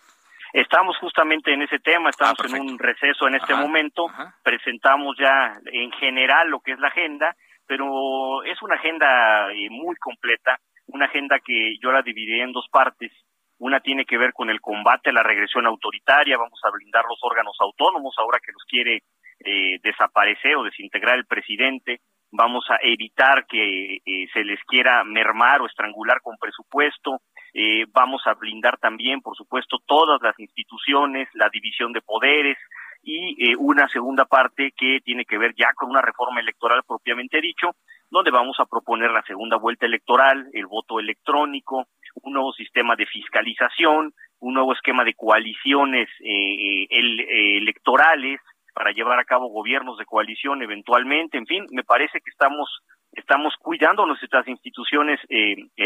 Estamos 0.53 0.97
justamente 0.99 1.53
en 1.53 1.63
ese 1.63 1.79
tema, 1.79 2.11
estamos 2.11 2.39
ah, 2.41 2.57
en 2.57 2.63
un 2.63 2.79
receso 2.79 3.29
en 3.29 3.35
este 3.35 3.55
momento, 3.55 4.07
presentamos 4.43 5.17
ya 5.19 5.59
en 5.67 5.93
general 5.93 6.49
lo 6.49 6.61
que 6.61 6.73
es 6.73 6.79
la 6.79 6.89
agenda, 6.89 7.37
pero 7.67 8.43
es 8.45 8.61
una 8.63 8.77
agenda 8.77 9.53
eh, 9.53 9.69
muy 9.71 9.95
completa, 9.97 10.59
una 10.87 11.05
agenda 11.05 11.39
que 11.45 11.77
yo 11.83 11.93
la 11.93 12.03
dividí 12.03 12.41
en 12.41 12.53
dos 12.53 12.67
partes. 12.71 13.13
Una 13.59 13.81
tiene 13.81 14.05
que 14.05 14.17
ver 14.17 14.33
con 14.33 14.51
el 14.51 14.61
combate 14.61 15.11
a 15.11 15.13
la 15.13 15.23
regresión 15.23 15.67
autoritaria, 15.67 16.39
vamos 16.39 16.61
a 16.65 16.71
blindar 16.71 17.05
los 17.05 17.19
órganos 17.23 17.57
autónomos 17.61 18.15
ahora 18.19 18.39
que 18.39 18.53
los 18.53 18.63
quiere 18.65 19.03
eh, 19.45 19.79
desaparecer 19.83 20.57
o 20.57 20.65
desintegrar 20.65 21.19
el 21.19 21.27
presidente, 21.27 22.01
vamos 22.31 22.65
a 22.71 22.79
evitar 22.83 23.47
que 23.47 23.97
eh, 23.97 24.29
se 24.33 24.45
les 24.45 24.63
quiera 24.65 25.05
mermar 25.05 25.61
o 25.61 25.67
estrangular 25.67 26.21
con 26.23 26.37
presupuesto, 26.39 27.21
eh, 27.55 27.87
vamos 27.93 28.23
a 28.27 28.35
blindar 28.35 28.79
también, 28.79 29.21
por 29.21 29.37
supuesto, 29.37 29.79
todas 29.87 30.21
las 30.23 30.39
instituciones, 30.39 31.29
la 31.35 31.49
división 31.49 31.93
de 31.93 32.03
poderes 32.03 32.59
y 33.03 33.51
eh, 33.51 33.57
una 33.57 33.89
segunda 33.89 34.25
parte 34.25 34.73
que 34.77 35.01
tiene 35.05 35.25
que 35.25 35.39
ver 35.39 35.55
ya 35.57 35.73
con 35.75 35.91
una 35.91 36.03
reforma 36.03 36.41
electoral 36.41 36.83
propiamente 36.87 37.41
dicho, 37.41 37.71
donde 38.11 38.31
vamos 38.31 38.59
a 38.59 38.67
proponer 38.67 39.11
la 39.11 39.23
segunda 39.23 39.57
vuelta 39.57 39.87
electoral, 39.87 40.49
el 40.53 40.67
voto 40.67 40.99
electrónico, 40.99 41.87
un 42.23 42.33
nuevo 42.33 42.53
sistema 42.53 42.97
de 42.97 43.07
fiscalización, 43.07 44.13
un 44.41 44.55
nuevo 44.55 44.73
esquema 44.73 45.05
de 45.05 45.15
coaliciones 45.15 46.09
eh, 46.21 46.87
electorales 46.91 48.41
para 48.75 48.93
llevar 48.93 49.19
a 49.19 49.25
cabo 49.25 49.49
gobiernos 49.49 49.99
de 49.99 50.05
coalición 50.05 50.63
eventualmente, 50.63 51.39
en 51.39 51.47
fin, 51.47 51.67
me 51.71 51.83
parece 51.83 52.21
que 52.21 52.31
estamos 52.31 52.83
estamos 53.13 53.55
cuidando 53.59 54.07
nuestras 54.07 54.47
instituciones 54.47 55.19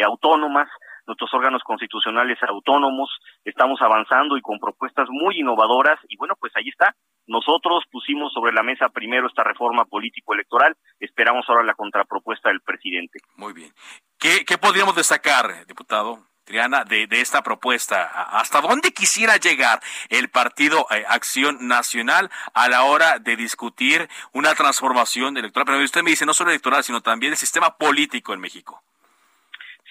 autónomas, 0.04 0.68
nuestros 1.06 1.32
órganos 1.34 1.62
constitucionales 1.62 2.38
autónomos, 2.42 3.10
estamos 3.44 3.80
avanzando 3.82 4.36
y 4.36 4.40
con 4.40 4.58
propuestas 4.58 5.08
muy 5.10 5.40
innovadoras 5.40 5.98
y 6.08 6.16
bueno, 6.16 6.34
pues 6.38 6.52
ahí 6.56 6.68
está. 6.68 6.94
Nosotros 7.26 7.84
pusimos 7.90 8.32
sobre 8.32 8.52
la 8.52 8.62
mesa 8.62 8.88
primero 8.88 9.28
esta 9.28 9.44
reforma 9.44 9.84
político-electoral, 9.84 10.76
esperamos 10.98 11.44
ahora 11.48 11.62
la 11.62 11.74
contrapropuesta 11.74 12.48
del 12.48 12.60
presidente. 12.60 13.20
Muy 13.36 13.52
bien. 13.52 13.72
¿Qué, 14.18 14.44
qué 14.44 14.58
podríamos 14.58 14.96
destacar, 14.96 15.66
diputado? 15.66 16.18
Triana, 16.44 16.82
de, 16.84 17.06
de, 17.06 17.20
esta 17.20 17.42
propuesta. 17.42 18.02
¿Hasta 18.04 18.60
dónde 18.60 18.92
quisiera 18.92 19.36
llegar 19.36 19.80
el 20.08 20.28
Partido 20.28 20.86
eh, 20.90 21.04
Acción 21.08 21.68
Nacional 21.68 22.30
a 22.52 22.68
la 22.68 22.82
hora 22.82 23.20
de 23.20 23.36
discutir 23.36 24.08
una 24.32 24.52
transformación 24.54 25.36
electoral? 25.36 25.66
Pero 25.66 25.84
usted 25.84 26.02
me 26.02 26.10
dice 26.10 26.26
no 26.26 26.34
solo 26.34 26.50
electoral, 26.50 26.82
sino 26.82 27.00
también 27.00 27.32
el 27.32 27.38
sistema 27.38 27.76
político 27.76 28.34
en 28.34 28.40
México. 28.40 28.82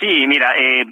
Sí, 0.01 0.25
mira, 0.25 0.55
eh, 0.57 0.83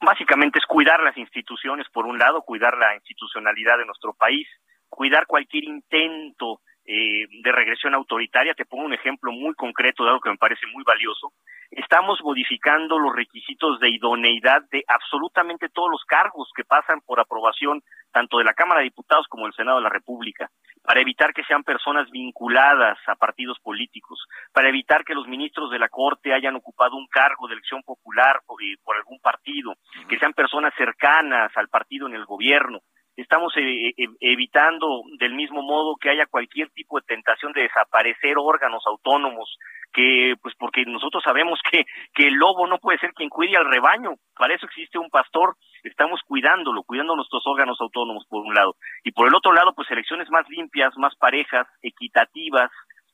básicamente 0.00 0.60
es 0.60 0.66
cuidar 0.66 1.02
las 1.02 1.16
instituciones, 1.18 1.88
por 1.92 2.06
un 2.06 2.18
lado, 2.18 2.42
cuidar 2.42 2.78
la 2.78 2.94
institucionalidad 2.94 3.78
de 3.78 3.84
nuestro 3.84 4.14
país, 4.14 4.46
cuidar 4.88 5.26
cualquier 5.26 5.64
intento 5.64 6.60
eh, 6.84 7.26
de 7.42 7.50
regresión 7.50 7.96
autoritaria. 7.96 8.54
Te 8.54 8.64
pongo 8.64 8.84
un 8.84 8.94
ejemplo 8.94 9.32
muy 9.32 9.54
concreto 9.54 10.04
de 10.04 10.10
algo 10.10 10.20
que 10.20 10.30
me 10.30 10.36
parece 10.36 10.68
muy 10.72 10.84
valioso. 10.84 11.32
Estamos 11.72 12.20
modificando 12.22 12.96
los 12.96 13.12
requisitos 13.12 13.80
de 13.80 13.90
idoneidad 13.90 14.62
de 14.70 14.84
absolutamente 14.86 15.68
todos 15.68 15.90
los 15.90 16.04
cargos 16.04 16.48
que 16.54 16.62
pasan 16.62 17.00
por 17.00 17.18
aprobación 17.18 17.82
tanto 18.12 18.38
de 18.38 18.44
la 18.44 18.54
Cámara 18.54 18.80
de 18.80 18.84
Diputados 18.84 19.26
como 19.28 19.46
del 19.46 19.54
Senado 19.54 19.78
de 19.78 19.82
la 19.82 19.90
República 19.90 20.48
para 20.82 21.00
evitar 21.00 21.32
que 21.32 21.44
sean 21.44 21.62
personas 21.62 22.10
vinculadas 22.10 22.98
a 23.06 23.14
partidos 23.14 23.58
políticos, 23.60 24.24
para 24.52 24.68
evitar 24.68 25.04
que 25.04 25.14
los 25.14 25.26
ministros 25.26 25.70
de 25.70 25.78
la 25.78 25.88
Corte 25.88 26.32
hayan 26.32 26.56
ocupado 26.56 26.96
un 26.96 27.06
cargo 27.06 27.46
de 27.46 27.54
elección 27.54 27.82
popular 27.82 28.40
por, 28.46 28.62
eh, 28.62 28.76
algún 28.96 29.20
partido, 29.20 29.74
que 30.08 30.18
sean 30.18 30.32
personas 30.32 30.72
cercanas 30.76 31.50
al 31.56 31.68
partido 31.68 32.06
en 32.06 32.14
el 32.14 32.24
gobierno. 32.24 32.80
Estamos 33.16 33.52
eh, 33.56 33.88
eh, 33.96 34.06
evitando 34.20 35.02
del 35.18 35.34
mismo 35.34 35.62
modo 35.62 35.96
que 35.96 36.10
haya 36.10 36.26
cualquier 36.26 36.70
tipo 36.70 37.00
de 37.00 37.06
tentación 37.06 37.52
de 37.52 37.62
desaparecer 37.62 38.38
órganos 38.38 38.84
autónomos, 38.86 39.58
que 39.92 40.34
pues 40.40 40.54
porque 40.56 40.84
nosotros 40.86 41.22
sabemos 41.24 41.58
que, 41.70 41.84
que 42.14 42.28
el 42.28 42.34
lobo 42.34 42.66
no 42.66 42.78
puede 42.78 42.98
ser 42.98 43.12
quien 43.14 43.28
cuide 43.28 43.56
al 43.56 43.70
rebaño, 43.70 44.14
para 44.36 44.54
eso 44.54 44.66
existe 44.66 44.98
un 44.98 45.10
pastor, 45.10 45.56
estamos 45.84 46.20
cuidándolo, 46.26 46.82
cuidando 46.82 47.16
nuestros 47.16 47.46
órganos 47.46 47.80
autónomos 47.80 48.24
por 48.28 48.44
un 48.44 48.54
lado, 48.54 48.76
y 49.04 49.12
por 49.12 49.28
el 49.28 49.34
otro 49.34 49.52
lado 49.52 49.72
pues 49.74 49.90
elecciones 49.90 50.30
más 50.30 50.48
limpias, 50.48 50.96
más 50.96 51.14
parejas, 51.16 51.66
equitativas, 51.82 52.70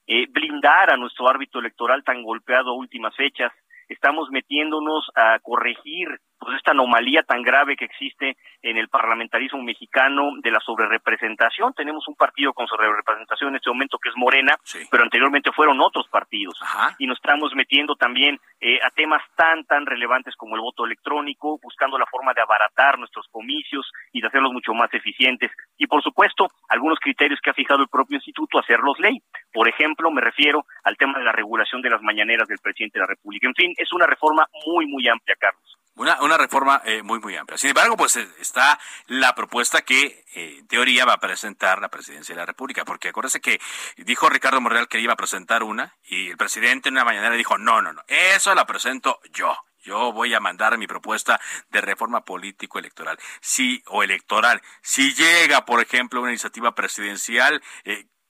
eh, 0.06 0.26
blindar 0.30 0.92
a 0.92 0.96
nuestro 0.96 1.28
árbitro 1.28 1.60
electoral 1.60 2.04
tan 2.04 2.22
golpeado 2.22 2.70
a 2.70 2.76
últimas 2.76 3.14
fechas, 3.16 3.52
estamos 3.88 4.28
metiéndonos 4.30 5.10
a 5.14 5.38
corregir 5.40 6.08
pues 6.44 6.56
esta 6.56 6.72
anomalía 6.72 7.22
tan 7.22 7.42
grave 7.42 7.76
que 7.76 7.84
existe 7.84 8.36
en 8.62 8.76
el 8.76 8.88
parlamentarismo 8.88 9.62
mexicano 9.62 10.30
de 10.42 10.50
la 10.50 10.60
sobrerepresentación. 10.60 11.74
Tenemos 11.74 12.06
un 12.08 12.14
partido 12.14 12.52
con 12.52 12.66
sobrerepresentación 12.66 13.50
en 13.50 13.56
este 13.56 13.70
momento 13.70 13.98
que 13.98 14.08
es 14.08 14.16
Morena, 14.16 14.56
pero 14.90 15.02
anteriormente 15.02 15.52
fueron 15.52 15.80
otros 15.80 16.08
partidos. 16.08 16.58
Y 16.98 17.06
nos 17.06 17.18
estamos 17.18 17.54
metiendo 17.54 17.94
también 17.96 18.38
eh, 18.60 18.78
a 18.82 18.90
temas 18.90 19.22
tan, 19.36 19.64
tan 19.64 19.86
relevantes 19.86 20.34
como 20.36 20.56
el 20.56 20.62
voto 20.62 20.84
electrónico, 20.84 21.58
buscando 21.62 21.98
la 21.98 22.06
forma 22.06 22.32
de 22.32 22.42
abaratar 22.42 22.98
nuestros 22.98 23.26
comicios 23.30 23.90
y 24.12 24.20
de 24.20 24.28
hacerlos 24.28 24.52
mucho 24.52 24.72
más 24.72 24.92
eficientes. 24.94 25.50
Y 25.76 25.86
por 25.86 26.02
supuesto, 26.02 26.48
algunos 26.68 26.98
criterios 27.00 27.40
que 27.42 27.50
ha 27.50 27.54
fijado 27.54 27.82
el 27.82 27.88
propio 27.88 28.16
instituto, 28.16 28.58
hacerlos 28.58 28.98
ley. 28.98 29.20
Por 29.52 29.68
ejemplo, 29.68 30.10
me 30.10 30.20
refiero 30.20 30.64
al 30.84 30.96
tema 30.96 31.18
de 31.18 31.24
la 31.24 31.32
regulación 31.32 31.82
de 31.82 31.90
las 31.90 32.02
mañaneras 32.02 32.48
del 32.48 32.58
presidente 32.58 32.98
de 32.98 33.04
la 33.04 33.08
República. 33.08 33.46
En 33.46 33.54
fin, 33.54 33.74
es 33.76 33.92
una 33.92 34.06
reforma 34.06 34.46
muy, 34.66 34.86
muy 34.86 35.06
amplia, 35.08 35.36
Carlos. 35.38 35.73
Una, 35.96 36.20
una 36.22 36.36
reforma 36.36 36.82
eh, 36.84 37.02
muy, 37.02 37.20
muy 37.20 37.36
amplia. 37.36 37.56
Sin 37.56 37.70
embargo, 37.70 37.96
pues 37.96 38.16
eh, 38.16 38.28
está 38.40 38.80
la 39.06 39.34
propuesta 39.36 39.82
que 39.82 40.24
eh, 40.34 40.56
en 40.58 40.66
teoría 40.66 41.04
va 41.04 41.14
a 41.14 41.20
presentar 41.20 41.80
la 41.80 41.88
presidencia 41.88 42.34
de 42.34 42.40
la 42.40 42.46
República, 42.46 42.84
porque 42.84 43.10
acuérdense 43.10 43.40
que 43.40 43.60
dijo 43.98 44.28
Ricardo 44.28 44.60
Monreal 44.60 44.88
que 44.88 44.98
iba 44.98 45.12
a 45.12 45.16
presentar 45.16 45.62
una 45.62 45.96
y 46.02 46.30
el 46.30 46.36
presidente 46.36 46.88
en 46.88 46.96
una 46.96 47.04
mañanera 47.04 47.36
dijo, 47.36 47.58
no, 47.58 47.80
no, 47.80 47.92
no, 47.92 48.02
eso 48.08 48.54
la 48.56 48.66
presento 48.66 49.20
yo. 49.32 49.56
Yo 49.84 50.12
voy 50.12 50.34
a 50.34 50.40
mandar 50.40 50.78
mi 50.78 50.86
propuesta 50.86 51.38
de 51.68 51.82
reforma 51.82 52.24
político-electoral. 52.24 53.18
Sí, 53.40 53.82
o 53.86 54.02
electoral. 54.02 54.62
Si 54.80 55.14
llega, 55.14 55.66
por 55.66 55.80
ejemplo, 55.80 56.22
una 56.22 56.30
iniciativa 56.30 56.74
presidencial, 56.74 57.62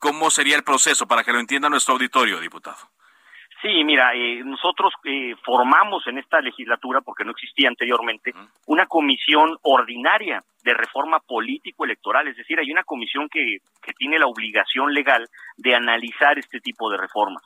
¿cómo 0.01 0.33
sería 0.33 0.57
el 0.57 0.65
proceso 0.65 1.07
para 1.07 1.23
que 1.23 1.33
lo 1.33 1.39
entienda 1.39 1.69
nuestro 1.69 1.95
auditorio, 1.95 2.41
diputado? 2.41 2.91
Sí, 3.65 3.83
mira, 3.83 4.13
eh, 4.15 4.43
nosotros 4.45 4.93
eh, 5.05 5.35
formamos 5.43 6.07
en 6.07 6.19
esta 6.19 6.39
legislatura, 6.43 7.01
porque 7.01 7.25
no 7.25 7.31
existía 7.31 7.67
anteriormente, 7.67 8.35
una 8.67 8.85
comisión 8.85 9.57
ordinaria 9.63 10.45
de 10.63 10.75
reforma 10.75 11.19
político-electoral, 11.21 12.29
es 12.29 12.37
decir, 12.37 12.61
hay 12.61 12.71
una 12.71 12.85
comisión 12.85 13.27
que, 13.27 13.61
que 13.83 13.95
tiene 13.95 14.19
la 14.19 14.27
obligación 14.27 14.93
legal 14.93 15.27
de 15.57 15.75
analizar 15.75 16.39
este 16.39 16.61
tipo 16.61 16.91
de 16.91 16.99
reformas. 16.99 17.43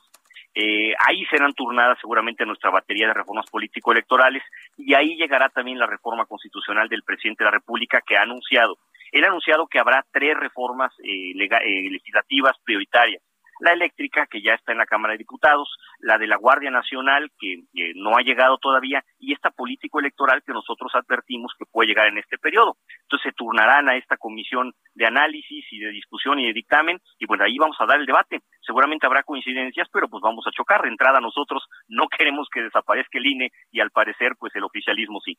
Eh, 0.53 0.93
ahí 1.07 1.23
serán 1.27 1.53
turnadas 1.53 1.97
seguramente 2.01 2.45
nuestra 2.45 2.69
batería 2.69 3.07
de 3.07 3.13
reformas 3.13 3.49
político-electorales 3.49 4.43
y 4.75 4.95
ahí 4.95 5.15
llegará 5.15 5.47
también 5.47 5.79
la 5.79 5.87
reforma 5.87 6.25
constitucional 6.25 6.89
del 6.89 7.03
presidente 7.03 7.45
de 7.45 7.49
la 7.49 7.57
República 7.59 8.01
que 8.05 8.17
ha 8.17 8.23
anunciado. 8.23 8.77
Él 9.13 9.23
ha 9.23 9.27
anunciado 9.27 9.67
que 9.67 9.79
habrá 9.79 10.03
tres 10.11 10.35
reformas 10.37 10.91
legislativas 10.99 12.57
prioritarias 12.65 13.23
la 13.59 13.71
eléctrica, 13.71 14.27
que 14.27 14.41
ya 14.41 14.53
está 14.53 14.71
en 14.71 14.77
la 14.77 14.85
Cámara 14.85 15.13
de 15.13 15.19
Diputados, 15.19 15.69
la 15.99 16.17
de 16.17 16.27
la 16.27 16.37
Guardia 16.37 16.71
Nacional, 16.71 17.31
que 17.39 17.63
no 17.95 18.17
ha 18.17 18.21
llegado 18.21 18.57
todavía, 18.57 19.03
y 19.19 19.33
esta 19.33 19.51
político 19.51 19.99
electoral 19.99 20.43
que 20.45 20.53
nosotros 20.53 20.91
advertimos 20.93 21.53
que 21.57 21.65
puede 21.65 21.89
llegar 21.89 22.07
en 22.07 22.17
este 22.17 22.37
periodo. 22.37 22.77
Entonces 23.03 23.31
se 23.31 23.35
turnarán 23.35 23.89
a 23.89 23.97
esta 23.97 24.17
comisión 24.17 24.73
de 24.93 25.05
análisis 25.05 25.65
y 25.71 25.79
de 25.79 25.91
discusión 25.91 26.39
y 26.39 26.47
de 26.47 26.53
dictamen, 26.53 26.99
y 27.17 27.25
bueno, 27.25 27.43
ahí 27.43 27.57
vamos 27.57 27.77
a 27.79 27.85
dar 27.85 27.99
el 27.99 28.05
debate. 28.05 28.41
Seguramente 28.61 29.05
habrá 29.05 29.23
coincidencias, 29.23 29.87
pero 29.91 30.07
pues 30.07 30.21
vamos 30.21 30.45
a 30.47 30.51
chocar. 30.51 30.81
De 30.81 30.89
entrada 30.89 31.19
nosotros 31.19 31.63
no 31.87 32.07
queremos 32.17 32.47
que 32.51 32.61
desaparezca 32.61 33.17
el 33.17 33.25
INE 33.25 33.51
y 33.71 33.79
al 33.79 33.91
parecer 33.91 34.33
pues 34.39 34.55
el 34.55 34.63
oficialismo 34.63 35.19
sí. 35.21 35.37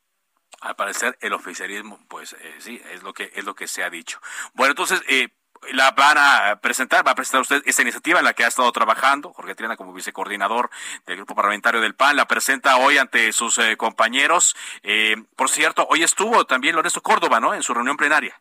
Al 0.61 0.75
parecer 0.75 1.17
el 1.21 1.33
oficialismo, 1.33 1.97
pues 2.09 2.33
eh, 2.33 2.55
sí, 2.59 2.79
es 2.91 3.03
lo 3.03 3.13
que 3.13 3.31
es 3.33 3.45
lo 3.45 3.55
que 3.55 3.67
se 3.67 3.83
ha 3.83 3.89
dicho. 3.89 4.19
Bueno, 4.53 4.71
entonces 4.71 5.01
eh, 5.09 5.29
la 5.73 5.91
van 5.91 6.17
a 6.17 6.59
presentar, 6.61 7.05
va 7.05 7.11
a 7.11 7.15
presentar 7.15 7.41
usted 7.41 7.61
esta 7.65 7.81
iniciativa 7.81 8.19
en 8.19 8.25
la 8.25 8.33
que 8.33 8.43
ha 8.43 8.47
estado 8.47 8.71
trabajando, 8.71 9.33
Jorge 9.33 9.55
Triana 9.55 9.77
como 9.77 9.93
vicecoordinador 9.93 10.69
del 11.05 11.17
grupo 11.17 11.35
parlamentario 11.35 11.81
del 11.81 11.95
PAN, 11.95 12.15
la 12.15 12.25
presenta 12.25 12.77
hoy 12.77 12.97
ante 12.97 13.31
sus 13.31 13.57
eh, 13.59 13.77
compañeros. 13.77 14.55
Eh, 14.83 15.15
por 15.35 15.49
cierto, 15.49 15.87
hoy 15.89 16.03
estuvo 16.03 16.45
también 16.45 16.75
Lorenzo 16.75 17.01
Córdoba, 17.01 17.39
¿no? 17.39 17.53
En 17.53 17.63
su 17.63 17.73
reunión 17.73 17.97
plenaria. 17.97 18.35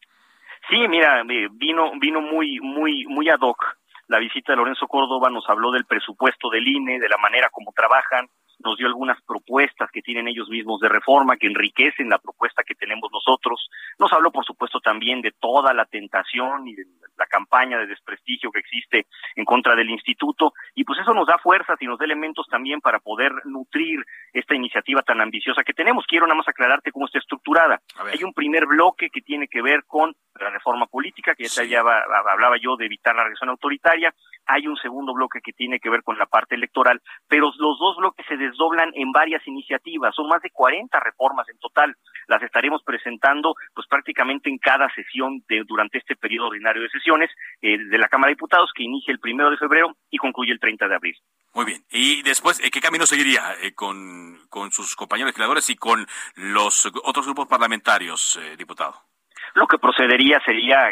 Sí, 0.68 0.88
mira, 0.88 1.22
vino, 1.24 1.92
vino 1.98 2.20
muy, 2.20 2.60
muy, 2.60 3.04
muy 3.06 3.28
ad 3.28 3.40
hoc. 3.40 3.76
La 4.08 4.18
visita 4.18 4.52
de 4.52 4.56
Lorenzo 4.56 4.86
Córdoba 4.88 5.30
nos 5.30 5.48
habló 5.48 5.70
del 5.70 5.84
presupuesto 5.84 6.50
del 6.50 6.66
INE, 6.66 6.98
de 6.98 7.08
la 7.08 7.16
manera 7.16 7.48
como 7.50 7.72
trabajan, 7.72 8.28
nos 8.64 8.76
dio 8.76 8.86
algunas 8.86 9.20
propuestas 9.22 9.90
que 9.90 10.02
tienen 10.02 10.28
ellos 10.28 10.48
mismos 10.48 10.80
de 10.80 10.88
reforma 10.88 11.36
que 11.36 11.46
enriquecen 11.46 12.08
la 12.08 12.18
propuesta 12.18 12.62
que 12.62 12.74
tenemos 12.74 13.10
nosotros. 13.12 13.68
Nos 13.98 14.12
habló, 14.12 14.30
por 14.30 14.44
supuesto, 14.44 14.80
también 14.80 15.20
de 15.20 15.32
toda 15.32 15.72
la 15.74 15.84
tentación 15.86 16.68
y 16.68 16.74
de 16.74 16.84
la 17.18 17.26
campaña 17.26 17.78
de 17.78 17.86
desprestigio 17.86 18.50
que 18.50 18.60
existe 18.60 19.06
en 19.36 19.44
contra 19.44 19.74
del 19.76 19.90
instituto 19.90 20.52
y 20.74 20.84
pues 20.84 20.98
eso 21.00 21.12
nos 21.12 21.26
da 21.26 21.38
fuerzas 21.38 21.76
y 21.80 21.86
nos 21.86 21.98
da 21.98 22.06
elementos 22.06 22.46
también 22.48 22.80
para 22.80 22.98
poder 22.98 23.32
nutrir 23.44 24.04
esta 24.32 24.54
iniciativa 24.54 25.02
tan 25.02 25.20
ambiciosa 25.20 25.62
que 25.62 25.74
tenemos. 25.74 26.06
Quiero 26.06 26.26
nada 26.26 26.38
más 26.38 26.48
aclararte 26.48 26.92
cómo 26.92 27.06
está 27.06 27.18
estructurada. 27.18 27.80
Hay 28.10 28.24
un 28.24 28.32
primer 28.32 28.66
bloque 28.66 29.10
que 29.10 29.20
tiene 29.20 29.48
que 29.48 29.62
ver 29.62 29.84
con 29.86 30.14
la 30.40 30.50
reforma 30.50 30.86
política, 30.86 31.34
que 31.34 31.44
ya 31.44 31.80
hablaba 31.80 32.56
yo 32.58 32.76
de 32.76 32.86
evitar 32.86 33.14
la 33.14 33.24
regresión 33.24 33.50
autoritaria. 33.50 34.14
Hay 34.46 34.66
un 34.66 34.76
segundo 34.76 35.12
bloque 35.12 35.40
que 35.42 35.52
tiene 35.52 35.78
que 35.78 35.90
ver 35.90 36.02
con 36.02 36.18
la 36.18 36.26
parte 36.26 36.54
electoral, 36.54 37.00
pero 37.28 37.52
los 37.58 37.78
dos 37.78 37.96
bloques 37.98 38.24
se 38.26 38.36
desdoblan 38.50 38.90
en 38.94 39.12
varias 39.12 39.46
iniciativas. 39.46 40.14
Son 40.14 40.28
más 40.28 40.42
de 40.42 40.50
40 40.50 40.98
reformas 41.00 41.48
en 41.48 41.58
total. 41.58 41.96
Las 42.26 42.42
estaremos 42.42 42.82
presentando 42.82 43.54
pues 43.74 43.86
prácticamente 43.88 44.50
en 44.50 44.58
cada 44.58 44.92
sesión 44.94 45.42
de, 45.48 45.64
durante 45.66 45.98
este 45.98 46.16
periodo 46.16 46.48
ordinario 46.48 46.82
de 46.82 46.90
sesiones 46.90 47.30
eh, 47.62 47.78
de 47.78 47.98
la 47.98 48.08
Cámara 48.08 48.28
de 48.28 48.34
Diputados 48.34 48.70
que 48.74 48.84
inicia 48.84 49.12
el 49.12 49.20
primero 49.20 49.50
de 49.50 49.56
febrero 49.56 49.96
y 50.10 50.18
concluye 50.18 50.52
el 50.52 50.60
30 50.60 50.88
de 50.88 50.94
abril. 50.94 51.16
Muy 51.54 51.64
bien. 51.64 51.84
Y 51.90 52.22
después, 52.22 52.60
eh, 52.60 52.70
¿qué 52.70 52.80
camino 52.80 53.06
seguiría 53.06 53.54
eh, 53.62 53.74
con, 53.74 54.38
con 54.48 54.70
sus 54.70 54.94
compañeros 54.94 55.30
legisladores 55.30 55.68
y 55.70 55.76
con 55.76 56.06
los 56.36 56.86
otros 57.04 57.26
grupos 57.26 57.48
parlamentarios, 57.48 58.38
diputado? 58.56 59.09
Lo 59.54 59.66
que 59.66 59.78
procedería 59.78 60.40
sería 60.44 60.90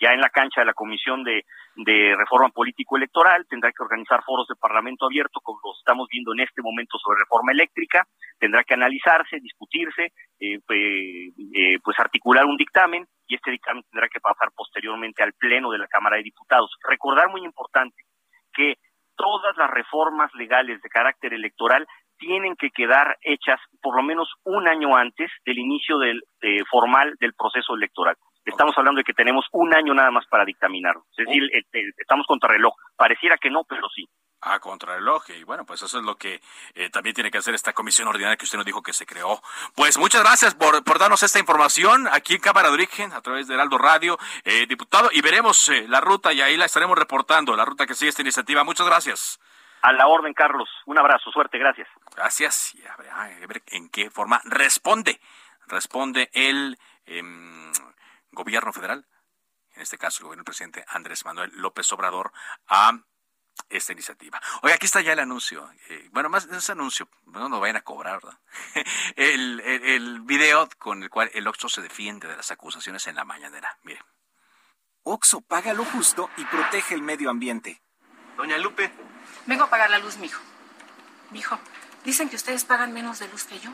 ya 0.00 0.12
en 0.12 0.20
la 0.20 0.30
cancha 0.30 0.60
de 0.60 0.66
la 0.66 0.74
Comisión 0.74 1.24
de 1.24 1.44
de 1.76 2.14
reforma 2.16 2.48
político-electoral, 2.48 3.46
tendrá 3.48 3.70
que 3.70 3.82
organizar 3.82 4.22
foros 4.24 4.48
de 4.48 4.56
parlamento 4.56 5.04
abierto, 5.04 5.40
como 5.42 5.60
lo 5.62 5.72
estamos 5.78 6.08
viendo 6.10 6.32
en 6.32 6.40
este 6.40 6.62
momento 6.62 6.98
sobre 6.98 7.20
reforma 7.20 7.52
eléctrica, 7.52 8.06
tendrá 8.38 8.64
que 8.64 8.74
analizarse, 8.74 9.40
discutirse, 9.40 10.12
eh, 10.40 10.58
eh, 10.68 11.78
pues 11.84 11.98
articular 12.00 12.46
un 12.46 12.56
dictamen 12.56 13.06
y 13.28 13.34
este 13.34 13.50
dictamen 13.50 13.84
tendrá 13.90 14.08
que 14.08 14.20
pasar 14.20 14.48
posteriormente 14.54 15.22
al 15.22 15.34
Pleno 15.34 15.70
de 15.70 15.78
la 15.78 15.86
Cámara 15.86 16.16
de 16.16 16.22
Diputados. 16.22 16.70
Recordar 16.88 17.28
muy 17.28 17.44
importante 17.44 18.04
que 18.54 18.78
todas 19.14 19.54
las 19.58 19.70
reformas 19.70 20.34
legales 20.34 20.80
de 20.80 20.88
carácter 20.88 21.34
electoral 21.34 21.86
tienen 22.18 22.56
que 22.56 22.70
quedar 22.70 23.16
hechas 23.22 23.60
por 23.80 23.96
lo 23.96 24.02
menos 24.02 24.28
un 24.44 24.68
año 24.68 24.96
antes 24.96 25.30
del 25.44 25.58
inicio 25.58 25.98
del 25.98 26.22
formal 26.70 27.14
del 27.20 27.34
proceso 27.34 27.74
electoral. 27.74 28.16
Estamos 28.46 28.78
hablando 28.78 28.98
de 28.98 29.04
que 29.04 29.12
tenemos 29.12 29.44
un 29.52 29.74
año 29.74 29.92
nada 29.92 30.12
más 30.12 30.24
para 30.28 30.44
dictaminarlo. 30.44 31.04
Es 31.16 31.26
decir, 31.26 31.42
este, 31.52 31.90
estamos 31.98 32.26
contra 32.26 32.48
reloj. 32.48 32.74
Pareciera 32.96 33.36
que 33.38 33.50
no, 33.50 33.64
pero 33.64 33.88
sí. 33.94 34.08
Ah, 34.40 34.60
contra 34.60 34.94
reloj. 34.94 35.24
Y 35.30 35.42
bueno, 35.42 35.66
pues 35.66 35.82
eso 35.82 35.98
es 35.98 36.04
lo 36.04 36.16
que 36.16 36.40
eh, 36.74 36.88
también 36.90 37.14
tiene 37.14 37.32
que 37.32 37.38
hacer 37.38 37.54
esta 37.56 37.72
comisión 37.72 38.06
ordinaria 38.06 38.36
que 38.36 38.44
usted 38.44 38.58
nos 38.58 38.64
dijo 38.64 38.82
que 38.82 38.92
se 38.92 39.04
creó. 39.04 39.42
Pues 39.74 39.98
muchas 39.98 40.22
gracias 40.22 40.54
por, 40.54 40.84
por 40.84 41.00
darnos 41.00 41.24
esta 41.24 41.40
información 41.40 42.06
aquí 42.12 42.34
en 42.34 42.40
Cámara 42.40 42.68
de 42.68 42.74
Origen, 42.74 43.12
a 43.12 43.20
través 43.20 43.48
de 43.48 43.54
Heraldo 43.54 43.78
Radio, 43.78 44.16
eh, 44.44 44.66
diputado, 44.68 45.08
y 45.12 45.22
veremos 45.22 45.68
eh, 45.70 45.86
la 45.88 46.00
ruta 46.00 46.32
y 46.32 46.40
ahí 46.40 46.56
la 46.56 46.66
estaremos 46.66 46.96
reportando, 46.96 47.56
la 47.56 47.64
ruta 47.64 47.86
que 47.86 47.94
sigue 47.94 48.10
esta 48.10 48.22
iniciativa. 48.22 48.62
Muchas 48.62 48.86
gracias. 48.86 49.40
A 49.86 49.92
la 49.92 50.08
orden, 50.08 50.34
Carlos. 50.34 50.68
Un 50.86 50.98
abrazo, 50.98 51.30
suerte, 51.30 51.58
gracias. 51.58 51.88
Gracias. 52.16 52.74
Y 52.74 52.84
a 52.86 53.46
ver, 53.46 53.62
en 53.68 53.88
qué 53.88 54.10
forma 54.10 54.40
responde, 54.44 55.20
responde 55.68 56.28
el... 56.32 56.78
Em, 57.06 57.72
gobierno 58.36 58.72
federal, 58.72 59.04
en 59.74 59.82
este 59.82 59.98
caso 59.98 60.20
el 60.20 60.24
gobierno 60.26 60.42
del 60.42 60.44
presidente 60.44 60.84
Andrés 60.88 61.24
Manuel 61.24 61.50
López 61.54 61.90
Obrador, 61.92 62.32
a 62.68 62.92
esta 63.70 63.92
iniciativa. 63.92 64.40
Oye, 64.62 64.74
aquí 64.74 64.84
está 64.84 65.00
ya 65.00 65.14
el 65.14 65.18
anuncio. 65.18 65.68
Eh, 65.88 66.08
bueno, 66.12 66.28
más 66.28 66.44
ese 66.44 66.72
anuncio, 66.72 67.08
no 67.24 67.48
nos 67.48 67.60
vayan 67.60 67.76
a 67.76 67.80
cobrar, 67.80 68.20
¿verdad? 68.22 68.38
el, 69.16 69.60
el, 69.60 70.20
video 70.20 70.68
con 70.78 71.02
el 71.02 71.08
cual 71.08 71.30
el 71.32 71.48
Oxxo 71.48 71.68
se 71.68 71.80
defiende 71.80 72.28
de 72.28 72.36
las 72.36 72.50
acusaciones 72.50 73.06
en 73.06 73.16
la 73.16 73.24
mañanera. 73.24 73.78
Mire. 73.82 74.02
Oxxo 75.04 75.40
paga 75.40 75.72
lo 75.72 75.84
justo 75.84 76.28
y 76.36 76.44
protege 76.44 76.94
el 76.94 77.02
medio 77.02 77.30
ambiente. 77.30 77.80
Doña 78.36 78.58
Lupe. 78.58 78.92
Vengo 79.46 79.64
a 79.64 79.70
pagar 79.70 79.90
la 79.90 79.98
luz, 79.98 80.16
mijo. 80.18 80.40
Mijo, 81.30 81.58
dicen 82.04 82.28
que 82.28 82.36
ustedes 82.36 82.64
pagan 82.64 82.92
menos 82.92 83.18
de 83.18 83.28
luz 83.28 83.44
que 83.44 83.58
yo. 83.58 83.70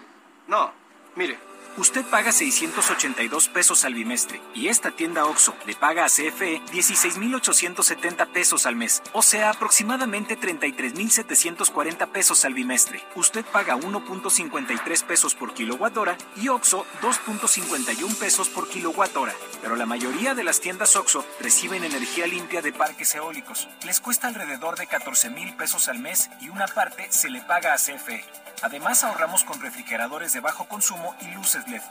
No, 0.46 0.72
mire, 1.16 1.38
Usted 1.78 2.04
paga 2.04 2.32
682 2.32 3.48
pesos 3.48 3.84
al 3.86 3.94
bimestre 3.94 4.42
y 4.54 4.68
esta 4.68 4.90
tienda 4.90 5.24
OXO 5.24 5.54
le 5.64 5.74
paga 5.74 6.04
a 6.04 6.08
CFE 6.08 6.60
16.870 6.70 8.26
pesos 8.26 8.66
al 8.66 8.76
mes, 8.76 9.02
o 9.14 9.22
sea, 9.22 9.48
aproximadamente 9.48 10.38
33.740 10.38 12.08
pesos 12.08 12.44
al 12.44 12.52
bimestre. 12.52 13.02
Usted 13.14 13.42
paga 13.46 13.74
1.53 13.76 15.04
pesos 15.04 15.34
por 15.34 15.54
kilowatt 15.54 15.96
hora 15.96 16.18
y 16.36 16.48
OXO 16.48 16.84
2.51 17.00 18.16
pesos 18.16 18.50
por 18.50 18.68
kilowatt 18.68 19.16
hora. 19.16 19.32
Pero 19.62 19.74
la 19.74 19.86
mayoría 19.86 20.34
de 20.34 20.44
las 20.44 20.60
tiendas 20.60 20.94
OXO 20.94 21.24
reciben 21.40 21.84
energía 21.84 22.26
limpia 22.26 22.60
de 22.60 22.74
parques 22.74 23.14
eólicos. 23.14 23.66
Les 23.86 23.98
cuesta 24.00 24.28
alrededor 24.28 24.76
de 24.76 24.86
14 24.86 25.30
mil 25.30 25.54
pesos 25.54 25.88
al 25.88 26.00
mes 26.00 26.28
y 26.42 26.50
una 26.50 26.66
parte 26.66 27.06
se 27.10 27.30
le 27.30 27.40
paga 27.40 27.72
a 27.72 27.78
CFE. 27.78 28.24
Además 28.62 29.02
ahorramos 29.02 29.42
con 29.42 29.60
refrigeradores 29.60 30.32
de 30.32 30.40
bajo 30.40 30.68
consumo 30.68 31.16
y 31.20 31.34
luces 31.34 31.61
LED. 31.68 31.82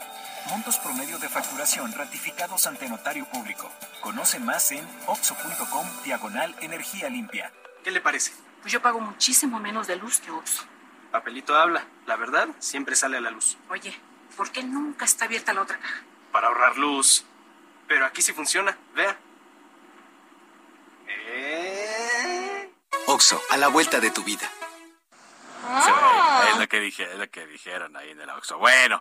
Montos 0.50 0.78
promedio 0.78 1.18
de 1.18 1.28
facturación 1.28 1.92
ratificados 1.92 2.66
ante 2.66 2.88
notario 2.88 3.26
público. 3.26 3.70
Conoce 4.00 4.38
más 4.40 4.72
en 4.72 4.86
oxo.com 5.06 5.86
diagonal 6.04 6.54
energía 6.60 7.08
limpia. 7.08 7.52
¿Qué 7.84 7.90
le 7.90 8.00
parece? 8.00 8.32
Pues 8.60 8.72
yo 8.72 8.82
pago 8.82 9.00
muchísimo 9.00 9.58
menos 9.58 9.86
de 9.86 9.96
luz 9.96 10.20
que 10.20 10.30
Oxo. 10.30 10.64
Papelito 11.10 11.54
habla. 11.56 11.84
La 12.06 12.16
verdad 12.16 12.48
siempre 12.58 12.96
sale 12.96 13.16
a 13.16 13.20
la 13.20 13.30
luz. 13.30 13.56
Oye, 13.68 13.94
¿por 14.36 14.50
qué 14.50 14.62
nunca 14.62 15.04
está 15.04 15.26
abierta 15.26 15.52
la 15.52 15.62
otra 15.62 15.78
caja? 15.78 16.02
Para 16.32 16.48
ahorrar 16.48 16.78
luz. 16.78 17.24
Pero 17.86 18.06
aquí 18.06 18.22
sí 18.22 18.32
funciona. 18.32 18.76
Vea. 18.94 19.16
Eh... 21.06 22.72
Oxo, 23.06 23.40
a 23.50 23.56
la 23.56 23.68
vuelta 23.68 24.00
de 24.00 24.10
tu 24.10 24.22
vida. 24.22 24.48
Ah. 25.64 26.11
Lo 26.62 26.68
que, 26.68 26.80
dije, 26.80 27.08
es 27.12 27.28
que 27.30 27.46
dijeron 27.46 27.96
ahí 27.96 28.10
en 28.10 28.20
el 28.20 28.30
Oxxo. 28.30 28.58
Bueno, 28.58 29.00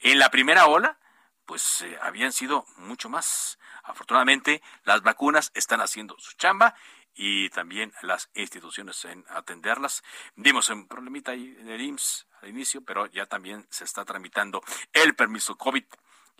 En 0.00 0.18
la 0.18 0.30
primera 0.30 0.66
ola, 0.66 0.98
pues 1.48 1.80
eh, 1.80 1.98
habían 2.02 2.32
sido 2.32 2.66
mucho 2.76 3.08
más. 3.08 3.58
Afortunadamente, 3.82 4.62
las 4.84 5.02
vacunas 5.02 5.50
están 5.54 5.80
haciendo 5.80 6.14
su 6.18 6.36
chamba 6.36 6.74
y 7.18 7.50
también 7.50 7.92
las 8.02 8.30
instituciones 8.34 9.04
en 9.04 9.24
atenderlas. 9.28 10.04
Dimos 10.36 10.68
un 10.70 10.86
problemita 10.86 11.32
ahí 11.32 11.56
en 11.58 11.68
el 11.68 11.80
IMSS 11.80 12.26
al 12.40 12.48
inicio, 12.50 12.80
pero 12.82 13.06
ya 13.06 13.26
también 13.26 13.66
se 13.70 13.84
está 13.84 14.04
tramitando 14.04 14.62
el 14.92 15.16
permiso 15.16 15.56
COVID 15.56 15.84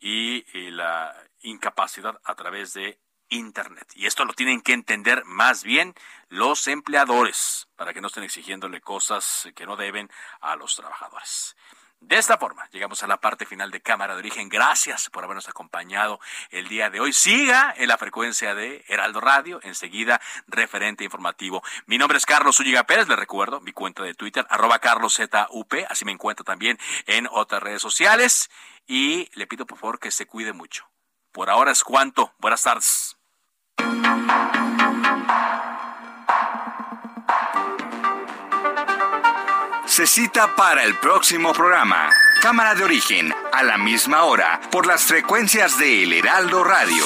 y, 0.00 0.70
la 0.70 1.12
incapacidad 1.40 2.20
a 2.22 2.34
través 2.36 2.74
de 2.74 3.00
Internet. 3.30 3.88
Y 3.96 4.06
esto 4.06 4.24
lo 4.24 4.32
tienen 4.32 4.60
que 4.60 4.72
entender 4.72 5.24
más 5.24 5.64
bien 5.64 5.94
los 6.28 6.68
empleadores 6.68 7.68
para 7.74 7.92
que 7.92 8.00
no 8.00 8.06
estén 8.06 8.22
exigiéndole 8.22 8.80
cosas 8.80 9.48
que 9.56 9.66
no 9.66 9.76
deben 9.76 10.08
a 10.40 10.54
los 10.54 10.76
trabajadores. 10.76 11.56
De 12.00 12.16
esta 12.16 12.38
forma, 12.38 12.68
llegamos 12.70 13.02
a 13.02 13.08
la 13.08 13.20
parte 13.20 13.44
final 13.44 13.70
de 13.72 13.80
Cámara 13.80 14.14
de 14.14 14.20
Origen. 14.20 14.48
Gracias 14.48 15.10
por 15.10 15.24
habernos 15.24 15.48
acompañado 15.48 16.20
el 16.50 16.68
día 16.68 16.90
de 16.90 17.00
hoy. 17.00 17.12
Siga 17.12 17.74
en 17.76 17.88
la 17.88 17.98
frecuencia 17.98 18.54
de 18.54 18.84
Heraldo 18.88 19.20
Radio, 19.20 19.60
enseguida 19.64 20.20
referente 20.46 21.02
informativo. 21.02 21.62
Mi 21.86 21.98
nombre 21.98 22.16
es 22.16 22.24
Carlos 22.24 22.60
Ulliga 22.60 22.84
Pérez, 22.84 23.08
le 23.08 23.16
recuerdo 23.16 23.60
mi 23.60 23.72
cuenta 23.72 24.04
de 24.04 24.14
Twitter, 24.14 24.46
arroba 24.48 24.78
carloszup, 24.78 25.34
así 25.88 26.04
me 26.04 26.12
encuentro 26.12 26.44
también 26.44 26.78
en 27.06 27.28
otras 27.30 27.62
redes 27.62 27.82
sociales. 27.82 28.48
Y 28.86 29.28
le 29.34 29.46
pido 29.46 29.66
por 29.66 29.78
favor 29.78 29.98
que 29.98 30.10
se 30.10 30.26
cuide 30.26 30.52
mucho. 30.52 30.88
Por 31.32 31.50
ahora 31.50 31.72
es 31.72 31.82
cuanto. 31.82 32.32
Buenas 32.38 32.62
tardes. 32.62 33.16
Se 39.98 40.06
cita 40.06 40.54
para 40.54 40.84
el 40.84 40.94
próximo 41.00 41.52
programa. 41.52 42.12
Cámara 42.40 42.76
de 42.76 42.84
origen, 42.84 43.32
a 43.52 43.64
la 43.64 43.76
misma 43.76 44.22
hora, 44.22 44.60
por 44.70 44.86
las 44.86 45.02
frecuencias 45.02 45.76
de 45.76 46.04
El 46.04 46.12
Heraldo 46.12 46.62
Radio. 46.62 47.04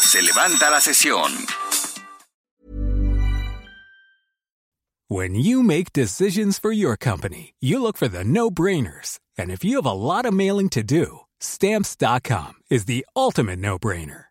Se 0.00 0.22
levanta 0.22 0.70
la 0.70 0.80
sesión. 0.80 1.32
When 5.08 5.34
you 5.34 5.62
make 5.62 5.92
decisions 5.92 6.58
for 6.58 6.72
your 6.72 6.96
company, 6.96 7.52
you 7.60 7.82
look 7.82 7.98
for 7.98 8.08
the 8.08 8.24
no-brainers. 8.24 9.18
And 9.36 9.50
if 9.50 9.62
you 9.62 9.76
have 9.76 9.84
a 9.84 9.92
lot 9.92 10.24
of 10.24 10.32
mailing 10.32 10.70
to 10.70 10.82
do, 10.82 11.26
stamps.com 11.40 12.54
is 12.70 12.86
the 12.86 13.04
ultimate 13.14 13.58
no-brainer. 13.58 14.30